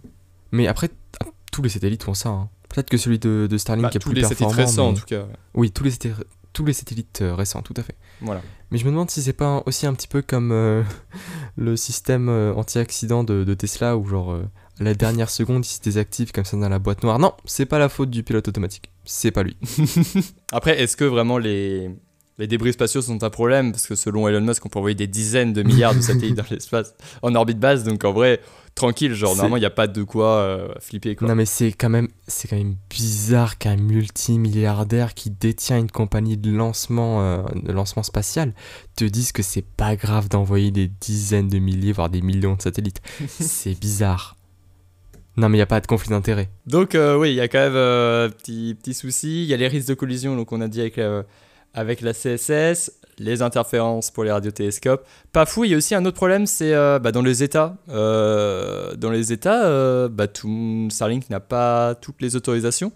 Mais 0.54 0.68
après, 0.68 0.90
ah, 1.22 1.26
tous 1.52 1.62
les 1.62 1.70
satellites 1.70 2.04
font 2.04 2.14
ça. 2.14 2.30
hein. 2.30 2.50
Peut-être 2.70 2.90
que 2.90 2.98
celui 2.98 3.20
de, 3.20 3.48
de 3.50 3.58
Starlink 3.58 3.84
bah, 3.88 3.92
est 3.94 4.00
tous 4.00 4.10
plus 4.10 4.16
les 4.16 4.24
satellites 4.24 4.56
performant. 4.56 4.66
récents 4.68 4.88
en 4.90 4.94
tout 4.94 5.06
cas. 5.06 5.26
Oui, 5.54 5.72
tous 5.72 5.84
les, 5.84 5.92
saté- 5.92 6.14
tous 6.56 6.66
les 6.66 6.74
satellites 6.74 7.22
euh, 7.22 7.36
récents, 7.36 7.62
tout 7.62 7.74
à 7.78 7.84
fait. 7.84 7.96
Voilà. 8.22 8.42
Mais 8.72 8.78
je 8.78 8.86
me 8.86 8.90
demande 8.90 9.12
si 9.12 9.22
c'est 9.22 9.34
pas 9.34 9.62
aussi 9.68 9.86
un 9.86 9.94
petit 9.94 10.08
peu 10.08 10.22
comme 10.22 10.52
euh, 10.52 10.82
le 11.58 11.76
système 11.76 12.30
euh, 12.30 12.54
anti-accident 12.56 13.24
de, 13.24 13.44
de 13.44 13.54
Tesla 13.54 13.98
où 13.98 14.06
genre 14.06 14.32
euh, 14.32 14.44
à 14.80 14.84
la 14.84 14.94
dernière 14.94 15.30
seconde 15.30 15.66
il 15.66 15.70
se 15.70 15.82
désactive 15.82 16.32
comme 16.32 16.46
ça 16.46 16.58
dans 16.58 16.70
la 16.70 16.80
boîte 16.80 17.04
noire. 17.04 17.20
Non, 17.20 17.34
c'est 17.46 17.66
pas 17.66 17.78
la 17.78 17.90
faute 17.90 18.10
du 18.10 18.24
pilote 18.24 18.48
automatique. 18.48 18.92
C'est 19.04 19.32
pas 19.32 19.44
lui. 19.44 19.58
Après, 20.52 20.82
est-ce 20.82 20.98
que 20.98 21.04
vraiment 21.04 21.38
les, 21.38 21.92
les 22.40 22.48
débris 22.48 22.74
spatiaux 22.74 23.02
sont 23.02 23.24
un 23.24 23.30
problème? 23.30 23.72
Parce 23.72 23.86
que 23.86 23.96
selon 23.96 24.28
Elon 24.28 24.42
Musk, 24.42 24.66
on 24.66 24.70
peut 24.70 24.80
envoyer 24.80 24.96
des 24.96 25.08
dizaines 25.08 25.54
de 25.54 25.62
milliards 25.62 25.94
de 25.94 26.02
satellites 26.02 26.36
dans 26.36 26.44
l'espace 26.50 26.96
en 27.22 27.36
orbite 27.36 27.60
basse, 27.60 27.84
donc 27.84 28.04
en 28.04 28.14
vrai, 28.14 28.42
tranquille, 28.76 29.14
genre 29.14 29.36
normalement, 29.36 29.58
il 29.58 29.62
n'y 29.62 29.66
a 29.66 29.72
pas 29.72 29.88
de 29.88 30.04
quoi 30.04 30.36
euh, 30.36 30.68
flipper. 30.80 31.16
Quoi. 31.16 31.28
Non 31.28 31.36
mais 31.36 31.46
c'est 31.46 31.72
quand 31.72 31.90
même 31.90 32.08
c'est 32.28 32.48
quand 32.48 32.58
même 32.58 32.76
bizarre 32.90 33.58
qu'un 33.58 33.78
multimilliardaire 33.78 35.14
qui 35.14 35.30
détient 35.30 35.78
une 35.78 35.92
compagnie 35.92 36.38
de 36.38 36.52
lancement 36.52 37.22
euh, 37.22 37.42
de 37.56 37.72
lancement 37.72 38.04
spatial 38.04 38.54
te 38.96 39.06
dise 39.06 39.32
que 39.32 39.42
c'est 39.42 39.66
pas 39.66 39.96
grave 39.96 40.30
d'envoyer 40.30 40.72
des 40.72 40.88
dizaines 40.88 41.48
de 41.48 41.58
milliers 41.58 41.94
voire 41.94 42.10
des 42.10 42.22
millions 42.22 42.56
de 42.56 42.62
satellites. 42.62 43.02
c'est 43.28 43.80
bizarre. 43.80 44.36
Non 45.38 45.50
mais 45.50 45.58
il 45.58 45.60
y 45.60 45.64
a 45.64 45.68
pas 45.68 45.82
de 45.82 45.88
conflit 45.88 46.10
d'intérêt. 46.10 46.50
Donc 46.66 46.96
euh, 46.96 47.18
oui, 47.18 47.32
il 47.32 47.36
y 47.36 47.42
a 47.42 47.48
quand 47.48 47.60
même 47.60 47.76
euh, 47.76 48.30
petit, 48.30 48.76
petit 48.82 48.94
souci. 48.94 49.44
Il 49.44 49.50
y 49.50 49.54
a 49.54 49.58
les 49.58 49.68
risques 49.68 49.90
de 49.90 49.94
collision, 49.94 50.36
donc 50.36 50.52
on 50.52 50.62
a 50.62 50.68
dit 50.68 50.82
avec, 50.82 50.98
euh, 50.98 51.24
avec 51.74 52.02
la 52.02 52.14
CSS, 52.14 52.92
les 53.20 53.42
interférences 53.42 54.12
pour 54.12 54.24
les 54.24 54.32
radiotélescopes. 54.32 55.06
Pas 55.32 55.46
fou, 55.46 55.64
il 55.64 55.72
y 55.72 55.74
a 55.74 55.78
aussi 55.78 55.96
un 55.96 56.06
autre 56.06 56.18
problème, 56.18 56.46
c'est 56.46 56.74
euh, 56.74 57.00
bah, 57.00 57.12
dans 57.12 57.22
les 57.22 57.44
États. 57.44 57.76
Euh, 57.90 58.96
dans 58.96 59.12
les 59.12 59.32
États, 59.32 59.66
euh, 59.66 60.10
bah, 60.10 60.28
tout, 60.28 60.88
Starlink 60.90 61.30
n'a 61.30 61.40
pas 61.40 61.96
toutes 61.96 62.22
les 62.22 62.36
autorisations. 62.36 62.92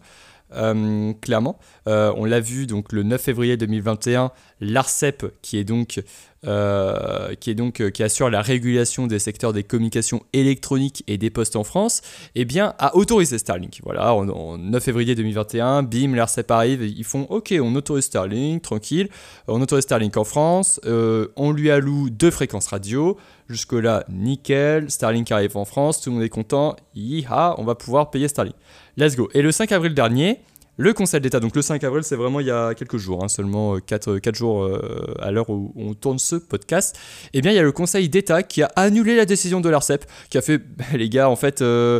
clairement, 1.21 1.59
on 1.85 2.25
l'a 2.25 2.39
vu 2.39 2.65
donc 2.65 2.91
le 2.91 3.03
9 3.03 3.21
février 3.21 3.57
2021, 3.57 4.31
l'Arcep 4.61 5.25
qui 5.41 5.57
est 5.57 5.63
donc 5.63 6.01
euh, 6.47 7.35
qui 7.35 7.49
est 7.49 7.55
donc 7.55 7.81
euh, 7.81 7.89
qui 7.89 8.01
assure 8.01 8.29
la 8.29 8.41
régulation 8.41 9.07
des 9.07 9.19
secteurs 9.19 9.51
des 9.51 9.63
communications 9.63 10.23
électroniques 10.31 11.03
et 11.07 11.17
des 11.17 11.29
postes 11.29 11.57
en 11.57 11.65
France, 11.65 12.01
eh 12.35 12.45
bien, 12.45 12.75
a 12.79 12.95
autorisé 12.95 13.37
Starlink. 13.37 13.81
Voilà, 13.83 14.13
en, 14.13 14.29
en 14.29 14.57
9 14.57 14.81
février 14.81 15.15
2021, 15.15 15.83
bim, 15.83 16.15
l'ARCEP 16.15 16.49
arrive, 16.51 16.83
ils 16.83 17.03
font 17.03 17.23
OK, 17.29 17.53
on 17.61 17.75
autorise 17.75 18.05
Starlink, 18.05 18.61
tranquille, 18.61 19.09
on 19.47 19.61
autorise 19.61 19.83
Starlink 19.83 20.15
en 20.15 20.23
France, 20.23 20.79
euh, 20.85 21.27
on 21.35 21.51
lui 21.51 21.69
alloue 21.71 22.09
deux 22.09 22.31
fréquences 22.31 22.67
radio, 22.67 23.17
jusque-là, 23.49 24.05
nickel, 24.09 24.89
Starlink 24.89 25.31
arrive 25.31 25.57
en 25.57 25.65
France, 25.65 25.99
tout 25.99 26.09
le 26.09 26.15
monde 26.15 26.23
est 26.23 26.29
content, 26.29 26.75
yiha, 26.95 27.55
on 27.57 27.65
va 27.65 27.75
pouvoir 27.75 28.11
payer 28.11 28.27
Starlink. 28.27 28.55
Let's 28.95 29.15
go. 29.15 29.29
Et 29.33 29.41
le 29.41 29.51
5 29.51 29.71
avril 29.71 29.93
dernier, 29.93 30.39
le 30.79 30.93
Conseil 30.93 31.19
d'État, 31.19 31.41
donc 31.41 31.57
le 31.57 31.61
5 31.61 31.83
avril, 31.83 32.05
c'est 32.05 32.15
vraiment 32.15 32.39
il 32.39 32.47
y 32.47 32.51
a 32.51 32.73
quelques 32.73 32.95
jours, 32.95 33.21
hein, 33.21 33.27
seulement 33.27 33.77
4, 33.79 34.33
jours 34.33 34.63
euh, 34.63 35.13
à 35.19 35.29
l'heure 35.29 35.49
où 35.49 35.73
on 35.75 35.93
tourne 35.93 36.19
ce 36.19 36.37
podcast, 36.37 36.97
eh 37.33 37.41
bien 37.41 37.51
il 37.51 37.55
y 37.55 37.59
a 37.59 37.63
le 37.63 37.73
Conseil 37.73 38.07
d'État 38.07 38.43
qui 38.43 38.63
a 38.63 38.71
annulé 38.77 39.17
la 39.17 39.25
décision 39.25 39.59
de 39.59 39.67
l'ARCEP, 39.67 40.05
qui 40.29 40.37
a 40.37 40.41
fait, 40.41 40.61
les 40.93 41.09
gars, 41.09 41.29
en 41.29 41.35
fait, 41.35 41.61
euh, 41.61 41.99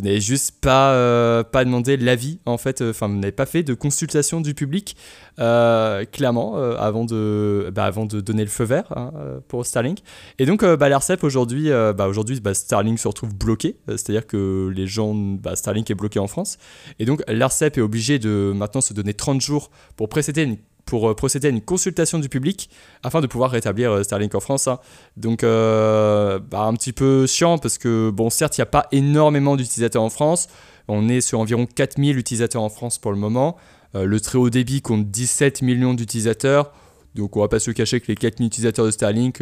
vous 0.00 0.06
n'avez 0.06 0.20
juste 0.20 0.60
pas, 0.62 0.94
euh, 0.94 1.44
pas 1.44 1.64
demandé 1.64 1.98
l'avis, 1.98 2.40
en 2.46 2.56
fait, 2.56 2.80
enfin, 2.80 3.06
vous 3.06 3.16
n'avez 3.16 3.32
pas 3.32 3.44
fait 3.44 3.62
de 3.62 3.74
consultation 3.74 4.40
du 4.40 4.54
public, 4.54 4.96
clairement, 5.36 6.56
avant, 6.56 7.04
de, 7.04 7.70
bah, 7.74 7.84
avant 7.84 8.06
de 8.06 8.20
donner 8.20 8.42
le 8.42 8.50
feu 8.50 8.64
vert 8.64 8.84
hein, 8.96 9.12
pour 9.48 9.64
Starlink. 9.66 9.98
Et 10.38 10.46
donc, 10.46 10.64
bah, 10.64 10.88
l'ARCEP, 10.88 11.22
aujourd'hui, 11.22 11.68
bah, 11.68 12.08
aujourd'hui 12.08 12.40
Starlink 12.52 12.98
se 12.98 13.08
retrouve 13.08 13.34
bloqué, 13.34 13.76
c'est-à-dire 13.88 14.26
que 14.26 14.72
les 14.74 14.86
gens, 14.86 15.14
Starlink 15.54 15.90
est 15.90 15.94
bloqué 15.94 16.18
en 16.18 16.26
France. 16.26 16.58
Et 16.98 17.04
donc, 17.04 17.22
l'ARCEP 17.28 17.78
est 17.78 17.82
obligé 17.82 18.18
de 18.18 18.52
maintenant 18.54 18.80
se 18.80 18.94
donner 18.94 19.14
30 19.14 19.40
jours 19.40 19.70
pour 19.96 20.08
précéder 20.08 20.42
une 20.42 20.56
pour 20.90 21.08
euh, 21.08 21.14
procéder 21.14 21.46
à 21.46 21.50
une 21.50 21.60
consultation 21.60 22.18
du 22.18 22.28
public 22.28 22.68
afin 23.04 23.20
de 23.20 23.28
pouvoir 23.28 23.52
rétablir 23.52 23.92
euh, 23.92 24.02
Starlink 24.02 24.34
en 24.34 24.40
France. 24.40 24.66
Hein. 24.66 24.80
Donc, 25.16 25.44
euh, 25.44 26.40
bah, 26.40 26.62
un 26.62 26.74
petit 26.74 26.92
peu 26.92 27.28
chiant 27.28 27.58
parce 27.58 27.78
que, 27.78 28.10
bon, 28.10 28.28
certes, 28.28 28.58
il 28.58 28.60
n'y 28.60 28.64
a 28.64 28.66
pas 28.66 28.88
énormément 28.90 29.54
d'utilisateurs 29.54 30.02
en 30.02 30.10
France. 30.10 30.48
On 30.88 31.08
est 31.08 31.20
sur 31.20 31.38
environ 31.38 31.64
4000 31.64 32.18
utilisateurs 32.18 32.62
en 32.62 32.70
France 32.70 32.98
pour 32.98 33.12
le 33.12 33.18
moment. 33.18 33.56
le 33.94 34.20
très 34.20 34.38
haut 34.38 34.50
débit 34.50 34.82
compte 34.82 35.08
17 35.08 35.62
millions 35.62 35.94
d'utilisateurs. 35.94 36.72
Donc, 37.14 37.36
on 37.36 37.40
va 37.40 37.48
pas 37.48 37.60
se 37.60 37.70
cacher 37.70 38.00
que 38.00 38.08
les 38.08 38.16
4000 38.16 38.48
utilisateurs 38.48 38.84
de 38.84 38.90
Starlink 38.90 39.40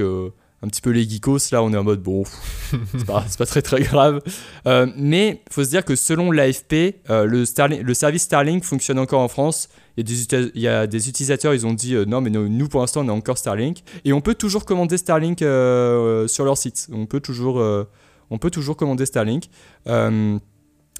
un 0.62 0.68
petit 0.68 0.80
peu 0.80 0.90
les 0.90 1.08
geekos, 1.08 1.38
là 1.52 1.62
on 1.62 1.72
est 1.72 1.76
en 1.76 1.84
mode 1.84 2.02
bon, 2.02 2.24
c'est 2.96 3.06
pas, 3.06 3.46
très 3.46 3.62
très 3.62 3.80
grave. 3.80 4.20
Euh, 4.66 4.86
mais 4.96 5.42
faut 5.50 5.64
se 5.64 5.70
dire 5.70 5.84
que 5.84 5.94
selon 5.94 6.32
l'AFP, 6.32 6.96
euh, 7.10 7.24
le, 7.24 7.44
le 7.82 7.94
service 7.94 8.22
Starlink 8.22 8.64
fonctionne 8.64 8.98
encore 8.98 9.20
en 9.20 9.28
France. 9.28 9.68
Il 9.96 10.08
y, 10.54 10.68
a 10.68 10.86
des, 10.86 11.08
utilisateurs, 11.08 11.54
ils 11.54 11.66
ont 11.66 11.72
dit 11.72 11.94
euh, 11.94 12.04
non 12.04 12.20
mais 12.20 12.30
nous, 12.30 12.68
pour 12.68 12.80
l'instant 12.80 13.04
on 13.04 13.08
a 13.08 13.12
encore 13.12 13.38
Starlink. 13.38 13.82
Et 14.04 14.12
on 14.12 14.20
peut 14.20 14.34
toujours 14.34 14.64
commander 14.64 14.96
Starlink 14.96 15.38
sur 15.38 16.44
leur 16.44 16.58
site. 16.58 16.88
On 16.92 17.06
peut 17.06 17.20
toujours, 17.20 17.62
on 18.30 18.38
peut 18.38 18.50
toujours 18.50 18.76
commander 18.76 19.06
Starlink. 19.06 19.48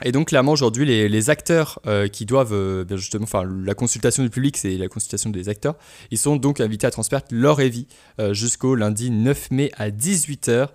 Et 0.05 0.13
donc 0.13 0.29
clairement 0.29 0.53
aujourd'hui 0.53 0.85
les, 0.87 1.31
acteurs 1.31 1.81
euh, 1.87 2.07
qui 2.07 2.25
doivent 2.25 2.53
euh, 2.53 2.85
justement, 2.97 3.25
enfin 3.25 3.43
la 3.65 3.75
consultation 3.75 4.23
du 4.23 4.31
public 4.31 4.57
c'est 4.57 4.77
la 4.77 4.89
consultation 4.89 5.31
des 5.31 5.49
acteurs, 5.49 5.75
ils 6.11 6.19
sont 6.19 6.37
donc 6.37 6.61
invités 6.61 6.87
à 6.87 6.91
transmettre 6.91 7.27
leur 7.33 7.59
avis 7.59 7.89
euh, 8.21 8.33
jusqu'au 8.33 8.75
lundi 8.75 9.11
9 9.11 9.51
mai 9.51 9.71
à 9.77 9.91
18h. 9.91 10.69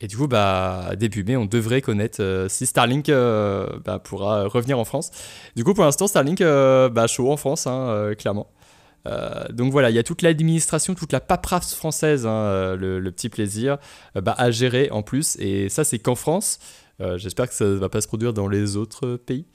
Et 0.00 0.06
du 0.06 0.16
coup, 0.16 0.28
bah, 0.28 0.92
début 0.96 1.24
mai, 1.24 1.36
on 1.36 1.44
devrait 1.44 1.82
connaître 1.82 2.46
si 2.48 2.66
Starlink 2.66 3.10
bah, 3.10 3.98
pourra 3.98 4.46
revenir 4.46 4.78
en 4.78 4.84
France. 4.84 5.10
Du 5.56 5.64
coup, 5.64 5.74
pour 5.74 5.82
l'instant, 5.82 6.06
Starlink, 6.06 6.40
bah, 6.40 7.08
chaud 7.08 7.32
en 7.32 7.36
France, 7.36 7.66
hein, 7.66 8.12
clairement. 8.16 8.48
donc 9.50 9.72
voilà, 9.72 9.90
il 9.90 9.96
y 9.96 9.98
a 9.98 10.04
toute 10.04 10.22
l'administration, 10.22 10.94
toute 10.94 11.10
la 11.10 11.18
paperasse 11.18 11.74
française, 11.74 12.26
hein, 12.26 12.76
le, 12.76 13.00
le, 13.00 13.10
petit 13.10 13.28
plaisir, 13.28 13.78
bah, 14.14 14.36
à 14.38 14.52
gérer 14.52 14.88
en 14.92 15.02
plus. 15.02 15.34
Et 15.40 15.68
ça, 15.68 15.82
c'est 15.82 15.98
qu'en 15.98 16.14
France. 16.14 16.60
Euh, 17.00 17.18
j'espère 17.18 17.48
que 17.48 17.54
ça 17.54 17.64
ne 17.64 17.74
va 17.74 17.88
pas 17.88 18.00
se 18.00 18.08
produire 18.08 18.32
dans 18.32 18.48
les 18.48 18.76
autres 18.76 19.16
pays, 19.16 19.46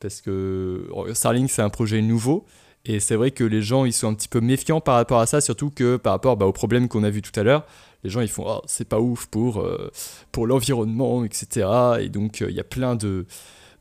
parce 0.00 0.20
que 0.20 0.88
Starlink, 1.12 1.50
c'est 1.50 1.62
un 1.62 1.70
projet 1.70 2.02
nouveau. 2.02 2.44
Et 2.84 3.00
c'est 3.00 3.16
vrai 3.16 3.32
que 3.32 3.44
les 3.44 3.60
gens, 3.60 3.84
ils 3.84 3.92
sont 3.92 4.08
un 4.08 4.14
petit 4.14 4.28
peu 4.28 4.40
méfiants 4.40 4.80
par 4.80 4.94
rapport 4.94 5.20
à 5.20 5.26
ça, 5.26 5.40
surtout 5.40 5.70
que 5.70 5.96
par 5.96 6.12
rapport 6.12 6.36
bah, 6.36 6.46
au 6.46 6.52
problème 6.52 6.88
qu'on 6.88 7.04
a 7.04 7.10
vu 7.10 7.22
tout 7.22 7.38
à 7.38 7.42
l'heure, 7.42 7.66
les 8.04 8.10
gens, 8.10 8.20
ils 8.20 8.28
font 8.28 8.44
oh, 8.46 8.62
c'est 8.66 8.88
pas 8.88 9.00
ouf 9.00 9.26
pour, 9.26 9.60
euh, 9.60 9.90
pour 10.32 10.46
l'environnement, 10.46 11.24
etc. 11.24 11.68
Et 12.00 12.08
donc, 12.08 12.40
euh, 12.40 12.46
il 12.48 12.56
y 12.56 12.60
a 12.60 12.64
plein 12.64 12.96
de. 12.96 13.26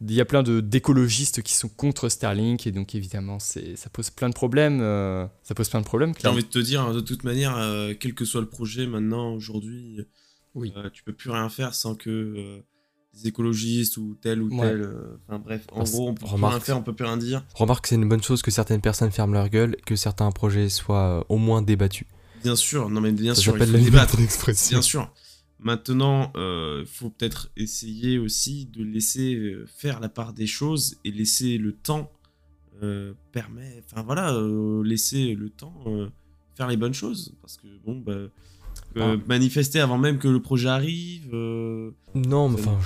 Il 0.01 0.13
y 0.13 0.21
a 0.21 0.25
plein 0.25 0.43
d'écologistes 0.43 1.41
qui 1.41 1.55
sont 1.55 1.69
contre 1.69 2.07
Starlink 2.07 2.67
et 2.67 2.71
donc 2.71 2.93
évidemment 2.93 3.39
ça 3.39 3.59
pose 3.91 4.11
plein 4.11 4.29
de 4.29 4.35
problèmes. 4.35 4.79
ça 5.41 5.55
pose 5.55 5.69
plein 5.69 5.81
de 5.81 5.87
problèmes. 5.87 6.13
J'ai 6.21 6.27
envie 6.27 6.43
de 6.43 6.49
te 6.49 6.59
dire, 6.59 6.93
de 6.93 6.99
toute 6.99 7.23
manière, 7.23 7.55
quel 7.99 8.13
que 8.13 8.23
soit 8.23 8.41
le 8.41 8.47
projet 8.47 8.85
maintenant, 8.85 9.33
aujourd'hui, 9.33 10.05
oui. 10.53 10.71
tu 10.93 11.01
peux 11.03 11.13
plus 11.13 11.31
rien 11.31 11.49
faire 11.49 11.73
sans 11.73 11.95
que 11.95 12.61
écologistes 13.25 13.97
ou 13.97 14.15
tel 14.21 14.41
ou 14.41 14.49
tel. 14.49 14.81
Euh, 14.81 15.17
enfin 15.27 15.39
bref, 15.39 15.65
en 15.71 15.83
gros, 15.83 16.09
on 16.09 16.13
peut 16.13 16.25
remarque, 16.25 16.53
rien 16.53 16.59
faire, 16.59 16.77
on 16.77 16.83
peut 16.83 16.93
plus 16.93 17.05
rien 17.05 17.17
dire. 17.17 17.43
Remarque, 17.55 17.87
c'est 17.87 17.95
une 17.95 18.07
bonne 18.07 18.23
chose 18.23 18.41
que 18.41 18.51
certaines 18.51 18.81
personnes 18.81 19.11
ferment 19.11 19.33
leur 19.33 19.49
gueule, 19.49 19.75
que 19.85 19.95
certains 19.95 20.31
projets 20.31 20.69
soient 20.69 21.19
euh, 21.19 21.23
au 21.29 21.37
moins 21.37 21.61
débattus. 21.61 22.07
Bien 22.43 22.55
sûr, 22.55 22.89
non 22.89 23.01
mais 23.01 23.11
bien 23.11 23.35
sûr, 23.35 23.57
il 23.57 23.65
faut 23.65 23.77
débattre. 23.77 24.17
Bien 24.69 24.81
sûr. 24.81 25.11
Maintenant, 25.59 26.31
il 26.35 26.41
euh, 26.41 26.85
faut 26.85 27.09
peut-être 27.09 27.49
essayer 27.57 28.19
aussi 28.19 28.65
de 28.65 28.83
laisser 28.83 29.55
faire 29.65 29.99
la 29.99 30.09
part 30.09 30.33
des 30.33 30.45
choses 30.45 30.97
et 31.03 31.11
laisser 31.11 31.57
le 31.57 31.73
temps 31.73 32.11
permet, 33.31 33.81
enfin 33.83 34.03
voilà, 34.03 34.39
laisser 34.83 35.33
le 35.33 35.49
temps 35.49 35.83
faire 36.57 36.67
les 36.67 36.77
bonnes 36.77 36.93
choses 36.93 37.33
parce 37.41 37.57
que 37.57 37.67
bon 37.85 37.97
bah 37.97 38.29
ah. 39.01 39.15
manifester 39.27 39.79
avant 39.79 39.97
même 39.97 40.17
que 40.17 40.27
le 40.27 40.41
projet 40.41 40.69
arrive. 40.69 41.29
Euh, 41.33 41.91
non, 42.15 42.49
mais 42.49 42.59
enfin, 42.59 42.77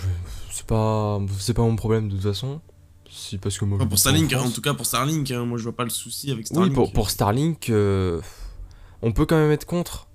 c'est 0.51 0.65
pas, 0.65 1.19
c'est 1.39 1.53
pas 1.53 1.63
mon 1.63 1.75
problème 1.75 2.07
de 2.07 2.15
toute 2.15 2.23
façon. 2.23 2.61
Si, 3.09 3.37
parce 3.37 3.57
que 3.57 3.65
moi, 3.65 3.77
pour 3.77 3.99
Starlink, 3.99 4.33
en, 4.33 4.49
tout 4.49 4.61
cas 4.61 4.73
pour 4.73 4.85
Starlink, 4.85 5.29
hein, 5.31 5.45
moi 5.45 5.57
je 5.57 5.63
vois 5.63 5.75
pas 5.75 5.83
le 5.83 5.89
souci 5.89 6.31
avec 6.31 6.47
Starlink. 6.47 6.77
Oui, 6.77 6.89
pour, 6.93 7.09
Starlink, 7.09 7.69
euh, 7.69 8.21
on 9.01 9.11
peut 9.11 9.25
quand 9.25 9.35
même 9.35 9.51
être 9.51 9.65
contre. 9.65 10.07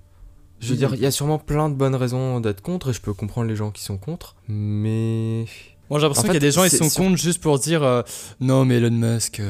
Je 0.59 0.71
veux 0.71 0.75
dire, 0.75 0.95
il 0.95 1.01
y 1.01 1.05
a 1.05 1.11
sûrement 1.11 1.37
plein 1.37 1.69
de 1.69 1.75
bonnes 1.75 1.93
raisons 1.93 2.39
d'être 2.39 2.61
contre 2.61 2.89
et 2.89 2.93
je 2.93 3.01
peux 3.01 3.13
comprendre 3.13 3.47
les 3.47 3.55
gens 3.55 3.69
qui 3.69 3.83
sont 3.83 3.97
contre, 3.97 4.35
mais. 4.47 5.45
Moi 5.89 5.99
j'ai 5.99 6.07
l'impression 6.07 6.23
qu'il 6.23 6.33
y 6.33 6.37
a 6.37 6.39
des 6.39 6.51
gens 6.51 6.63
qui 6.63 6.75
sont 6.75 6.89
contre 6.89 7.15
juste 7.15 7.39
pour 7.39 7.59
dire 7.59 7.81
euh, 7.81 8.01
non 8.41 8.65
mais 8.65 8.75
Elon 8.75 8.91
Musk, 8.91 9.41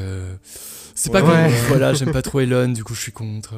c'est 0.94 1.10
pas 1.10 1.20
ouais. 1.20 1.50
voilà 1.66 1.94
j'aime 1.94 2.12
pas 2.12 2.22
trop 2.22 2.38
Elon, 2.38 2.68
du 2.68 2.84
coup 2.84 2.94
je 2.94 3.00
suis 3.00 3.12
contre. 3.12 3.54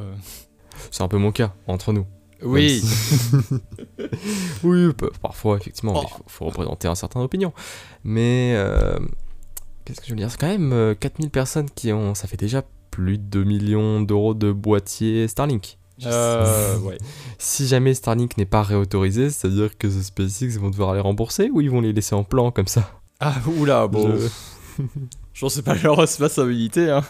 C'est 0.90 1.02
un 1.02 1.08
peu 1.08 1.18
mon 1.18 1.32
cas 1.32 1.52
entre 1.66 1.92
nous. 1.92 2.06
Oui. 2.42 2.82
oui, 4.64 4.88
parfois, 5.20 5.56
effectivement, 5.58 6.02
il 6.02 6.08
faut, 6.26 6.46
représenter 6.46 6.88
un 6.88 6.94
certain 6.94 7.20
opinion. 7.20 7.52
Mais, 8.04 8.54
euh, 8.56 8.98
qu'est-ce 9.84 10.00
que 10.00 10.06
je 10.06 10.12
veux 10.12 10.16
dire? 10.16 10.30
C'est 10.30 10.40
quand 10.40 10.48
même 10.48 10.94
4000 10.98 11.26
euh, 11.26 11.30
personnes 11.30 11.70
qui 11.70 11.92
ont. 11.92 12.14
Ça 12.14 12.28
fait 12.28 12.36
déjà 12.36 12.62
plus 12.90 13.18
de 13.18 13.24
2 13.24 13.44
millions 13.44 14.00
d'euros 14.00 14.34
de 14.34 14.52
boîtiers 14.52 15.28
Starlink. 15.28 15.78
Euh, 16.06 16.78
ouais. 16.78 16.98
Si 17.38 17.66
jamais 17.66 17.94
Starlink 17.94 18.36
n'est 18.36 18.46
pas 18.46 18.62
réautorisé, 18.62 19.30
c'est-à-dire 19.30 19.76
que 19.76 19.88
SpaceX 19.90 20.58
vont 20.58 20.70
devoir 20.70 20.94
les 20.94 21.00
rembourser 21.00 21.50
ou 21.50 21.60
ils 21.60 21.70
vont 21.70 21.80
les 21.80 21.92
laisser 21.92 22.14
en 22.14 22.24
plan 22.24 22.50
comme 22.50 22.66
ça? 22.66 23.00
Ah, 23.18 23.34
oula, 23.58 23.86
bon. 23.86 24.16
Je 24.16 24.82
pense 25.40 25.52
que 25.52 25.56
c'est 25.56 25.62
pas 25.62 25.74
leur 25.82 25.96
responsabilité. 25.96 26.90
Hein. 26.90 27.02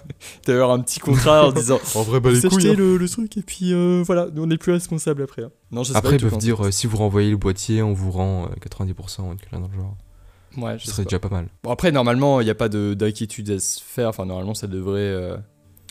D'avoir 0.47 0.71
un 0.71 0.81
petit 0.81 1.01
contrat 1.01 1.49
en 1.49 1.53
disant 1.53 1.81
En 1.95 2.03
vrai, 2.03 2.21
bah 2.21 2.31
les 2.31 2.41
couilles. 2.49 2.69
Hein. 2.69 2.75
Le, 2.77 2.97
le, 2.97 3.09
truc 3.09 3.37
et 3.37 3.43
puis 3.43 3.73
euh, 3.73 4.03
voilà, 4.05 4.29
on 4.37 4.47
n'est 4.47 4.59
plus 4.59 4.73
responsable 4.73 5.23
après. 5.23 5.43
Hein. 5.43 5.51
Non, 5.71 5.83
je 5.83 5.93
sais 5.93 5.99
après, 5.99 6.17
ils 6.17 6.23
peuvent 6.23 6.39
dire 6.39 6.65
euh, 6.65 6.71
si 6.71 6.87
vous 6.87 6.97
renvoyez 6.97 7.31
le 7.31 7.37
boîtier, 7.37 7.83
on 7.83 7.93
vous 7.93 8.11
rend 8.11 8.49
90% 8.61 8.89
euh, 8.89 9.23
ou 9.23 9.61
dans 9.61 9.69
le 9.69 9.75
genre. 9.75 9.97
Ouais, 10.57 10.77
Ce 10.79 10.91
serait 10.91 11.05
déjà 11.05 11.19
pas 11.19 11.29
mal. 11.29 11.49
Bon, 11.63 11.71
après, 11.71 11.93
normalement, 11.93 12.41
il 12.41 12.45
n'y 12.45 12.51
a 12.51 12.55
pas 12.55 12.69
d'inquiétude 12.69 13.51
à 13.51 13.59
se 13.59 13.81
faire. 13.83 14.09
Enfin, 14.09 14.27
normalement, 14.27 14.55
ça 14.55 14.67
devrait. 14.67 15.39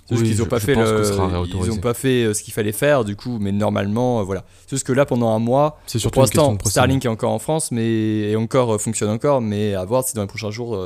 C'est 0.06 0.16
juste 0.16 0.32
qu'ils 0.32 0.40
n'ont 0.40 0.48
pas, 0.48 0.60
fait 0.60 0.74
ils 0.74 1.72
ont 1.72 1.78
pas 1.78 1.94
fait 1.94 2.34
ce 2.34 2.42
qu'il 2.42 2.54
fallait 2.54 2.72
faire, 2.72 3.06
du 3.06 3.16
coup, 3.16 3.38
mais 3.40 3.52
normalement, 3.52 4.24
voilà. 4.24 4.44
C'est 4.66 4.76
juste 4.76 4.88
que 4.88 4.94
là, 4.94 5.06
pendant 5.06 5.30
un 5.30 5.40
mois, 5.40 5.80
pour 6.12 6.22
l'instant, 6.22 6.58
Starlink 6.66 7.06
est 7.06 7.10
encore 7.10 7.32
en 7.32 7.40
France, 7.40 7.72
mais 7.72 8.32
et 8.32 8.36
encore 8.36 8.82
fonctionne 8.82 9.10
encore, 9.10 9.42
mais 9.42 9.76
à 9.76 9.86
voir 9.86 10.04
si 10.04 10.16
dans 10.16 10.22
les 10.22 10.28
prochains 10.28 10.52
jours 10.52 10.78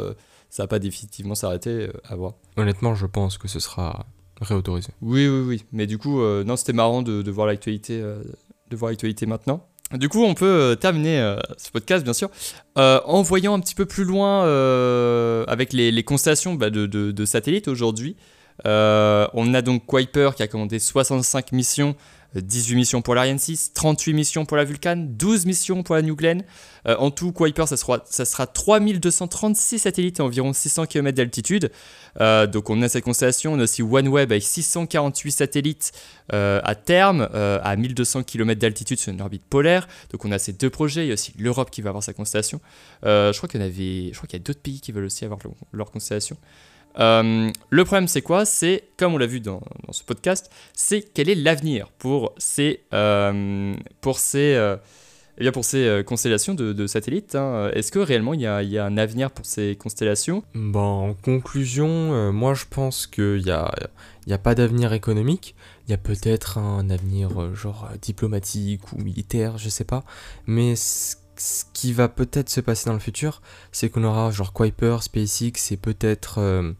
ça 0.53 0.61
va 0.61 0.67
pas 0.67 0.77
définitivement 0.77 1.33
s'arrêter, 1.33 1.87
euh, 1.87 1.91
à 2.07 2.15
voir. 2.15 2.33
Honnêtement, 2.57 2.93
je 2.93 3.07
pense 3.07 3.39
que 3.39 3.47
ce 3.47 3.59
sera 3.59 4.05
réautorisé. 4.39 4.89
Oui, 5.01 5.27
oui, 5.27 5.43
oui. 5.47 5.65
Mais 5.71 5.87
du 5.87 5.97
coup, 5.97 6.21
euh, 6.21 6.43
non, 6.43 6.55
c'était 6.57 6.73
marrant 6.73 7.01
de, 7.01 7.31
voir 7.31 7.47
l'actualité, 7.47 7.99
euh, 7.99 8.21
de 8.69 8.75
voir 8.75 8.91
l'actualité 8.91 9.25
maintenant. 9.25 9.65
Du 9.93 10.09
coup, 10.09 10.23
on 10.23 10.35
peut 10.35 10.77
terminer 10.79 11.37
ce 11.57 11.71
podcast, 11.71 12.03
bien 12.03 12.13
sûr, 12.13 12.29
en 12.75 13.21
voyant 13.21 13.53
un 13.53 13.59
petit 13.59 13.75
peu 13.75 13.85
plus 13.85 14.05
loin 14.05 14.41
avec 15.47 15.71
les, 15.71 16.03
constellations 16.03 16.55
bah, 16.55 16.71
de, 16.71 16.87
de, 16.87 17.25
satellites 17.25 17.67
aujourd'hui. 17.67 18.15
on 18.65 19.53
a 19.53 19.61
donc 19.61 19.85
Kuiper 19.85 20.31
qui 20.35 20.41
a 20.41 20.47
commandé 20.47 20.79
65 20.79 21.51
missions 21.51 21.95
18 22.36 22.75
missions 22.75 23.01
pour 23.01 23.15
l'Ariane 23.15 23.39
6, 23.39 23.73
38 23.73 24.13
missions 24.13 24.45
pour 24.45 24.57
la 24.57 24.63
Vulcan, 24.63 24.95
12 24.97 25.45
missions 25.45 25.84
pour 25.84 25.95
la 25.95 26.01
New 26.01 26.15
Glenn. 26.15 26.43
Euh, 26.88 26.95
en 26.97 27.11
tout, 27.11 27.31
Kuiper, 27.31 27.67
ça 27.67 27.77
sera, 27.77 28.03
ça 28.09 28.25
sera 28.25 28.47
3236 28.47 29.79
satellites 29.79 30.19
à 30.19 30.23
environ 30.23 30.53
600 30.53 30.86
km 30.88 31.15
d'altitude. 31.15 31.71
Euh, 32.19 32.47
donc 32.47 32.69
on 32.69 32.81
a 32.81 32.89
cette 32.89 33.03
constellation, 33.03 33.53
on 33.53 33.59
a 33.59 33.63
aussi 33.63 33.81
OneWeb 33.81 34.31
avec 34.31 34.43
648 34.43 35.31
satellites 35.31 35.91
euh, 36.34 36.59
à 36.63 36.75
terme, 36.75 37.29
à 37.34 37.75
1200 37.75 38.23
km 38.23 38.59
d'altitude 38.59 38.99
sur 38.99 39.11
une 39.13 39.21
orbite 39.21 39.43
polaire. 39.45 39.88
Donc 40.11 40.25
on 40.25 40.31
a 40.31 40.39
ces 40.39 40.53
deux 40.53 40.69
projets, 40.69 41.05
il 41.05 41.07
y 41.07 41.11
a 41.11 41.13
aussi 41.13 41.34
l'Europe 41.38 41.71
qui 41.71 41.81
va 41.81 41.89
avoir 41.89 42.03
sa 42.03 42.13
constellation. 42.13 42.59
je 43.03 43.36
crois 43.38 43.49
qu'il 43.49 43.61
y, 43.61 43.63
avait, 43.63 44.11
je 44.11 44.17
crois 44.17 44.27
qu'il 44.27 44.39
y 44.39 44.41
a 44.41 44.43
d'autres 44.43 44.61
pays 44.61 44.81
qui 44.81 44.91
veulent 44.91 45.05
aussi 45.05 45.25
avoir 45.25 45.39
leur 45.71 45.91
constellation. 45.91 46.38
Euh, 46.99 47.51
le 47.69 47.85
problème, 47.85 48.07
c'est 48.07 48.21
quoi? 48.21 48.45
C'est, 48.45 48.83
comme 48.97 49.13
on 49.13 49.17
l'a 49.17 49.25
vu 49.25 49.39
dans, 49.39 49.61
ce 49.91 50.03
podcast, 50.03 50.51
c'est 50.73 51.01
quel 51.01 51.29
est 51.29 51.35
l'avenir 51.35 51.89
pour 51.97 52.33
ces, 52.37 52.81
euh, 52.93 53.73
pour 54.01 54.19
ces, 54.19 54.53
euh, 54.55 54.77
eh 55.37 55.41
bien 55.41 55.51
pour 55.51 55.65
ces 55.65 56.03
constellations 56.05 56.53
de, 56.53 56.87
satellites. 56.87 57.35
Hein? 57.35 57.71
Est-ce 57.73 57.91
que 57.91 57.99
réellement 57.99 58.33
il 58.33 58.41
y, 58.41 58.47
a, 58.47 58.85
un 58.85 58.97
avenir 58.97 59.31
pour 59.31 59.45
ces 59.45 59.75
constellations? 59.75 60.43
Bon, 60.53 61.09
En 61.09 61.13
conclusion, 61.13 62.31
moi 62.31 62.53
je 62.53 62.65
pense 62.69 63.07
qu'il 63.07 63.43
n'y 63.43 63.51
a, 63.51 63.71
a 64.29 64.37
pas 64.37 64.55
d'avenir 64.55 64.93
économique. 64.93 65.55
Il 65.87 65.91
y 65.91 65.93
a 65.93 65.97
peut-être 65.97 66.59
un 66.59 66.89
avenir 66.89 67.55
genre 67.55 67.89
diplomatique 68.01 68.93
ou 68.93 69.01
militaire, 69.01 69.57
je 69.57 69.69
sais 69.69 69.83
pas. 69.83 70.03
Mais 70.45 70.75
ce 70.75 71.15
qui 71.73 71.93
va 71.93 72.07
peut-être 72.07 72.49
se 72.49 72.61
passer 72.61 72.86
dans 72.88 72.93
le 72.93 72.99
futur, 72.99 73.41
c'est 73.71 73.89
qu'on 73.89 74.03
aura 74.03 74.31
genre 74.31 74.53
Kuiper, 74.53 74.97
SpaceX 75.01 75.71
et 75.71 75.77
peut-être 75.77 76.36
euh, 76.39 76.71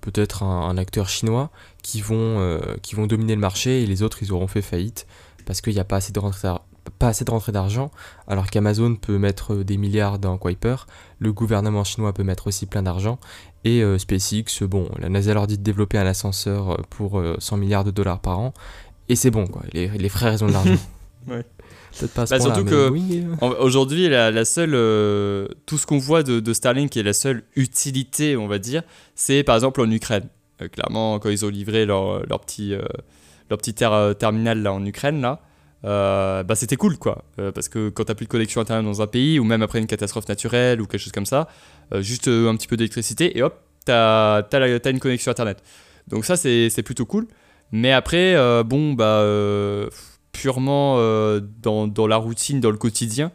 peut-être 0.00 0.42
un, 0.42 0.76
acteur 0.76 1.08
chinois 1.08 1.50
qui 1.82 2.00
vont, 2.00 2.40
euh, 2.40 2.60
qui 2.82 2.94
vont 2.94 3.06
dominer 3.06 3.34
le 3.34 3.40
marché 3.40 3.82
et 3.82 3.86
les 3.86 4.02
autres 4.02 4.18
ils 4.22 4.32
auront 4.32 4.48
fait 4.48 4.62
faillite 4.62 5.06
parce 5.46 5.60
qu'il 5.60 5.72
n'y 5.74 5.80
a 5.80 5.84
pas 5.84 5.96
assez 5.96 6.12
de 6.12 6.18
rentrée 6.18 6.48
d'ar- 6.48 6.64
pas 6.98 7.08
assez 7.08 7.24
de 7.24 7.30
rentrée 7.30 7.52
d'argent, 7.52 7.92
alors 8.26 8.48
qu'Amazon 8.50 8.96
peut 8.96 9.18
mettre 9.18 9.56
des 9.56 9.76
milliards 9.76 10.18
dans 10.18 10.36
Kuiper, 10.36 10.86
le 11.20 11.32
gouvernement 11.32 11.84
chinois 11.84 12.12
peut 12.12 12.24
mettre 12.24 12.48
aussi 12.48 12.66
plein 12.66 12.82
d'argent, 12.82 13.18
et 13.64 13.82
euh, 13.84 13.98
SpaceX, 13.98 14.64
bon, 14.66 14.88
la 14.98 15.08
NASA 15.08 15.32
leur 15.34 15.46
dit 15.46 15.58
de 15.58 15.62
développer 15.62 15.98
un 15.98 16.06
ascenseur 16.06 16.84
pour 16.90 17.20
euh, 17.20 17.36
100 17.38 17.56
milliards 17.58 17.84
de 17.84 17.92
dollars 17.92 18.18
par 18.18 18.40
an, 18.40 18.52
et 19.08 19.14
c'est 19.14 19.30
bon, 19.30 19.46
quoi, 19.46 19.62
les, 19.72 19.88
les 19.88 20.08
frères 20.08 20.42
ont 20.42 20.46
de 20.48 20.52
l'argent. 20.52 20.74
Peut-être 21.98 22.12
pas 22.14 22.22
à 22.22 22.26
ce 22.26 22.30
Bah, 22.34 22.40
surtout 22.40 22.64
que- 22.64 22.88
oui, 22.90 23.24
Aujourd'hui, 23.60 24.08
la, 24.08 24.30
la 24.30 24.44
seule, 24.44 24.74
euh, 24.74 25.46
tout 25.66 25.78
ce 25.78 25.86
qu'on 25.86 25.98
voit 25.98 26.22
de, 26.22 26.40
de 26.40 26.52
Starlink 26.52 26.96
et 26.96 27.02
la 27.02 27.12
seule 27.12 27.42
utilité, 27.56 28.36
on 28.36 28.46
va 28.48 28.58
dire, 28.58 28.82
c'est 29.14 29.42
par 29.42 29.54
exemple 29.56 29.80
en 29.80 29.90
Ukraine. 29.90 30.28
Euh, 30.60 30.68
clairement, 30.68 31.18
quand 31.18 31.28
ils 31.30 31.44
ont 31.44 31.48
livré 31.48 31.84
leur, 31.86 32.26
leur 32.26 32.40
petit, 32.40 32.74
euh, 32.74 32.82
leur 33.50 33.58
petit 33.58 33.74
ter- 33.74 33.92
euh, 33.92 34.14
terminal 34.14 34.62
là 34.62 34.72
en 34.72 34.84
Ukraine, 34.84 35.20
là, 35.20 35.40
euh, 35.84 36.42
bah, 36.44 36.54
c'était 36.54 36.76
cool 36.76 36.96
quoi. 36.98 37.24
Euh, 37.38 37.50
parce 37.52 37.68
que 37.68 37.88
quand 37.88 38.04
t'as 38.04 38.14
plus 38.14 38.26
de 38.26 38.30
connexion 38.30 38.60
internet 38.60 38.84
dans 38.84 39.02
un 39.02 39.06
pays, 39.06 39.38
ou 39.38 39.44
même 39.44 39.62
après 39.62 39.78
une 39.80 39.86
catastrophe 39.86 40.28
naturelle 40.28 40.80
ou 40.80 40.86
quelque 40.86 41.00
chose 41.00 41.12
comme 41.12 41.26
ça, 41.26 41.48
euh, 41.92 42.02
juste 42.02 42.28
un 42.28 42.54
petit 42.56 42.68
peu 42.68 42.76
d'électricité 42.76 43.36
et 43.36 43.42
hop, 43.42 43.58
t'as 43.84 44.36
as, 44.36 44.42
t'as 44.44 44.90
une 44.90 45.00
connexion 45.00 45.30
internet. 45.32 45.62
Donc 46.08 46.24
ça, 46.24 46.36
c'est 46.36 46.70
c'est 46.70 46.82
plutôt 46.82 47.04
cool. 47.06 47.26
Mais 47.72 47.90
après, 47.92 48.36
bon, 48.64 48.92
bah, 48.92 49.22
purement 50.32 50.96
euh, 50.98 51.40
dans, 51.62 51.86
la 52.06 52.16
routine, 52.16 52.60
dans 52.60 52.70
le 52.70 52.78
quotidien, 52.78 53.30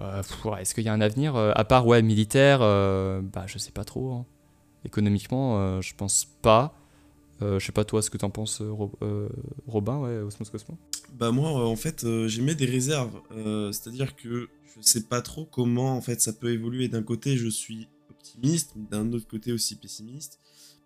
euh, 0.00 0.22
est-ce 0.58 0.74
qu'il 0.74 0.84
y 0.84 0.88
a 0.88 0.92
un 0.92 1.00
avenir 1.00 1.36
euh, 1.36 1.52
À 1.54 1.64
part, 1.64 1.86
ouais, 1.86 2.02
militaire, 2.02 2.58
bah, 2.60 3.44
je 3.46 3.58
sais 3.58 3.72
pas 3.72 3.84
trop. 3.84 4.12
hein. 4.12 4.26
Économiquement, 4.84 5.80
je 5.80 5.94
pense 5.94 6.26
pas. 6.42 6.74
Euh, 7.42 7.58
je 7.58 7.66
sais 7.66 7.72
pas 7.72 7.84
toi 7.84 8.00
ce 8.02 8.08
que 8.08 8.16
t'en 8.16 8.30
penses, 8.30 8.62
Ro- 8.62 8.92
Robin, 9.66 9.98
ouais, 9.98 10.18
Osmos 10.20 10.48
Cosmo. 10.50 10.76
Bah 11.12 11.30
moi 11.32 11.50
en 11.66 11.76
fait 11.76 12.04
mis 12.04 12.54
des 12.54 12.66
réserves, 12.66 13.20
c'est-à-dire 13.72 14.14
que 14.16 14.48
je 14.76 14.82
sais 14.82 15.02
pas 15.04 15.22
trop 15.22 15.44
comment 15.44 15.96
en 15.96 16.00
fait 16.00 16.20
ça 16.20 16.32
peut 16.32 16.52
évoluer. 16.52 16.88
D'un 16.88 17.02
côté 17.02 17.36
je 17.36 17.48
suis 17.48 17.88
optimiste, 18.10 18.74
d'un 18.90 19.12
autre 19.12 19.26
côté 19.26 19.52
aussi 19.52 19.76
pessimiste, 19.76 20.38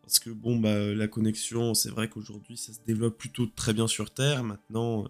parce 0.02 0.18
que 0.18 0.30
bon 0.30 0.56
bah 0.58 0.94
la 0.94 1.08
connexion 1.08 1.74
c'est 1.74 1.90
vrai 1.90 2.08
qu'aujourd'hui 2.08 2.56
ça 2.56 2.72
se 2.72 2.78
développe 2.86 3.16
plutôt 3.18 3.46
très 3.46 3.72
bien 3.72 3.86
sur 3.86 4.10
Terre. 4.10 4.42
Maintenant 4.42 5.06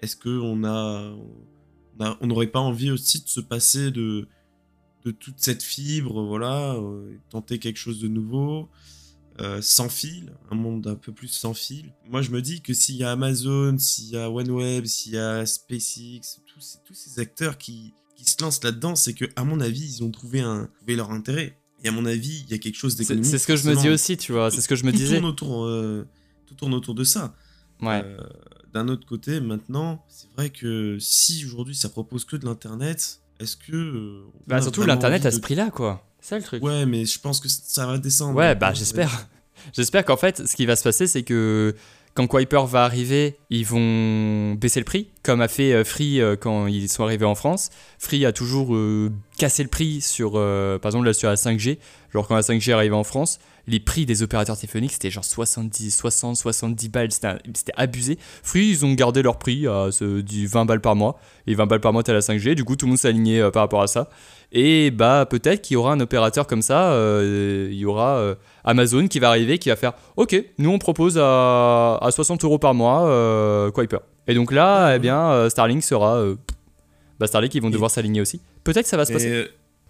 est-ce 0.00 0.16
que 0.16 0.28
on 0.28 0.64
a 0.64 1.14
on 1.98 2.04
a- 2.04 2.16
on 2.20 2.26
n'aurait 2.28 2.46
pas 2.48 2.60
envie 2.60 2.90
aussi 2.90 3.22
de 3.22 3.28
se 3.28 3.40
passer 3.40 3.90
de 3.90 4.26
de 5.04 5.10
toute 5.12 5.36
cette 5.38 5.62
fibre, 5.62 6.22
voilà, 6.24 6.74
euh, 6.74 7.16
tenter 7.30 7.58
quelque 7.58 7.76
chose 7.78 8.00
de 8.00 8.08
nouveau 8.08 8.68
euh, 9.40 9.62
sans 9.62 9.88
fil, 9.88 10.32
un 10.50 10.56
monde 10.56 10.88
un 10.88 10.96
peu 10.96 11.12
plus 11.12 11.28
sans 11.28 11.54
fil? 11.54 11.94
Moi, 12.10 12.20
je 12.22 12.30
me 12.32 12.42
dis 12.42 12.60
que 12.60 12.74
s'il 12.74 12.96
y 12.96 13.04
a 13.04 13.12
Amazon, 13.12 13.78
s'il 13.78 14.10
y 14.10 14.16
a 14.16 14.28
OneWeb, 14.28 14.84
s'il 14.86 15.12
y 15.12 15.18
a 15.18 15.46
SpaceX, 15.46 16.40
tous 16.46 16.60
ces, 16.60 16.78
tous 16.84 16.94
ces 16.94 17.20
acteurs 17.20 17.56
qui, 17.56 17.94
qui 18.16 18.24
se 18.28 18.42
lancent 18.42 18.64
là-dedans, 18.64 18.96
c'est 18.96 19.14
que, 19.14 19.26
à 19.36 19.44
mon 19.44 19.60
avis, 19.60 19.84
ils 19.84 20.02
ont 20.02 20.10
trouvé, 20.10 20.40
un, 20.40 20.66
trouvé 20.78 20.96
leur 20.96 21.12
intérêt. 21.12 21.56
Et 21.84 21.88
à 21.88 21.92
mon 21.92 22.04
avis, 22.04 22.42
il 22.44 22.50
y 22.50 22.54
a 22.54 22.58
quelque 22.58 22.74
chose 22.76 22.96
d'économique. 22.96 23.30
c'est 23.30 23.38
ce 23.38 23.46
que 23.46 23.54
je 23.54 23.68
me 23.70 23.76
dis 23.76 23.88
aussi, 23.88 24.16
tu 24.16 24.32
vois, 24.32 24.50
c'est 24.50 24.60
ce 24.60 24.66
que 24.66 24.74
je 24.74 24.84
me 24.84 24.90
Tout 24.90 24.96
disais. 24.98 25.14
Tourne 25.20 25.30
autour, 25.30 25.64
euh, 25.66 26.04
tout 26.46 26.54
tourne 26.56 26.74
autour 26.74 26.96
de 26.96 27.04
ça. 27.04 27.36
Ouais. 27.80 28.02
Euh, 28.04 28.18
D'un 28.74 28.88
autre 28.88 29.06
côté, 29.06 29.40
maintenant, 29.40 30.04
c'est 30.08 30.28
vrai 30.36 30.50
que 30.50 30.98
si 31.00 31.44
aujourd'hui 31.46 31.74
ça 31.74 31.88
propose 31.88 32.24
que 32.24 32.36
de 32.36 32.44
l'internet, 32.44 33.20
est-ce 33.40 33.56
que. 33.56 33.72
euh, 33.72 34.20
Bah, 34.46 34.60
surtout 34.60 34.82
l'internet 34.84 35.24
à 35.26 35.30
ce 35.30 35.40
prix-là, 35.40 35.70
quoi. 35.70 36.04
C'est 36.20 36.30
ça 36.30 36.38
le 36.38 36.44
truc. 36.44 36.62
Ouais, 36.62 36.84
mais 36.86 37.04
je 37.04 37.18
pense 37.20 37.40
que 37.40 37.48
ça 37.48 37.86
va 37.86 37.98
descendre. 37.98 38.36
Ouais, 38.36 38.54
bah 38.54 38.72
j'espère. 38.74 39.28
J'espère 39.72 40.04
qu'en 40.04 40.16
fait, 40.16 40.46
ce 40.46 40.54
qui 40.54 40.66
va 40.66 40.76
se 40.76 40.84
passer, 40.84 41.06
c'est 41.08 41.24
que 41.24 41.74
quand 42.18 42.26
Kuiper 42.26 42.66
va 42.66 42.82
arriver, 42.82 43.36
ils 43.48 43.64
vont 43.64 44.54
baisser 44.54 44.80
le 44.80 44.84
prix, 44.84 45.06
comme 45.22 45.40
a 45.40 45.46
fait 45.46 45.72
euh, 45.72 45.84
Free 45.84 46.20
euh, 46.20 46.34
quand 46.34 46.66
ils 46.66 46.88
sont 46.88 47.04
arrivés 47.04 47.24
en 47.24 47.36
France. 47.36 47.70
Free 48.00 48.26
a 48.26 48.32
toujours 48.32 48.74
euh, 48.74 49.12
cassé 49.36 49.62
le 49.62 49.68
prix 49.68 50.00
sur, 50.00 50.32
euh, 50.34 50.80
par 50.80 50.88
exemple, 50.88 51.06
là 51.06 51.12
sur 51.12 51.28
la 51.28 51.36
5G. 51.36 51.78
Genre 52.12 52.26
quand 52.26 52.34
la 52.34 52.40
5G 52.40 52.72
arrivait 52.72 52.96
en 52.96 53.04
France, 53.04 53.38
les 53.68 53.78
prix 53.78 54.04
des 54.04 54.24
opérateurs 54.24 54.56
téléphoniques 54.56 54.94
c'était 54.94 55.12
genre 55.12 55.24
70, 55.24 55.92
60, 55.94 56.36
70 56.36 56.88
balles, 56.88 57.12
c'était 57.12 57.72
abusé. 57.76 58.18
Free, 58.42 58.66
ils 58.68 58.84
ont 58.84 58.94
gardé 58.94 59.22
leur 59.22 59.38
prix 59.38 59.68
à 59.68 59.90
du 60.00 60.48
20 60.48 60.64
balles 60.64 60.80
par 60.80 60.96
mois. 60.96 61.20
Et 61.46 61.54
20 61.54 61.66
balles 61.66 61.80
par 61.80 61.92
mois, 61.92 62.02
t'as 62.02 62.14
la 62.14 62.20
5G. 62.20 62.56
Du 62.56 62.64
coup, 62.64 62.74
tout 62.74 62.86
le 62.86 62.90
monde 62.90 62.98
s'est 62.98 63.08
aligné 63.08 63.48
par 63.52 63.62
rapport 63.62 63.82
à 63.82 63.86
ça. 63.86 64.10
Et 64.50 64.90
bah 64.90 65.26
peut-être 65.28 65.60
qu'il 65.62 65.74
y 65.74 65.76
aura 65.76 65.92
un 65.92 66.00
opérateur 66.00 66.46
comme 66.46 66.62
ça, 66.62 66.92
euh, 66.92 67.68
il 67.70 67.76
y 67.76 67.84
aura 67.84 68.16
euh, 68.16 68.34
Amazon 68.64 69.06
qui 69.06 69.18
va 69.18 69.28
arriver, 69.28 69.58
qui 69.58 69.68
va 69.68 69.76
faire 69.76 69.92
OK, 70.16 70.42
nous 70.56 70.70
on 70.70 70.78
propose 70.78 71.18
à, 71.18 71.98
à 72.00 72.10
60 72.10 72.44
euros 72.44 72.58
par 72.58 72.72
mois 72.72 73.06
euh, 73.08 73.70
Kuiper. 73.70 73.98
Et 74.26 74.34
donc 74.34 74.50
là, 74.52 74.94
eh 74.96 74.98
bien, 74.98 75.30
euh, 75.32 75.50
Starlink 75.50 75.82
sera. 75.82 76.16
euh, 76.16 76.36
bah 77.18 77.26
Starlink, 77.26 77.54
ils 77.54 77.60
vont 77.62 77.68
Et- 77.68 77.72
devoir 77.72 77.90
s'aligner 77.90 78.20
aussi. 78.22 78.40
Peut-être 78.64 78.84
que 78.84 78.88
ça 78.90 78.96
va 78.96 79.04
se 79.04 79.12
passer. 79.12 79.30
euh, 79.32 79.44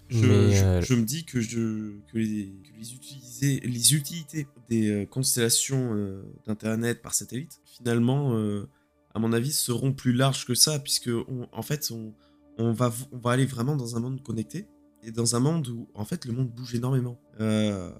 je, 0.08 0.26
Mais, 0.26 0.52
je- 0.52 0.86
je 0.86 0.94
me 0.94 1.02
dis 1.04 1.24
que, 1.24 1.40
je, 1.40 1.92
que, 2.12 2.18
les, 2.18 2.46
que 2.46 2.78
les, 2.80 2.94
utiliser- 2.94 3.60
les 3.64 3.94
utilités 3.94 4.46
des 4.68 5.06
constellations 5.10 5.90
euh, 5.94 6.22
d'Internet 6.48 7.00
par 7.02 7.14
satellite, 7.14 7.60
finalement, 7.64 8.32
euh, 8.34 8.66
à 9.14 9.18
mon 9.20 9.32
avis, 9.32 9.52
seront 9.52 9.92
plus 9.92 10.12
larges 10.14 10.46
que 10.46 10.54
ça, 10.54 10.78
puisque 10.80 11.10
on- 11.28 11.46
en 11.52 11.62
fait, 11.62 11.90
on, 11.92 12.12
on, 12.58 12.72
va, 12.72 12.92
on 13.12 13.18
va 13.18 13.30
aller 13.32 13.46
vraiment 13.46 13.76
dans 13.76 13.96
un 13.96 14.00
monde 14.00 14.22
connecté, 14.22 14.66
et 15.02 15.10
dans 15.12 15.36
un 15.36 15.40
monde 15.40 15.68
où, 15.68 15.88
en 15.94 16.04
fait, 16.04 16.24
le 16.24 16.32
monde 16.32 16.50
bouge 16.50 16.74
énormément. 16.74 17.20
Euh, 17.40 17.92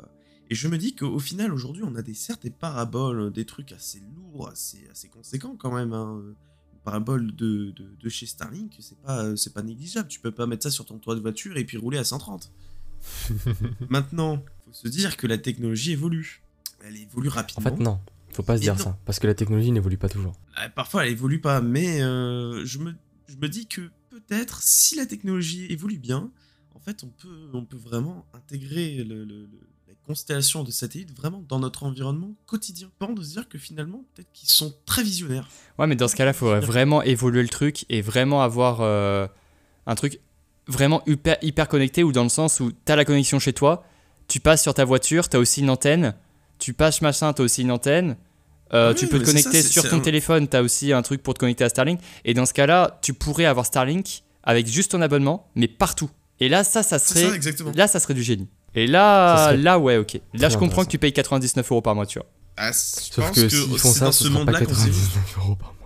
et 0.50 0.54
je 0.54 0.66
me 0.68 0.78
dis 0.78 0.94
qu'au 0.94 1.18
final, 1.18 1.52
aujourd'hui, 1.52 1.82
on 1.84 1.94
a 1.94 2.02
des, 2.02 2.14
certes 2.14 2.42
des 2.42 2.50
paraboles, 2.50 3.32
des 3.32 3.44
trucs 3.44 3.72
assez 3.72 4.00
lourds, 4.00 4.48
assez, 4.48 4.88
assez 4.90 5.08
conséquents 5.08 5.56
quand 5.56 5.72
même. 5.72 5.92
Hein. 5.92 6.20
Une 6.72 6.80
parabole 6.82 7.34
de, 7.36 7.70
de, 7.70 7.94
de 8.00 8.08
chez 8.08 8.26
Starlink, 8.26 8.76
c'est 8.80 8.98
pas, 8.98 9.36
c'est 9.36 9.52
pas 9.52 9.62
négligeable. 9.62 10.08
Tu 10.08 10.20
peux 10.20 10.30
pas 10.32 10.46
mettre 10.46 10.62
ça 10.64 10.70
sur 10.70 10.86
ton 10.86 10.98
toit 10.98 11.14
de 11.14 11.20
voiture 11.20 11.56
et 11.56 11.64
puis 11.64 11.76
rouler 11.76 11.98
à 11.98 12.04
130. 12.04 12.50
Maintenant, 13.90 14.42
faut 14.64 14.72
se 14.72 14.88
dire 14.88 15.16
que 15.16 15.26
la 15.26 15.38
technologie 15.38 15.92
évolue. 15.92 16.42
Elle 16.84 16.96
évolue 16.96 17.28
En 17.28 17.32
rapidement. 17.32 17.70
fait, 17.76 17.82
non. 17.82 18.00
Faut 18.32 18.42
pas 18.42 18.56
se 18.56 18.62
dire 18.62 18.74
non. 18.76 18.84
ça. 18.84 18.98
Parce 19.04 19.18
que 19.18 19.26
la 19.26 19.34
technologie 19.34 19.70
n'évolue 19.70 19.98
pas 19.98 20.08
toujours. 20.08 20.34
Euh, 20.62 20.68
Parfois, 20.74 21.06
elle 21.06 21.12
évolue 21.12 21.40
pas, 21.40 21.60
mais 21.60 22.02
euh, 22.02 22.64
je, 22.64 22.78
me, 22.78 22.94
je 23.28 23.36
me 23.36 23.48
dis 23.48 23.66
que 23.66 23.90
peut-être, 24.20 24.62
si 24.62 24.96
la 24.96 25.06
technologie 25.06 25.66
évolue 25.70 25.98
bien, 25.98 26.30
en 26.74 26.80
fait, 26.80 27.02
on 27.04 27.08
peut, 27.08 27.50
on 27.52 27.64
peut 27.64 27.76
vraiment 27.76 28.24
intégrer 28.34 29.04
le- 29.04 29.24
le- 29.24 29.46
le- 29.46 29.68
la 29.88 29.94
constellation 30.06 30.64
de 30.64 30.70
satellites 30.70 31.14
vraiment 31.16 31.42
dans 31.48 31.58
notre 31.60 31.82
environnement 31.84 32.34
quotidien. 32.46 32.90
Pas 32.98 33.06
de 33.12 33.22
se 33.22 33.30
dire 33.32 33.48
que 33.48 33.58
finalement, 33.58 34.04
peut-être 34.14 34.30
qu'ils 34.32 34.48
sont 34.48 34.74
très 34.86 35.02
visionnaires. 35.02 35.48
Ouais, 35.78 35.86
mais 35.86 35.96
dans 35.96 36.08
ce 36.08 36.16
cas-là, 36.16 36.30
il 36.30 36.34
faudrait 36.36 36.60
vraiment 36.60 37.02
évoluer 37.02 37.42
le 37.42 37.48
truc 37.48 37.84
et 37.88 38.00
vraiment 38.00 38.42
avoir 38.42 38.80
euh, 38.80 39.26
un 39.86 39.94
truc 39.94 40.20
vraiment 40.66 41.02
hyper, 41.06 41.36
hyper 41.42 41.68
connecté 41.68 42.02
ou 42.04 42.12
dans 42.12 42.22
le 42.22 42.28
sens 42.28 42.60
où 42.60 42.70
tu 42.72 42.92
as 42.92 42.96
la 42.96 43.04
connexion 43.04 43.38
chez 43.38 43.52
toi, 43.52 43.84
tu 44.28 44.40
passes 44.40 44.62
sur 44.62 44.74
ta 44.74 44.84
voiture, 44.84 45.28
tu 45.28 45.36
as 45.36 45.40
aussi 45.40 45.60
une 45.62 45.70
antenne, 45.70 46.14
tu 46.58 46.74
passes 46.74 47.00
machin, 47.02 47.32
tu 47.32 47.40
as 47.42 47.44
aussi 47.44 47.62
une 47.62 47.70
antenne. 47.70 48.16
Euh, 48.74 48.94
tu 48.94 49.06
peux 49.06 49.18
te 49.18 49.24
connecter 49.24 49.62
ça, 49.62 49.68
sur 49.70 49.88
ton 49.88 49.96
un- 49.96 50.00
téléphone, 50.00 50.48
tu 50.48 50.56
as 50.56 50.62
aussi 50.62 50.92
un 50.92 51.02
truc 51.02 51.22
pour 51.22 51.34
te 51.34 51.40
connecter 51.40 51.64
à 51.64 51.68
Starlink. 51.68 52.00
Et 52.24 52.34
dans 52.34 52.46
ce 52.46 52.52
cas-là, 52.54 52.98
tu 53.02 53.14
pourrais 53.14 53.44
avoir 53.46 53.66
Starlink 53.66 54.22
avec 54.44 54.66
juste 54.66 54.90
ton 54.92 55.00
abonnement, 55.02 55.48
mais 55.54 55.68
partout. 55.68 56.10
Et 56.40 56.48
là, 56.48 56.64
ça, 56.64 56.82
ça 56.82 56.98
serait, 56.98 57.40
ça, 57.40 57.52
là, 57.74 57.88
ça 57.88 57.98
serait 58.00 58.14
du 58.14 58.22
génie. 58.22 58.48
Et 58.74 58.86
là, 58.86 59.54
là, 59.54 59.78
ouais, 59.78 59.96
ok. 59.96 60.20
Là, 60.34 60.48
je 60.48 60.56
comprends 60.56 60.84
que 60.84 60.90
tu 60.90 60.98
payes 60.98 61.12
99 61.12 61.70
euros 61.72 61.80
par 61.82 61.94
mois, 61.94 62.06
tu 62.06 62.18
vois. 62.18 62.26
Ah, 62.56 62.70
je 62.72 62.76
Sauf 63.14 63.24
pense 63.26 63.36
que, 63.36 63.40
que, 63.42 63.48
s'ils 63.48 63.78
font 63.78 63.92
ça, 63.92 64.04
dans 64.06 64.12
ce 64.12 64.24
ce 64.24 64.24
sera 64.24 64.34
pas 64.34 64.44
monde-là 64.52 64.60
qu'on 64.66 64.74
s'est 64.74 64.86
99 64.88 65.36
euros 65.38 65.54
par 65.56 65.68
mois. 65.68 65.77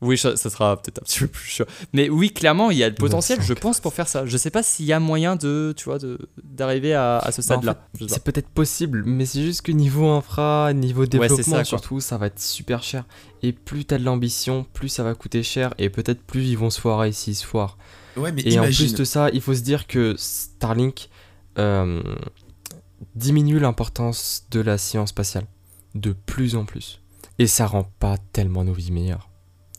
Oui, 0.00 0.16
ça, 0.16 0.36
ça 0.36 0.48
sera 0.48 0.76
peut-être 0.80 1.00
un 1.00 1.04
petit 1.04 1.18
peu 1.20 1.26
plus 1.26 1.44
chiant. 1.48 1.64
Mais 1.92 2.08
oui, 2.08 2.30
clairement, 2.32 2.70
il 2.70 2.78
y 2.78 2.84
a 2.84 2.88
le 2.88 2.94
potentiel, 2.94 3.40
je 3.42 3.48
900. 3.52 3.60
pense, 3.60 3.80
pour 3.80 3.92
faire 3.94 4.06
ça. 4.06 4.24
Je 4.26 4.36
sais 4.36 4.50
pas 4.50 4.62
s'il 4.62 4.86
y 4.86 4.92
a 4.92 5.00
moyen 5.00 5.34
de, 5.34 5.74
tu 5.76 5.86
vois, 5.86 5.98
d'arriver 6.44 6.94
à, 6.94 7.18
à 7.18 7.32
ce 7.32 7.40
Bah, 7.40 7.56
en 7.56 7.60
stade-là. 7.60 7.88
C'est 8.06 8.22
peut-être 8.22 8.48
possible, 8.48 9.02
mais 9.04 9.26
c'est 9.26 9.42
juste 9.42 9.62
que 9.62 9.72
niveau 9.72 10.08
infra, 10.08 10.72
niveau 10.72 11.04
développement 11.06 11.56
ça, 11.58 11.64
surtout, 11.64 11.98
ça 12.00 12.16
va 12.16 12.26
être 12.26 12.38
super 12.38 12.82
cher. 12.82 13.04
Et 13.42 13.52
plus 13.52 13.84
t'as 13.86 13.98
de 13.98 14.04
l'ambition, 14.04 14.64
plus 14.72 14.88
ça 14.88 15.02
va 15.02 15.14
coûter 15.14 15.42
cher, 15.42 15.74
et 15.78 15.90
peut-être 15.90 16.22
plus 16.22 16.44
ils 16.46 16.58
vont 16.58 16.70
se 16.70 16.80
foirer 16.80 17.10
s'ils 17.12 17.34
se 17.34 17.44
foirent. 17.44 17.76
Ouais, 18.16 18.30
mais 18.30 18.42
Et 18.42 18.58
en 18.58 18.64
plus 18.64 18.94
de 18.94 19.04
ça, 19.04 19.30
il 19.32 19.40
faut 19.40 19.54
se 19.54 19.60
dire 19.62 19.86
que 19.88 20.14
Starlink 20.16 21.08
euh, 21.58 22.02
diminue 23.14 23.58
l'importance 23.58 24.44
de 24.50 24.60
la 24.60 24.78
science 24.78 25.10
spatiale 25.10 25.46
de 25.94 26.12
plus 26.12 26.54
en 26.56 26.64
plus. 26.64 27.00
Et 27.38 27.46
ça 27.46 27.66
rend 27.66 27.84
pas 27.98 28.16
tellement 28.32 28.64
nos 28.64 28.72
vies 28.72 28.90
meilleures. 28.92 29.28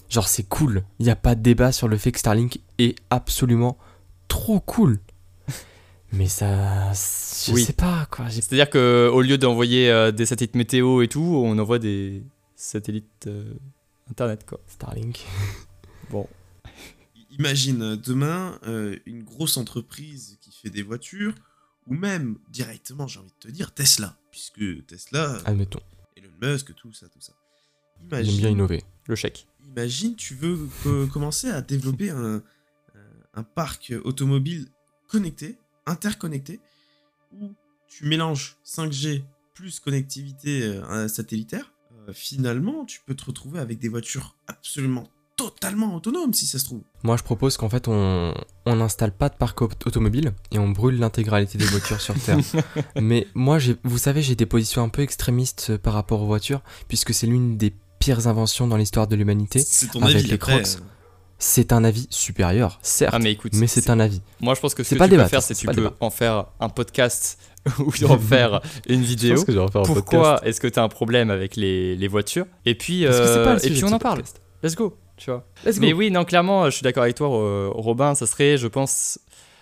Genre 0.10 0.28
c'est 0.28 0.44
cool, 0.44 0.84
il 1.00 1.06
n'y 1.06 1.12
a 1.12 1.16
pas 1.16 1.36
de 1.36 1.42
débat 1.42 1.72
sur 1.72 1.88
le 1.88 1.98
fait 1.98 2.12
que 2.12 2.20
Starlink 2.20 2.60
est 2.80 2.96
absolument 3.10 3.78
trop 4.28 4.60
cool. 4.60 5.00
Mais 6.12 6.28
ça... 6.28 6.92
Je 6.94 7.52
Oui. 7.54 7.64
sais 7.64 7.74
pas 7.74 8.08
quoi. 8.10 8.30
C'est-à-dire 8.32 8.70
qu'au 8.72 9.22
lieu 9.22 9.38
d'envoyer 9.38 9.92
euh, 9.92 10.12
des 10.12 10.26
satellites 10.26 10.56
météo 10.56 11.04
et 11.04 11.08
tout, 11.08 11.22
on 11.22 11.58
envoie 11.60 11.78
des 11.78 12.24
satellites 12.56 13.28
euh, 13.28 13.54
internet, 14.10 14.46
quoi. 14.48 14.60
Starlink. 14.68 15.26
Bon. 16.10 16.28
Imagine 17.38 17.96
demain 17.96 18.60
une 19.06 19.22
grosse 19.24 19.58
entreprise 19.58 20.40
qui 20.42 20.52
fait 20.52 20.72
des 20.72 20.82
voitures, 20.82 21.36
ou 21.86 21.94
même 21.94 22.40
directement, 22.50 23.06
j'ai 23.06 23.20
envie 23.20 23.30
de 23.30 23.48
te 23.48 23.52
dire, 23.52 23.72
Tesla, 23.72 24.18
puisque 24.32 24.88
Tesla, 24.88 25.38
admettons, 25.46 25.80
Elon 26.18 26.32
Musk, 26.42 26.74
tout 26.74 26.92
ça, 26.94 27.08
tout 27.10 27.22
ça. 27.22 27.34
Imagine, 28.08 28.38
bien 28.38 28.50
innover. 28.50 28.84
Le 29.08 29.16
chèque. 29.16 29.48
Imagine, 29.68 30.16
tu 30.16 30.34
veux 30.36 30.68
commencer 31.08 31.50
à 31.50 31.62
développer 31.62 32.10
un, 32.10 32.42
un 33.34 33.44
parc 33.44 33.94
automobile 34.04 34.68
connecté, 35.08 35.58
interconnecté, 35.86 36.60
où 37.34 37.52
tu 37.88 38.06
mélanges 38.06 38.58
5G 38.66 39.24
plus 39.54 39.80
connectivité 39.80 40.64
euh, 40.64 41.08
satellitaire, 41.08 41.74
euh, 42.08 42.14
finalement, 42.14 42.86
tu 42.86 43.02
peux 43.06 43.16
te 43.16 43.26
retrouver 43.26 43.60
avec 43.60 43.80
des 43.80 43.90
voitures 43.90 44.36
absolument 44.48 45.10
totalement 45.36 45.96
autonomes, 45.96 46.34
si 46.34 46.46
ça 46.46 46.60
se 46.60 46.66
trouve. 46.66 46.82
Moi, 47.04 47.16
je 47.16 47.24
propose 47.24 47.56
qu'en 47.56 47.70
fait, 47.70 47.88
on 47.88 48.34
n'installe 48.66 49.14
pas 49.14 49.30
de 49.30 49.36
parc 49.36 49.62
automobile 49.62 50.34
et 50.52 50.60
on 50.60 50.70
brûle 50.70 51.00
l'intégralité 51.00 51.58
des 51.58 51.66
voitures 51.66 52.02
sur 52.02 52.14
Terre. 52.20 52.40
Mais 53.02 53.28
moi, 53.36 53.58
vous 53.84 53.98
savez, 53.98 54.22
j'ai 54.22 54.36
des 54.36 54.46
positions 54.46 54.84
un 54.84 54.90
peu 54.90 55.02
extrémistes 55.02 55.68
euh, 55.72 55.78
par 55.78 55.94
rapport 55.94 56.22
aux 56.22 56.28
voitures, 56.28 56.62
puisque 56.88 57.14
c'est 57.14 57.28
l'une 57.28 57.58
des 57.58 57.74
pires 58.00 58.28
inventions 58.28 58.68
dans 58.68 58.78
l'histoire 58.78 59.08
de 59.08 59.16
l'humanité. 59.16 59.60
C'est 59.60 59.92
ton 59.92 60.02
avec 60.02 60.18
avis, 60.18 60.28
les 60.28 60.38
crocs. 60.38 60.78
C'est 61.38 61.72
un 61.72 61.86
avis 61.86 62.08
supérieur, 62.10 62.80
certes, 62.82 63.14
ah, 63.16 63.20
mais, 63.20 63.32
écoute, 63.32 63.54
mais 63.56 63.68
c'est 63.68 63.90
un 63.90 64.00
avis. 64.02 64.22
Moi, 64.42 64.56
je 64.56 64.60
pense 64.60 64.76
que 64.76 64.84
ce 64.84 64.96
que 64.96 65.00
pas 65.00 65.08
tu 65.08 65.16
peux 65.16 65.24
faire, 65.26 65.42
c'est 65.42 65.54
que 65.54 65.60
tu 65.60 65.68
peux 65.68 65.90
en 66.02 66.10
faire 66.10 66.48
un 66.60 66.68
podcast 66.68 67.40
ou 67.80 67.92
en 68.10 68.18
faire 68.20 68.62
une 68.90 69.02
vidéo. 69.02 69.46
Pourquoi 69.86 70.42
est-ce 70.44 70.60
que 70.60 70.68
tu 70.68 70.80
as 70.80 70.84
un 70.84 70.90
problème 70.90 71.30
avec 71.30 71.56
les, 71.56 71.96
les 71.96 72.08
voitures? 72.10 72.46
Et 72.66 72.76
puis, 72.76 73.06
euh, 73.06 73.58
et 73.64 73.70
puis 73.70 73.86
on 73.86 73.92
en 73.94 74.00
parle. 74.00 74.22
Let's 74.64 74.76
go, 74.76 74.98
tu 75.16 75.32
vois. 75.32 75.46
Mais 75.80 75.94
oui, 75.94 76.12
non, 76.12 76.26
clairement, 76.26 76.66
je 76.66 76.72
suis 76.72 76.84
d'accord 76.84 77.04
avec 77.04 77.16
toi, 77.16 77.30
Robin. 77.74 78.16
Ça 78.16 78.28
serait, 78.28 78.58
je 78.58 78.68
pense, 78.68 79.18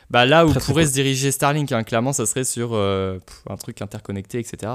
bah, 0.09 0.25
là 0.25 0.45
où 0.45 0.53
pourrait 0.53 0.85
se 0.85 0.93
diriger 0.93 1.31
Starlink, 1.31 1.71
hein, 1.71 1.83
clairement, 1.83 2.13
ça 2.13 2.25
serait 2.25 2.45
sur 2.45 2.71
euh, 2.73 3.19
un 3.49 3.57
truc 3.57 3.81
interconnecté, 3.81 4.39
etc. 4.39 4.73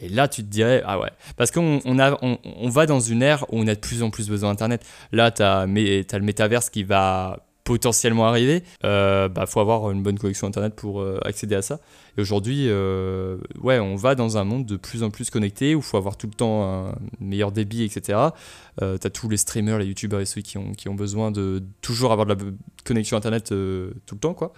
Et 0.00 0.08
là, 0.08 0.28
tu 0.28 0.42
te 0.42 0.48
dirais, 0.48 0.82
ah 0.84 0.98
ouais. 0.98 1.10
Parce 1.36 1.50
qu'on 1.50 1.80
on 1.84 1.98
on, 2.00 2.38
on, 2.42 2.68
va 2.68 2.86
dans 2.86 3.00
une 3.00 3.22
ère 3.22 3.44
où 3.52 3.60
on 3.60 3.66
a 3.66 3.74
de 3.74 3.80
plus 3.80 4.02
en 4.02 4.10
plus 4.10 4.28
besoin 4.28 4.50
d'Internet. 4.50 4.84
Là, 5.12 5.30
tu 5.30 5.42
as, 5.42 5.60
as, 5.60 5.66
le 5.66 6.24
métaverse 6.24 6.70
qui 6.70 6.82
va 6.82 7.44
potentiellement 7.64 8.26
arriver. 8.26 8.62
Euh, 8.84 9.28
bah, 9.28 9.46
faut 9.46 9.60
avoir 9.60 9.90
une 9.90 10.02
bonne 10.02 10.18
connexion 10.18 10.46
Internet 10.46 10.74
pour 10.74 11.00
euh, 11.00 11.18
accéder 11.24 11.54
à 11.54 11.62
ça. 11.62 11.80
Et 12.16 12.20
aujourd'hui, 12.20 12.66
euh, 12.68 13.38
ouais, 13.62 13.78
on 13.78 13.96
va 13.96 14.14
dans 14.14 14.36
un 14.36 14.44
monde 14.44 14.66
de 14.66 14.76
plus 14.76 15.02
en 15.02 15.10
plus 15.10 15.30
connecté 15.30 15.74
où 15.74 15.78
il 15.78 15.84
faut 15.84 15.96
avoir 15.96 16.16
tout 16.16 16.26
le 16.26 16.34
temps 16.34 16.64
un 16.64 16.94
meilleur 17.20 17.52
débit, 17.52 17.84
etc. 17.84 18.18
Tu 18.78 18.84
as 18.84 19.10
tous 19.10 19.28
les 19.28 19.36
streamers, 19.36 19.78
les 19.78 19.86
youtubeurs 19.86 20.20
et 20.20 20.26
ceux 20.26 20.40
qui 20.40 20.58
ont, 20.58 20.72
qui 20.72 20.88
ont 20.88 20.94
besoin 20.94 21.30
de 21.30 21.62
toujours 21.80 22.12
avoir 22.12 22.26
de 22.26 22.34
la 22.34 22.40
connexion 22.84 23.16
Internet 23.16 23.48
tout 23.48 24.14
le 24.14 24.20
temps, 24.20 24.34
quoi. 24.34 24.52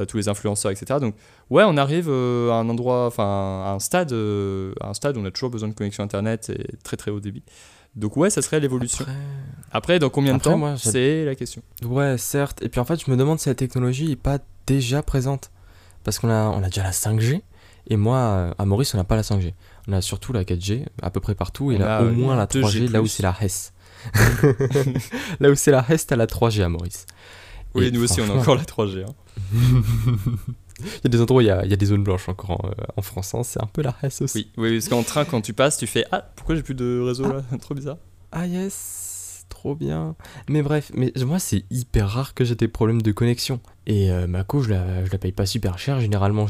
Euh, 0.00 0.04
tous 0.04 0.16
les 0.16 0.28
influenceurs, 0.28 0.70
etc. 0.70 1.00
Donc 1.00 1.16
ouais, 1.50 1.64
on 1.66 1.76
arrive 1.76 2.08
euh, 2.08 2.50
à 2.50 2.54
un 2.54 2.68
endroit, 2.68 3.06
enfin 3.06 3.64
à 3.66 3.72
un 3.72 3.80
stade, 3.80 4.12
euh, 4.12 4.72
à 4.80 4.90
un 4.90 4.94
stade 4.94 5.16
où 5.16 5.20
on 5.20 5.24
a 5.24 5.30
toujours 5.30 5.50
besoin 5.50 5.68
de 5.68 5.74
connexion 5.74 6.04
internet 6.04 6.50
et 6.50 6.76
très 6.84 6.96
très 6.96 7.10
haut 7.10 7.18
débit. 7.18 7.42
Donc 7.96 8.16
ouais, 8.16 8.30
ça 8.30 8.40
serait 8.40 8.60
l'évolution. 8.60 9.04
Après... 9.72 9.98
dans 9.98 10.08
combien 10.08 10.36
de 10.36 10.40
temps 10.40 10.76
C'est 10.76 11.24
la 11.24 11.34
question. 11.34 11.62
Ouais, 11.84 12.16
certes. 12.16 12.62
Et 12.62 12.68
puis 12.68 12.80
en 12.80 12.84
fait, 12.84 13.04
je 13.04 13.10
me 13.10 13.16
demande 13.16 13.40
si 13.40 13.48
la 13.48 13.56
technologie 13.56 14.08
n'est 14.08 14.16
pas 14.16 14.38
déjà 14.66 15.02
présente. 15.02 15.50
Parce 16.04 16.20
qu'on 16.20 16.30
a, 16.30 16.44
on 16.48 16.62
a 16.62 16.66
déjà 16.66 16.84
la 16.84 16.92
5G. 16.92 17.42
Et 17.88 17.96
moi, 17.96 18.54
à 18.56 18.64
Maurice, 18.66 18.94
on 18.94 18.98
n'a 18.98 19.04
pas 19.04 19.16
la 19.16 19.22
5G. 19.22 19.52
On 19.88 19.92
a 19.94 20.00
surtout 20.00 20.32
la 20.32 20.44
4G, 20.44 20.84
à 21.02 21.10
peu 21.10 21.20
près 21.20 21.34
partout. 21.34 21.72
Et 21.72 21.78
là, 21.78 22.02
au 22.02 22.10
moins 22.10 22.36
la 22.36 22.46
3G, 22.46 22.88
là 22.92 23.02
où 23.02 23.06
c'est 23.06 23.22
la 23.22 23.34
HES. 23.40 23.72
là 25.40 25.50
où 25.50 25.54
c'est 25.56 25.72
la 25.72 25.84
HES, 25.88 26.06
t'as 26.06 26.16
la 26.16 26.26
3G 26.26 26.62
à 26.62 26.68
Maurice. 26.68 27.06
Oui, 27.74 27.90
nous 27.92 28.02
aussi, 28.02 28.20
on 28.20 28.30
a 28.30 28.34
encore 28.34 28.56
la 28.56 28.64
3G. 28.64 29.04
Hein. 29.04 29.14
il 30.80 31.04
y 31.04 31.06
a 31.06 31.08
des 31.08 31.20
endroits 31.20 31.38
où 31.38 31.40
il 31.40 31.46
y 31.46 31.50
a, 31.50 31.64
il 31.64 31.70
y 31.70 31.74
a 31.74 31.76
des 31.76 31.86
zones 31.86 32.04
blanches 32.04 32.28
encore 32.28 32.50
en, 32.52 32.68
euh, 32.68 33.02
France, 33.02 33.34
hein. 33.34 33.42
c'est 33.42 33.62
un 33.62 33.66
peu 33.66 33.82
la 33.82 33.90
reste 33.90 34.22
aussi. 34.22 34.50
Oui, 34.56 34.70
oui 34.70 34.78
parce 34.78 34.88
qu'en 34.88 35.02
train, 35.02 35.24
quand 35.24 35.40
tu 35.40 35.52
passes, 35.52 35.78
tu 35.78 35.86
fais 35.86 36.04
Ah, 36.12 36.22
pourquoi 36.36 36.54
j'ai 36.54 36.62
plus 36.62 36.74
de 36.74 37.00
réseau 37.00 37.30
là? 37.30 37.42
Trop 37.60 37.74
bizarre. 37.74 37.98
Ah, 38.32 38.46
yes, 38.46 39.46
trop 39.48 39.74
bien. 39.74 40.14
Mais 40.48 40.62
bref, 40.62 40.90
mais 40.94 41.12
moi, 41.24 41.38
c'est 41.38 41.64
hyper 41.70 42.08
rare 42.08 42.34
que 42.34 42.44
j'ai 42.44 42.54
des 42.54 42.68
problèmes 42.68 43.02
de 43.02 43.12
connexion. 43.12 43.60
Et 43.86 44.10
euh, 44.10 44.26
ma 44.26 44.44
co, 44.44 44.60
je 44.60 44.70
la, 44.70 45.04
je 45.04 45.10
la 45.10 45.18
paye 45.18 45.32
pas 45.32 45.46
super 45.46 45.78
cher. 45.78 46.00
Généralement, 46.00 46.46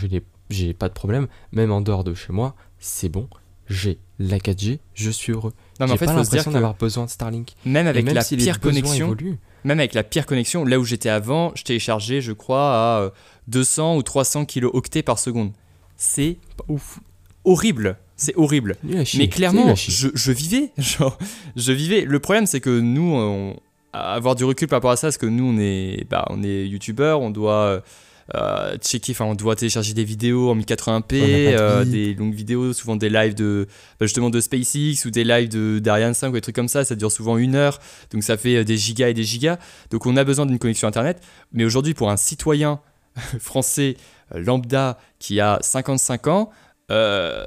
j'ai 0.51 0.73
pas 0.75 0.89
de 0.89 0.95
problème. 0.95 1.29
Même 1.53 1.71
en 1.71 1.81
dehors 1.81 2.05
de 2.05 2.15
chez 2.15 2.33
moi, 2.33 2.55
c'est 2.79 3.09
bon. 3.09 3.29
J'ai 3.69 3.99
la 4.19 4.39
4G, 4.39 4.79
je 4.95 5.11
suis 5.11 5.33
heureux. 5.33 5.53
Non, 5.81 5.87
mais 5.87 5.93
en 5.93 5.97
fait, 5.97 6.07
pas 6.07 6.15
l'impression 6.15 6.51
d'avoir 6.51 6.75
besoin 6.75 7.05
de 7.05 7.11
Starlink. 7.11 7.53
Même 7.65 7.87
avec 7.87 8.11
la 8.13 8.25
pire 8.25 8.61
connexion, 8.61 9.17
même 9.65 9.79
avec 9.79 9.95
la 9.95 10.03
pire 10.03 10.27
connexion, 10.27 10.65
là 10.65 10.79
où 10.79 10.85
j'étais 10.85 11.09
avant, 11.09 11.53
je 11.55 11.65
téléchargeais, 11.65 12.21
je 12.21 12.33
crois, 12.33 12.75
à 12.75 13.11
200 13.49 13.95
euh, 13.95 13.99
ou 13.99 14.03
300 14.03 14.45
kilooctets 14.45 15.03
par 15.03 15.19
seconde. 15.19 15.53
C'est 15.97 16.39
ouf. 16.69 17.01
horrible. 17.45 17.97
C'est 18.17 18.37
horrible. 18.37 18.77
Mais 18.83 19.29
clairement, 19.29 19.75
je, 19.77 20.09
je, 20.13 20.33
vivais. 20.33 20.73
Genre, 20.79 21.17
je 21.55 21.73
vivais. 21.73 22.03
Le 22.03 22.19
problème, 22.19 22.47
c'est 22.47 22.61
que 22.61 22.81
nous, 22.81 23.13
on, 23.15 23.57
avoir 23.93 24.35
du 24.35 24.45
recul 24.45 24.67
par 24.67 24.79
rapport 24.79 24.91
à 24.91 24.97
ça, 24.97 25.07
parce 25.07 25.19
que 25.19 25.27
nous, 25.27 25.45
on 25.45 25.59
est, 25.59 26.05
bah, 26.11 26.25
on 26.31 26.43
est 26.43 26.67
youtubeurs, 26.67 27.21
on 27.21 27.31
doit 27.31 27.83
euh, 28.35 28.59
euh, 28.59 28.77
checker, 28.79 29.13
enfin 29.13 29.25
on 29.25 29.35
doit 29.35 29.57
télécharger 29.57 29.95
des 29.95 30.05
vidéos 30.05 30.51
en 30.51 30.57
1080p, 30.57 31.05
euh, 31.13 31.85
des 31.85 32.15
longues 32.15 32.35
vidéos, 32.35 32.73
souvent 32.73 32.97
des 32.97 33.09
lives 33.09 33.35
de 33.35 33.67
bah, 33.99 34.07
justement 34.07 34.31
de 34.31 34.41
SpaceX 34.41 35.07
ou 35.07 35.11
des 35.11 35.25
lives 35.25 35.49
de 35.49 35.79
d'Ariane 35.79 36.15
5 36.15 36.31
ou 36.31 36.33
des 36.33 36.41
trucs 36.41 36.55
comme 36.55 36.69
ça, 36.69 36.85
ça 36.85 36.95
dure 36.95 37.11
souvent 37.11 37.39
une 37.39 37.55
heure, 37.55 37.79
donc 38.11 38.23
ça 38.23 38.37
fait 38.37 38.57
euh, 38.57 38.65
des 38.65 38.77
gigas 38.77 39.09
et 39.09 39.15
des 39.15 39.25
gigas. 39.25 39.59
Donc 39.91 40.07
on 40.07 40.17
a 40.17 40.25
besoin 40.25 40.47
d'une 40.47 40.59
connexion 40.59 40.89
internet, 40.89 41.23
mais 41.53 41.65
aujourd'hui 41.65 41.95
pour 41.95 42.11
un 42.11 42.17
citoyen 42.17 42.81
français 43.41 43.97
lambda 44.35 44.99
qui 45.19 45.41
a 45.41 45.59
55 45.63 46.27
ans, 46.27 46.51
non, 46.91 46.97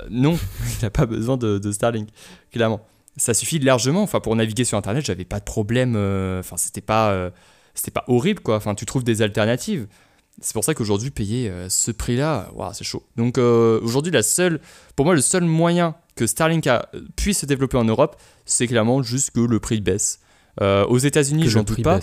il 0.79 0.83
n'a 0.83 0.89
pas 0.89 1.05
besoin 1.05 1.37
de, 1.37 1.57
de, 1.57 1.71
Starlink, 1.71 2.09
clairement. 2.51 2.81
Ça 3.17 3.33
suffit 3.33 3.59
largement. 3.59 4.03
Enfin, 4.03 4.19
pour 4.19 4.35
naviguer 4.35 4.63
sur 4.63 4.77
Internet, 4.77 5.05
j'avais 5.05 5.25
pas 5.25 5.39
de 5.39 5.43
problème. 5.43 5.95
Enfin, 6.39 6.55
c'était 6.57 6.81
pas, 6.81 7.29
c'était 7.73 7.91
pas 7.91 8.05
horrible, 8.07 8.39
quoi. 8.39 8.55
Enfin, 8.55 8.73
tu 8.73 8.85
trouves 8.85 9.03
des 9.03 9.21
alternatives. 9.21 9.87
C'est 10.39 10.53
pour 10.53 10.63
ça 10.63 10.73
qu'aujourd'hui, 10.73 11.11
payer 11.11 11.49
euh, 11.49 11.69
ce 11.69 11.91
prix-là, 11.91 12.49
c'est 12.73 12.83
chaud. 12.83 13.03
Donc 13.17 13.37
euh, 13.37 13.79
aujourd'hui, 13.81 14.11
la 14.11 14.23
seule, 14.23 14.59
pour 14.95 15.05
moi, 15.05 15.13
le 15.13 15.21
seul 15.21 15.43
moyen 15.43 15.95
que 16.15 16.25
Starlink 16.25 16.65
a, 16.67 16.89
puisse 17.15 17.39
se 17.39 17.45
développer 17.45 17.77
en 17.77 17.83
Europe, 17.83 18.15
c'est 18.45 18.67
clairement 18.67 19.03
juste 19.03 19.31
que 19.31 19.41
le 19.41 19.59
prix 19.59 19.81
baisse. 19.81 20.19
Euh, 20.59 20.85
aux 20.85 20.97
États-Unis, 20.97 21.47
j'en 21.47 21.63
doute 21.63 21.81
pas, 21.81 21.99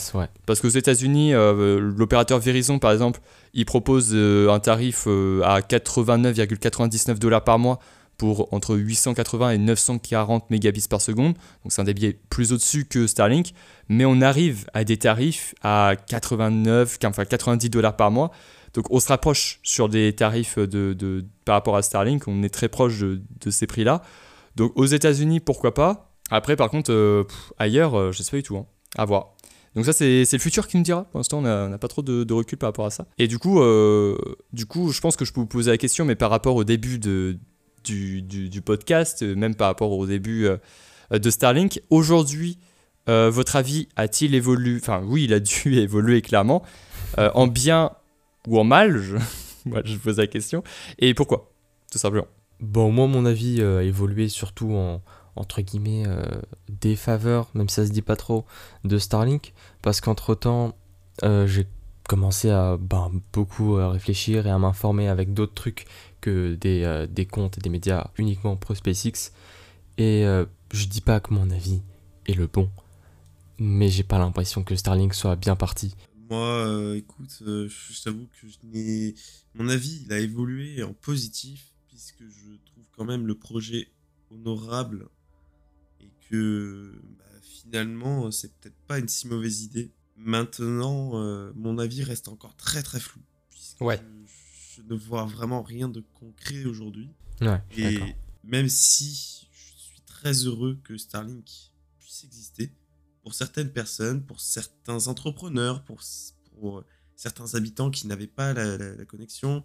parce 0.46 0.60
qu'aux 0.60 0.68
États-Unis, 0.68 1.32
l'opérateur 1.32 2.38
Verizon, 2.38 2.78
par 2.78 2.92
exemple, 2.92 3.20
il 3.52 3.66
propose 3.66 4.14
un 4.14 4.58
tarif 4.58 5.06
à 5.06 5.60
89,99 5.60 7.18
dollars 7.18 7.44
par 7.44 7.58
mois 7.58 7.78
pour 8.18 8.52
entre 8.52 8.76
880 8.76 9.52
et 9.52 9.58
940 9.58 10.50
mégabits 10.50 10.84
par 10.90 11.00
seconde. 11.00 11.34
Donc 11.62 11.72
c'est 11.72 11.80
un 11.80 11.84
débit 11.84 12.16
plus 12.28 12.52
au-dessus 12.52 12.84
que 12.84 13.06
Starlink. 13.06 13.54
Mais 13.88 14.04
on 14.04 14.20
arrive 14.20 14.66
à 14.74 14.84
des 14.84 14.98
tarifs 14.98 15.54
à 15.62 15.94
89, 16.08 16.98
enfin 17.04 17.24
90 17.24 17.70
dollars 17.70 17.96
par 17.96 18.10
mois. 18.10 18.30
Donc 18.74 18.90
on 18.90 19.00
se 19.00 19.08
rapproche 19.08 19.60
sur 19.62 19.88
des 19.88 20.12
tarifs 20.14 20.58
de, 20.58 21.24
par 21.44 21.54
rapport 21.54 21.76
à 21.76 21.82
Starlink. 21.82 22.26
On 22.26 22.42
est 22.42 22.52
très 22.52 22.68
proche 22.68 22.98
de, 22.98 23.50
ces 23.50 23.66
prix-là. 23.66 24.02
Donc 24.56 24.72
aux 24.74 24.86
États-Unis, 24.86 25.40
pourquoi 25.40 25.72
pas? 25.72 26.12
Après, 26.30 26.56
par 26.56 26.68
contre, 26.68 26.92
euh, 26.92 27.24
ailleurs, 27.58 27.94
euh, 27.94 28.12
je 28.12 28.22
sais 28.22 28.32
pas 28.32 28.36
du 28.36 28.42
tout. 28.42 28.58
Hein. 28.58 28.66
À 28.96 29.04
voir. 29.04 29.34
Donc 29.74 29.84
ça, 29.84 29.92
c'est 29.92 30.26
le 30.30 30.38
futur 30.38 30.66
qui 30.66 30.76
nous 30.76 30.82
dira. 30.82 31.04
Pour 31.04 31.20
l'instant, 31.20 31.38
on 31.38 31.68
n'a 31.68 31.78
pas 31.78 31.88
trop 31.88 32.02
de, 32.02 32.32
recul 32.32 32.58
par 32.58 32.68
rapport 32.68 32.86
à 32.86 32.90
ça. 32.90 33.06
Et 33.18 33.28
du 33.28 33.38
coup, 33.38 33.60
euh, 33.60 34.18
du 34.52 34.66
coup, 34.66 34.90
je 34.90 35.00
pense 35.00 35.16
que 35.16 35.24
je 35.24 35.32
peux 35.32 35.40
vous 35.40 35.46
poser 35.46 35.70
la 35.70 35.78
question, 35.78 36.04
mais 36.04 36.16
par 36.16 36.30
rapport 36.30 36.56
au 36.56 36.64
début 36.64 36.98
de, 36.98 37.38
du, 37.84 38.62
podcast, 38.64 39.22
euh, 39.22 39.34
même 39.34 39.54
par 39.54 39.68
rapport 39.68 39.92
au 39.92 40.06
début 40.06 40.46
euh, 40.46 41.18
de 41.18 41.30
Starlink. 41.30 41.80
Aujourd'hui, 41.90 42.58
euh, 43.08 43.30
votre 43.30 43.56
avis 43.56 43.88
a-t-il 43.96 44.34
évolué 44.34 44.78
Enfin, 44.80 45.02
oui, 45.04 45.24
il 45.24 45.32
a 45.32 45.40
dû 45.40 45.78
évoluer 45.78 46.22
clairement. 46.22 46.62
en 47.16 47.46
bien 47.46 47.92
ou 48.46 48.58
en 48.58 48.64
mal 48.64 48.98
je... 48.98 49.16
Moi, 49.64 49.82
je 49.84 49.96
pose 49.96 50.16
la 50.16 50.26
question. 50.26 50.62
Et 50.98 51.12
pourquoi 51.12 51.52
Tout 51.92 51.98
simplement? 51.98 52.26
Bon, 52.60 52.90
moi, 52.90 53.06
mon 53.06 53.26
avis 53.26 53.60
a 53.60 53.82
évolué 53.82 54.28
surtout 54.28 54.72
en, 54.72 55.02
entre 55.36 55.60
guillemets, 55.60 56.04
défaveur, 56.70 57.50
même 57.52 57.68
si 57.68 57.74
ça 57.74 57.86
se 57.86 57.92
dit 57.92 58.00
pas 58.00 58.16
trop, 58.16 58.46
de 58.84 58.96
Starlink. 58.96 59.52
Parce 59.82 60.00
qu'entre 60.00 60.34
temps, 60.34 60.74
j'ai 61.22 61.66
commencé 62.08 62.48
à 62.48 62.78
ben, 62.80 63.10
beaucoup 63.34 63.74
réfléchir 63.74 64.46
et 64.46 64.50
à 64.50 64.58
m'informer 64.58 65.08
avec 65.08 65.34
d'autres 65.34 65.54
trucs 65.54 65.86
que 66.20 66.54
des, 66.54 66.82
euh, 66.84 67.06
des 67.06 67.26
comptes 67.26 67.58
et 67.58 67.60
des 67.60 67.70
médias 67.70 68.10
uniquement 68.18 68.56
pro 68.56 68.74
SpaceX. 68.74 69.32
Et 69.96 70.24
euh, 70.24 70.46
je 70.72 70.86
dis 70.86 71.00
pas 71.00 71.20
que 71.20 71.34
mon 71.34 71.50
avis 71.50 71.82
est 72.26 72.34
le 72.34 72.46
bon, 72.46 72.70
mais 73.58 73.88
j'ai 73.88 74.04
pas 74.04 74.18
l'impression 74.18 74.62
que 74.62 74.76
Starlink 74.76 75.14
soit 75.14 75.36
bien 75.36 75.56
parti. 75.56 75.94
Moi, 76.30 76.46
euh, 76.66 76.94
écoute, 76.94 77.38
je 77.40 78.02
t'avoue 78.02 78.26
que 78.26 78.48
je 78.48 79.12
mon 79.54 79.68
avis 79.68 80.02
il 80.04 80.12
a 80.12 80.18
évolué 80.18 80.82
en 80.82 80.92
positif, 80.92 81.72
puisque 81.88 82.22
je 82.22 82.50
trouve 82.66 82.84
quand 82.96 83.04
même 83.04 83.26
le 83.26 83.34
projet 83.34 83.88
honorable 84.30 85.08
et 86.00 86.10
que 86.28 87.00
bah, 87.18 87.24
finalement 87.42 88.30
c'est 88.30 88.52
peut-être 88.54 88.76
pas 88.86 88.98
une 88.98 89.08
si 89.08 89.26
mauvaise 89.26 89.62
idée. 89.62 89.90
Maintenant, 90.16 91.12
euh, 91.14 91.52
mon 91.54 91.78
avis 91.78 92.02
reste 92.02 92.28
encore 92.28 92.56
très 92.56 92.82
très 92.82 93.00
flou. 93.00 93.20
puisque 93.50 93.80
Ouais. 93.80 94.00
Je 94.26 94.37
ne 94.82 94.94
vois 94.94 95.24
vraiment 95.24 95.62
rien 95.62 95.88
de 95.88 96.00
concret 96.00 96.64
aujourd'hui. 96.64 97.10
Ouais, 97.40 97.60
Et 97.76 97.98
même 98.44 98.68
si 98.68 99.48
je 99.52 99.74
suis 99.76 100.00
très 100.06 100.32
heureux 100.46 100.78
que 100.84 100.96
Starlink 100.96 101.46
puisse 101.98 102.24
exister, 102.24 102.72
pour 103.22 103.34
certaines 103.34 103.72
personnes, 103.72 104.24
pour 104.24 104.40
certains 104.40 105.06
entrepreneurs, 105.08 105.84
pour, 105.84 106.00
pour 106.52 106.84
certains 107.14 107.54
habitants 107.54 107.90
qui 107.90 108.06
n'avaient 108.06 108.26
pas 108.26 108.52
la, 108.54 108.78
la- 108.78 108.94
la 108.94 109.04
connexion, 109.04 109.64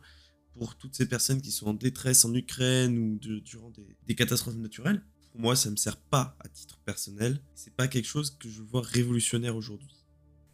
pour 0.53 0.75
toutes 0.75 0.95
ces 0.95 1.07
personnes 1.07 1.41
qui 1.41 1.51
sont 1.51 1.67
en 1.67 1.73
détresse 1.73 2.25
en 2.25 2.33
Ukraine 2.33 2.97
ou 2.97 3.17
de- 3.19 3.39
durant 3.39 3.69
des, 3.71 3.97
des 4.05 4.15
catastrophes 4.15 4.55
naturelles, 4.57 5.03
pour 5.31 5.41
moi, 5.41 5.55
ça 5.55 5.69
ne 5.69 5.71
me 5.71 5.77
sert 5.77 5.97
pas 5.97 6.35
à 6.41 6.47
titre 6.49 6.77
personnel. 6.85 7.41
C'est 7.55 7.73
pas 7.73 7.87
quelque 7.87 8.05
chose 8.07 8.31
que 8.37 8.47
je 8.49 8.61
vois 8.61 8.81
révolutionnaire 8.83 9.55
aujourd'hui. 9.55 9.89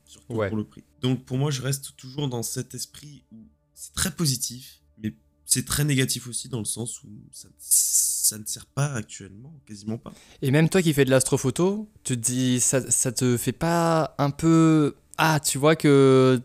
Surtout 0.06 0.34
Ouais. 0.36 0.48
pour 0.48 0.58
le 0.58 0.64
prix. 0.64 0.84
Donc 1.02 1.26
pour 1.26 1.38
moi, 1.38 1.52
je 1.52 1.62
reste 1.62 1.96
toujours 1.98 2.30
dans 2.30 2.44
cet 2.44 2.74
esprit 2.76 3.26
où 3.32 3.46
c'est 3.82 3.94
très 3.94 4.12
positif, 4.12 4.82
mais 5.02 5.14
c'est 5.46 5.66
très 5.66 5.86
négatif 5.86 6.28
aussi 6.28 6.50
dans 6.50 6.60
le 6.60 6.66
sens 6.66 7.02
où 7.04 7.08
ça, 7.32 7.48
ça 7.60 8.38
ne 8.38 8.46
sert 8.46 8.66
pas 8.66 8.88
actuellement, 8.94 9.54
quasiment 9.66 9.98
pas. 9.98 10.12
Et 10.42 10.52
même 10.52 10.68
toi 10.68 10.82
qui 10.82 10.92
fais 10.94 11.06
de 11.06 11.10
l'astrophoto, 11.10 11.90
tu 12.04 12.16
te 12.20 12.20
dis, 12.22 12.60
ça, 12.60 12.82
ça 12.92 13.14
te 13.14 13.38
fait 13.38 13.54
pas 13.54 14.16
un 14.18 14.32
peu. 14.32 14.96
Ah, 15.18 15.40
tu 15.40 15.58
vois 15.58 15.78
que, 15.78 16.42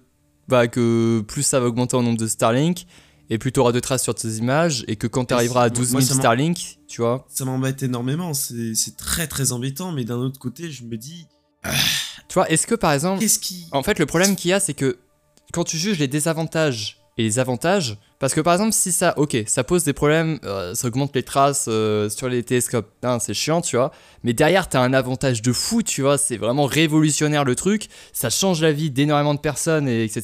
bah, 0.46 0.68
que 0.68 1.24
plus 1.26 1.42
ça 1.42 1.58
va 1.58 1.66
augmenter 1.66 1.96
en 1.96 2.02
nombre 2.02 2.18
de 2.18 2.28
Starlink, 2.28 2.86
et 3.30 3.38
plus 3.38 3.50
tu 3.50 3.58
auras 3.58 3.72
de 3.72 3.80
traces 3.80 4.04
sur 4.04 4.14
tes 4.14 4.28
images, 4.36 4.84
et 4.86 4.94
que 4.94 5.08
quand 5.08 5.24
tu 5.24 5.34
arriveras 5.34 5.62
à 5.64 5.68
moi, 5.68 5.76
12 5.76 5.90
moi, 5.92 6.00
000 6.02 6.08
ça 6.08 6.14
m'en- 6.14 6.20
Starlink, 6.20 6.78
tu 6.86 7.00
vois. 7.00 7.26
Ça 7.28 7.44
m'embête 7.44 7.82
énormément, 7.82 8.32
c'est 8.32 8.96
très 8.96 9.26
très 9.26 9.50
embêtant, 9.50 9.90
mais 9.90 10.04
d'un 10.04 10.18
autre 10.18 10.38
côté, 10.38 10.70
je 10.70 10.84
me 10.84 10.96
dis, 10.96 11.26
Tu 12.28 12.34
vois, 12.34 12.48
est-ce 12.50 12.66
que 12.66 12.74
par 12.76 12.92
exemple. 12.92 13.20
qu'est-ce 13.20 13.38
qui... 13.40 13.66
En 13.72 13.82
fait, 13.82 13.98
le 13.98 14.06
problème 14.06 14.36
qu'il 14.36 14.50
y 14.50 14.52
a, 14.52 14.60
c'est 14.60 14.74
que 14.74 14.98
quand 15.52 15.64
tu 15.64 15.78
juges 15.78 15.98
les 15.98 16.08
désavantages 16.08 17.00
et 17.16 17.22
les 17.22 17.38
avantages, 17.38 17.96
parce 18.18 18.34
que 18.34 18.40
par 18.40 18.54
exemple, 18.54 18.72
si 18.72 18.90
ça, 18.90 19.14
ok, 19.18 19.36
ça 19.46 19.62
pose 19.62 19.84
des 19.84 19.92
problèmes, 19.92 20.40
euh, 20.44 20.74
ça 20.74 20.88
augmente 20.88 21.14
les 21.14 21.22
traces 21.22 21.66
euh, 21.68 22.08
sur 22.08 22.28
les 22.28 22.42
télescopes, 22.42 22.90
hein, 23.04 23.18
c'est 23.20 23.34
chiant, 23.34 23.60
tu 23.60 23.76
vois, 23.76 23.92
mais 24.24 24.32
derrière, 24.32 24.68
t'as 24.68 24.80
un 24.80 24.92
avantage 24.92 25.40
de 25.40 25.52
fou, 25.52 25.82
tu 25.82 26.02
vois, 26.02 26.18
c'est 26.18 26.36
vraiment 26.36 26.66
révolutionnaire 26.66 27.44
le 27.44 27.54
truc, 27.54 27.88
ça 28.12 28.30
change 28.30 28.60
la 28.62 28.72
vie 28.72 28.90
d'énormément 28.90 29.34
de 29.34 29.38
personnes, 29.40 29.86
et 29.88 30.02
etc. 30.04 30.22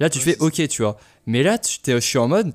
Là, 0.00 0.10
tu 0.10 0.18
Ouais, 0.18 0.24
fais, 0.24 0.38
ok, 0.40 0.66
tu 0.68 0.82
vois, 0.82 0.96
mais 1.26 1.42
là, 1.44 1.58
tu 1.58 1.78
t'es, 1.78 1.92
je 1.92 1.98
suis 2.06 2.18
en 2.18 2.26
mode, 2.26 2.52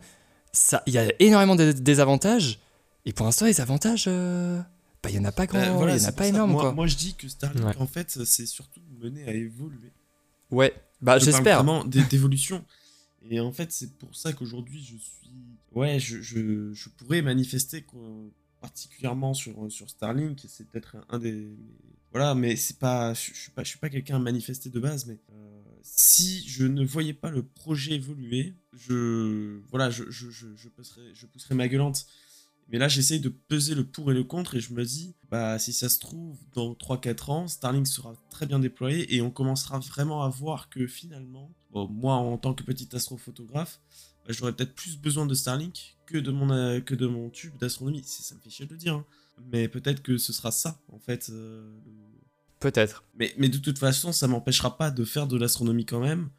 ça, 0.52 0.84
il 0.86 0.94
y 0.94 0.98
a 0.98 1.06
énormément 1.20 1.56
de 1.56 1.72
désavantages, 1.72 2.60
et 3.06 3.14
pour 3.14 3.26
l'instant, 3.26 3.46
les 3.46 3.62
avantages, 3.62 4.06
euh, 4.10 4.60
bah, 5.02 5.10
il 5.10 5.16
y 5.16 5.20
en 5.20 5.24
a 5.26 5.32
pas 5.32 5.46
grand, 5.48 5.60
Euh, 5.60 5.66
il 5.68 5.78
voilà, 5.78 5.98
y 5.98 6.02
en 6.06 6.10
a 6.10 6.12
pas 6.12 6.24
ça. 6.24 6.30
énorme, 6.30 6.52
moi, 6.52 6.62
quoi. 6.62 6.72
Moi, 6.74 6.88
je 6.88 6.96
dis 6.98 7.14
que 7.16 7.30
Starlink, 7.30 7.66
Ouais. 7.66 7.74
en 7.80 7.88
fait, 7.88 8.20
c'est 8.26 8.46
surtout 8.46 8.82
mené 9.02 9.24
à 9.28 9.32
évoluer. 9.32 9.94
Ouais, 10.52 10.74
bah, 11.02 11.18
j'espère. 11.20 11.64
vraiment 11.64 11.86
d'é- 11.86 12.04
d'évolution. 12.04 12.64
Et 13.30 13.40
en 13.40 13.52
fait, 13.52 13.72
c'est 13.72 13.98
pour 13.98 14.16
ça 14.16 14.34
qu'aujourd'hui, 14.34 14.82
je 14.84 14.98
suis. 14.98 15.32
Ouais, 15.72 16.00
je, 16.00 16.22
je, 16.22 16.74
je 16.74 16.90
pourrais 16.90 17.22
manifester 17.22 17.86
particulièrement 18.60 19.34
sur, 19.34 19.72
sur 19.72 19.90
Starlink. 19.90 20.44
C'est 20.48 20.68
peut-être 20.68 20.98
un, 21.10 21.20
des. 21.20 21.56
Voilà, 22.12 22.36
mais 22.36 22.56
c'est 22.56 22.80
pas. 22.80 23.14
Je, 23.14 23.32
je 23.34 23.40
suis 23.40 23.52
pas, 23.52 23.64
pas 23.80 23.90
quelqu'un 23.90 24.16
à 24.16 24.20
manifester 24.20 24.70
de 24.70 24.80
base, 24.80 25.06
mais 25.06 25.20
euh, 25.32 25.62
si 25.84 26.48
je 26.48 26.66
ne 26.66 26.84
voyais 26.84 27.14
pas 27.14 27.30
le 27.30 27.44
projet 27.44 27.94
évoluer, 27.94 28.56
je. 28.74 29.60
Voilà, 29.70 29.90
je, 29.90 30.10
je, 30.10 30.30
je 30.32 31.26
pousserais 31.28 31.56
ma 31.56 31.68
gueulante. 31.68 32.08
Mais 32.72 32.78
là, 32.78 32.88
j'essaye 32.88 33.20
de 33.20 33.28
peser 33.28 33.76
le 33.76 33.84
pour 33.84 34.12
et 34.12 34.14
le 34.16 34.24
contre 34.24 34.56
et 34.56 34.62
je 34.62 34.74
me 34.74 34.86
dis, 34.86 35.14
bah, 35.30 35.60
si 35.60 35.74
ça 35.74 35.90
se 35.90 36.00
trouve, 36.00 36.38
dans 36.54 36.74
3-4 36.74 37.32
ans, 37.32 37.48
Starlink 37.50 37.86
sera 37.86 38.16
très 38.30 38.46
bien 38.46 38.60
déployé 38.60 39.14
et 39.14 39.22
on 39.22 39.30
commencera 39.30 39.80
vraiment 39.80 40.24
à 40.24 40.30
voir 40.30 40.70
que 40.70 40.88
finalement, 40.88 41.52
bon, 41.72 41.88
moi, 41.88 42.16
en 42.16 42.38
tant 42.38 42.54
que 42.54 42.64
petit 42.64 42.88
astrophotographe, 42.96 43.80
bah, 44.26 44.34
j'aurais 44.34 44.54
peut-être 44.54 44.76
plus 44.76 44.98
besoin 44.98 45.26
de 45.26 45.34
Starlink 45.34 45.98
que 46.06 46.18
de 46.18 46.32
mon, 46.32 46.52
euh, 46.52 46.80
que 46.82 46.96
de 46.96 47.08
mon 47.08 47.30
tube 47.30 47.58
d'astronomie. 47.58 48.04
Ça 48.06 48.36
me 48.36 48.40
fait 48.42 48.50
chier 48.50 48.66
de 48.66 48.72
le 48.72 48.78
dire, 48.78 48.94
hein. 48.96 49.06
mais 49.52 49.68
peut-être 49.68 50.02
que 50.04 50.18
ce 50.18 50.34
sera 50.34 50.52
ça, 50.52 50.80
en 50.92 51.00
fait. 51.00 51.30
euh, 51.30 51.62
le- 51.86 51.92
Peut-être. 52.60 53.04
mais, 53.16 53.34
mais 53.40 53.50
de 53.50 53.58
toute 53.58 53.80
façon, 53.80 54.12
ça 54.12 54.28
m'empêchera 54.28 54.78
pas 54.78 54.92
de 54.92 55.04
faire 55.04 55.26
de 55.26 55.36
l'astronomie 55.38 55.86
quand 55.86 56.00
même. 56.00 56.30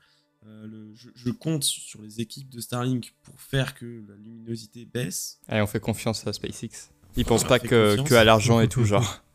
Euh, 0.46 0.66
le- 0.68 0.94
je, 0.94 1.08
je 1.16 1.30
compte 1.30 1.64
sur 1.64 2.00
les 2.02 2.20
équipes 2.20 2.48
de 2.48 2.60
Starlink 2.60 3.14
pour 3.22 3.40
faire 3.40 3.74
que 3.74 4.04
la 4.08 4.14
luminosité 4.16 4.84
baisse. 4.84 5.40
Allez, 5.48 5.62
on 5.62 5.66
fait 5.66 5.80
confiance 5.80 6.24
à 6.26 6.32
SpaceX. 6.32 6.90
Ils 7.16 7.24
pensent 7.24 7.44
pas 7.44 7.58
que, 7.58 8.00
que 8.02 8.14
à 8.14 8.22
l'argent 8.24 8.60
et 8.60 8.68
tout, 8.68 8.84
genre. 8.84 9.22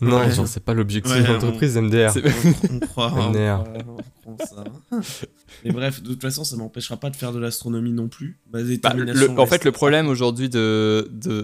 Non, 0.00 0.18
Ouais. 0.20 0.30
genre, 0.30 0.46
c'est 0.46 0.62
pas 0.62 0.74
l'objectif 0.74 1.12
Ouais, 1.12 1.22
de 1.22 1.26
l'entreprise 1.26 1.76
MDR. 1.76 2.12
C'est- 2.12 2.22
on, 2.24 2.74
on 2.76 2.78
croit, 2.80 3.12
on, 3.16 3.30
MDR. 3.30 3.64
croit, 3.64 3.96
on 4.26 4.34
prend 4.36 4.46
ça. 4.46 4.64
Mais 5.64 5.72
bref, 5.72 6.02
de 6.02 6.08
toute 6.08 6.22
façon, 6.22 6.44
ça 6.44 6.56
m'empêchera 6.56 6.96
pas 6.96 7.10
de 7.10 7.16
faire 7.16 7.32
de 7.32 7.40
l'astronomie 7.40 7.92
non 7.92 8.08
plus. 8.08 8.38
Ma 8.52 8.60
Bah, 8.62 8.94
le- 8.94 9.38
en 9.40 9.46
fait, 9.46 9.64
le 9.64 9.72
problème 9.72 10.08
aujourd'hui 10.08 10.48
de, 10.48 11.08
de 11.10 11.42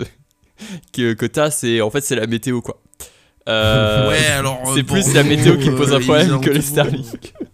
que, 0.92 1.14
que 1.14 1.26
t'as, 1.26 1.50
c'est 1.50 1.80
en 1.80 1.90
fait 1.90 2.00
c'est 2.02 2.14
la 2.16 2.26
météo 2.28 2.60
quoi. 2.60 2.80
Euh, 3.48 4.08
ouais, 4.08 4.26
alors. 4.26 4.62
euh, 4.68 4.72
c'est 4.74 4.82
bon, 4.84 4.94
plus 4.94 5.12
la 5.14 5.22
météo 5.24 5.58
qui 5.58 5.68
euh, 5.68 5.76
pose 5.76 5.92
un 5.92 6.00
problème 6.00 6.40
que 6.40 6.50
les 6.50 6.62
Starlink. 6.62 7.06
euh, 7.42 7.44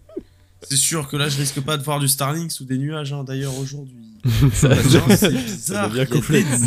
C'est 0.62 0.76
sûr 0.76 1.08
que 1.08 1.16
là, 1.16 1.28
je 1.28 1.38
risque 1.38 1.60
pas 1.62 1.76
de 1.78 1.82
voir 1.82 1.98
du 1.98 2.06
Starlink 2.08 2.52
sous 2.52 2.64
des 2.64 2.78
nuages, 2.78 3.12
hein, 3.12 3.24
d'ailleurs, 3.24 3.58
aujourd'hui. 3.58 3.96
Ça- 4.52 4.74
Genre, 4.74 5.06
c'est 5.16 5.30
bizarre. 5.32 5.90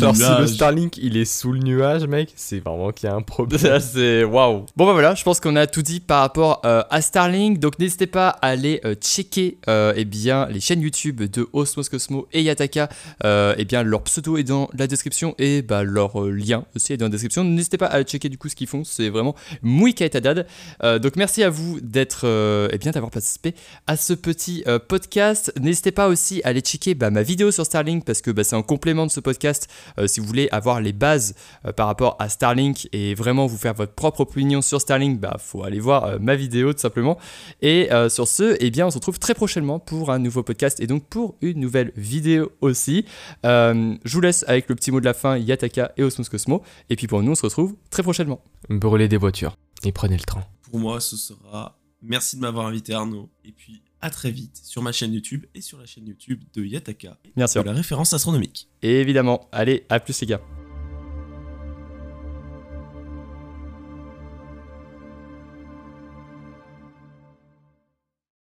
Alors, 0.02 0.16
si 0.16 0.22
le. 0.40 0.46
Starlink 0.46 0.96
il 0.98 1.16
est 1.16 1.24
sous 1.24 1.52
le 1.52 1.60
nuage, 1.60 2.06
mec, 2.06 2.32
c'est 2.36 2.58
vraiment 2.60 2.90
qu'il 2.92 3.08
y 3.08 3.12
a 3.12 3.14
un 3.14 3.22
problème. 3.22 3.58
Ça, 3.60 3.80
c'est 3.80 4.24
waouh. 4.24 4.66
Bon 4.76 4.86
bah 4.86 4.92
voilà, 4.92 5.14
je 5.14 5.22
pense 5.22 5.40
qu'on 5.40 5.56
a 5.56 5.66
tout 5.66 5.82
dit 5.82 6.00
par 6.00 6.20
rapport 6.20 6.60
euh, 6.64 6.82
à 6.90 7.00
Starlink. 7.00 7.58
Donc 7.58 7.78
n'hésitez 7.78 8.06
pas 8.06 8.28
à 8.28 8.48
aller 8.48 8.80
euh, 8.84 8.94
checker 8.94 9.58
euh, 9.68 9.92
eh 9.96 10.04
bien 10.04 10.46
les 10.50 10.60
chaînes 10.60 10.80
YouTube 10.80 11.22
de 11.22 11.46
Osmos 11.52 11.88
Cosmo 11.88 12.26
et 12.32 12.42
Yataka. 12.42 12.88
Euh, 13.24 13.54
eh 13.58 13.64
bien 13.64 13.82
leur 13.82 14.02
pseudo 14.02 14.36
est 14.36 14.42
dans 14.44 14.68
la 14.76 14.86
description 14.86 15.34
et 15.38 15.62
bah 15.62 15.82
leur 15.84 16.20
euh, 16.22 16.30
lien 16.30 16.64
aussi 16.74 16.92
est 16.92 16.96
dans 16.96 17.06
la 17.06 17.10
description. 17.10 17.44
N'hésitez 17.44 17.78
pas 17.78 17.86
à 17.86 18.02
checker 18.02 18.28
du 18.28 18.38
coup 18.38 18.48
ce 18.48 18.56
qu'ils 18.56 18.66
font. 18.66 18.84
C'est 18.84 19.08
vraiment 19.10 19.34
muy 19.62 19.94
kaitadad. 19.94 20.46
Euh, 20.82 20.98
donc 20.98 21.16
merci 21.16 21.42
à 21.42 21.50
vous 21.50 21.78
d'être 21.80 22.22
euh, 22.24 22.68
eh 22.72 22.78
bien 22.78 22.90
d'avoir 22.92 23.10
participé 23.10 23.54
à 23.86 23.96
ce 23.96 24.12
petit 24.12 24.64
euh, 24.66 24.78
podcast. 24.78 25.52
N'hésitez 25.60 25.92
pas 25.92 26.08
aussi 26.08 26.40
à 26.44 26.48
aller 26.48 26.60
checker 26.60 26.94
bah, 26.94 27.10
ma 27.10 27.22
vidéo 27.22 27.43
sur 27.50 27.64
Starlink 27.64 28.04
parce 28.04 28.22
que 28.22 28.30
bah, 28.30 28.44
c'est 28.44 28.56
un 28.56 28.62
complément 28.62 29.06
de 29.06 29.10
ce 29.10 29.20
podcast. 29.20 29.68
Euh, 29.98 30.06
si 30.06 30.20
vous 30.20 30.26
voulez 30.26 30.48
avoir 30.52 30.80
les 30.80 30.92
bases 30.92 31.34
euh, 31.66 31.72
par 31.72 31.86
rapport 31.86 32.16
à 32.18 32.28
Starlink 32.28 32.88
et 32.92 33.14
vraiment 33.14 33.46
vous 33.46 33.56
faire 33.56 33.74
votre 33.74 33.92
propre 33.92 34.20
opinion 34.20 34.62
sur 34.62 34.80
Starlink, 34.80 35.20
bah 35.20 35.36
faut 35.38 35.62
aller 35.64 35.80
voir 35.80 36.04
euh, 36.04 36.18
ma 36.20 36.36
vidéo 36.36 36.72
tout 36.72 36.80
simplement. 36.80 37.18
Et 37.62 37.92
euh, 37.92 38.08
sur 38.08 38.28
ce, 38.28 38.56
eh 38.60 38.70
bien 38.70 38.86
on 38.86 38.90
se 38.90 38.96
retrouve 38.96 39.18
très 39.18 39.34
prochainement 39.34 39.78
pour 39.78 40.10
un 40.10 40.18
nouveau 40.18 40.42
podcast 40.42 40.80
et 40.80 40.86
donc 40.86 41.06
pour 41.06 41.36
une 41.40 41.60
nouvelle 41.60 41.92
vidéo 41.96 42.52
aussi. 42.60 43.04
Euh, 43.44 43.94
je 44.04 44.14
vous 44.14 44.20
laisse 44.20 44.44
avec 44.48 44.68
le 44.68 44.74
petit 44.74 44.90
mot 44.90 45.00
de 45.00 45.04
la 45.04 45.14
fin, 45.14 45.36
Yataka 45.36 45.92
et 45.96 46.02
Osmos 46.02 46.28
Cosmo. 46.28 46.62
Et 46.90 46.96
puis 46.96 47.06
pour 47.06 47.22
nous, 47.22 47.32
on 47.32 47.34
se 47.34 47.42
retrouve 47.42 47.74
très 47.90 48.02
prochainement. 48.02 48.42
Brûlez 48.68 49.08
des 49.08 49.16
voitures 49.16 49.56
et 49.84 49.92
prenez 49.92 50.16
le 50.16 50.24
train. 50.24 50.44
Pour 50.70 50.78
moi, 50.80 51.00
ce 51.00 51.16
sera. 51.16 51.78
Merci 52.02 52.36
de 52.36 52.42
m'avoir 52.42 52.66
invité, 52.66 52.92
Arnaud. 52.92 53.30
Et 53.44 53.52
puis, 53.52 53.82
à 54.04 54.10
très 54.10 54.30
vite 54.30 54.60
sur 54.62 54.82
ma 54.82 54.92
chaîne 54.92 55.14
YouTube 55.14 55.46
et 55.54 55.62
sur 55.62 55.78
la 55.78 55.86
chaîne 55.86 56.06
YouTube 56.06 56.42
de 56.54 56.62
Yataka, 56.62 57.16
Bien 57.36 57.46
de 57.46 57.50
sûr. 57.50 57.64
la 57.64 57.72
référence 57.72 58.12
astronomique. 58.12 58.68
Et 58.82 59.00
évidemment, 59.00 59.48
allez, 59.50 59.86
à 59.88 59.98
plus 59.98 60.20
les 60.20 60.26
gars. 60.26 60.40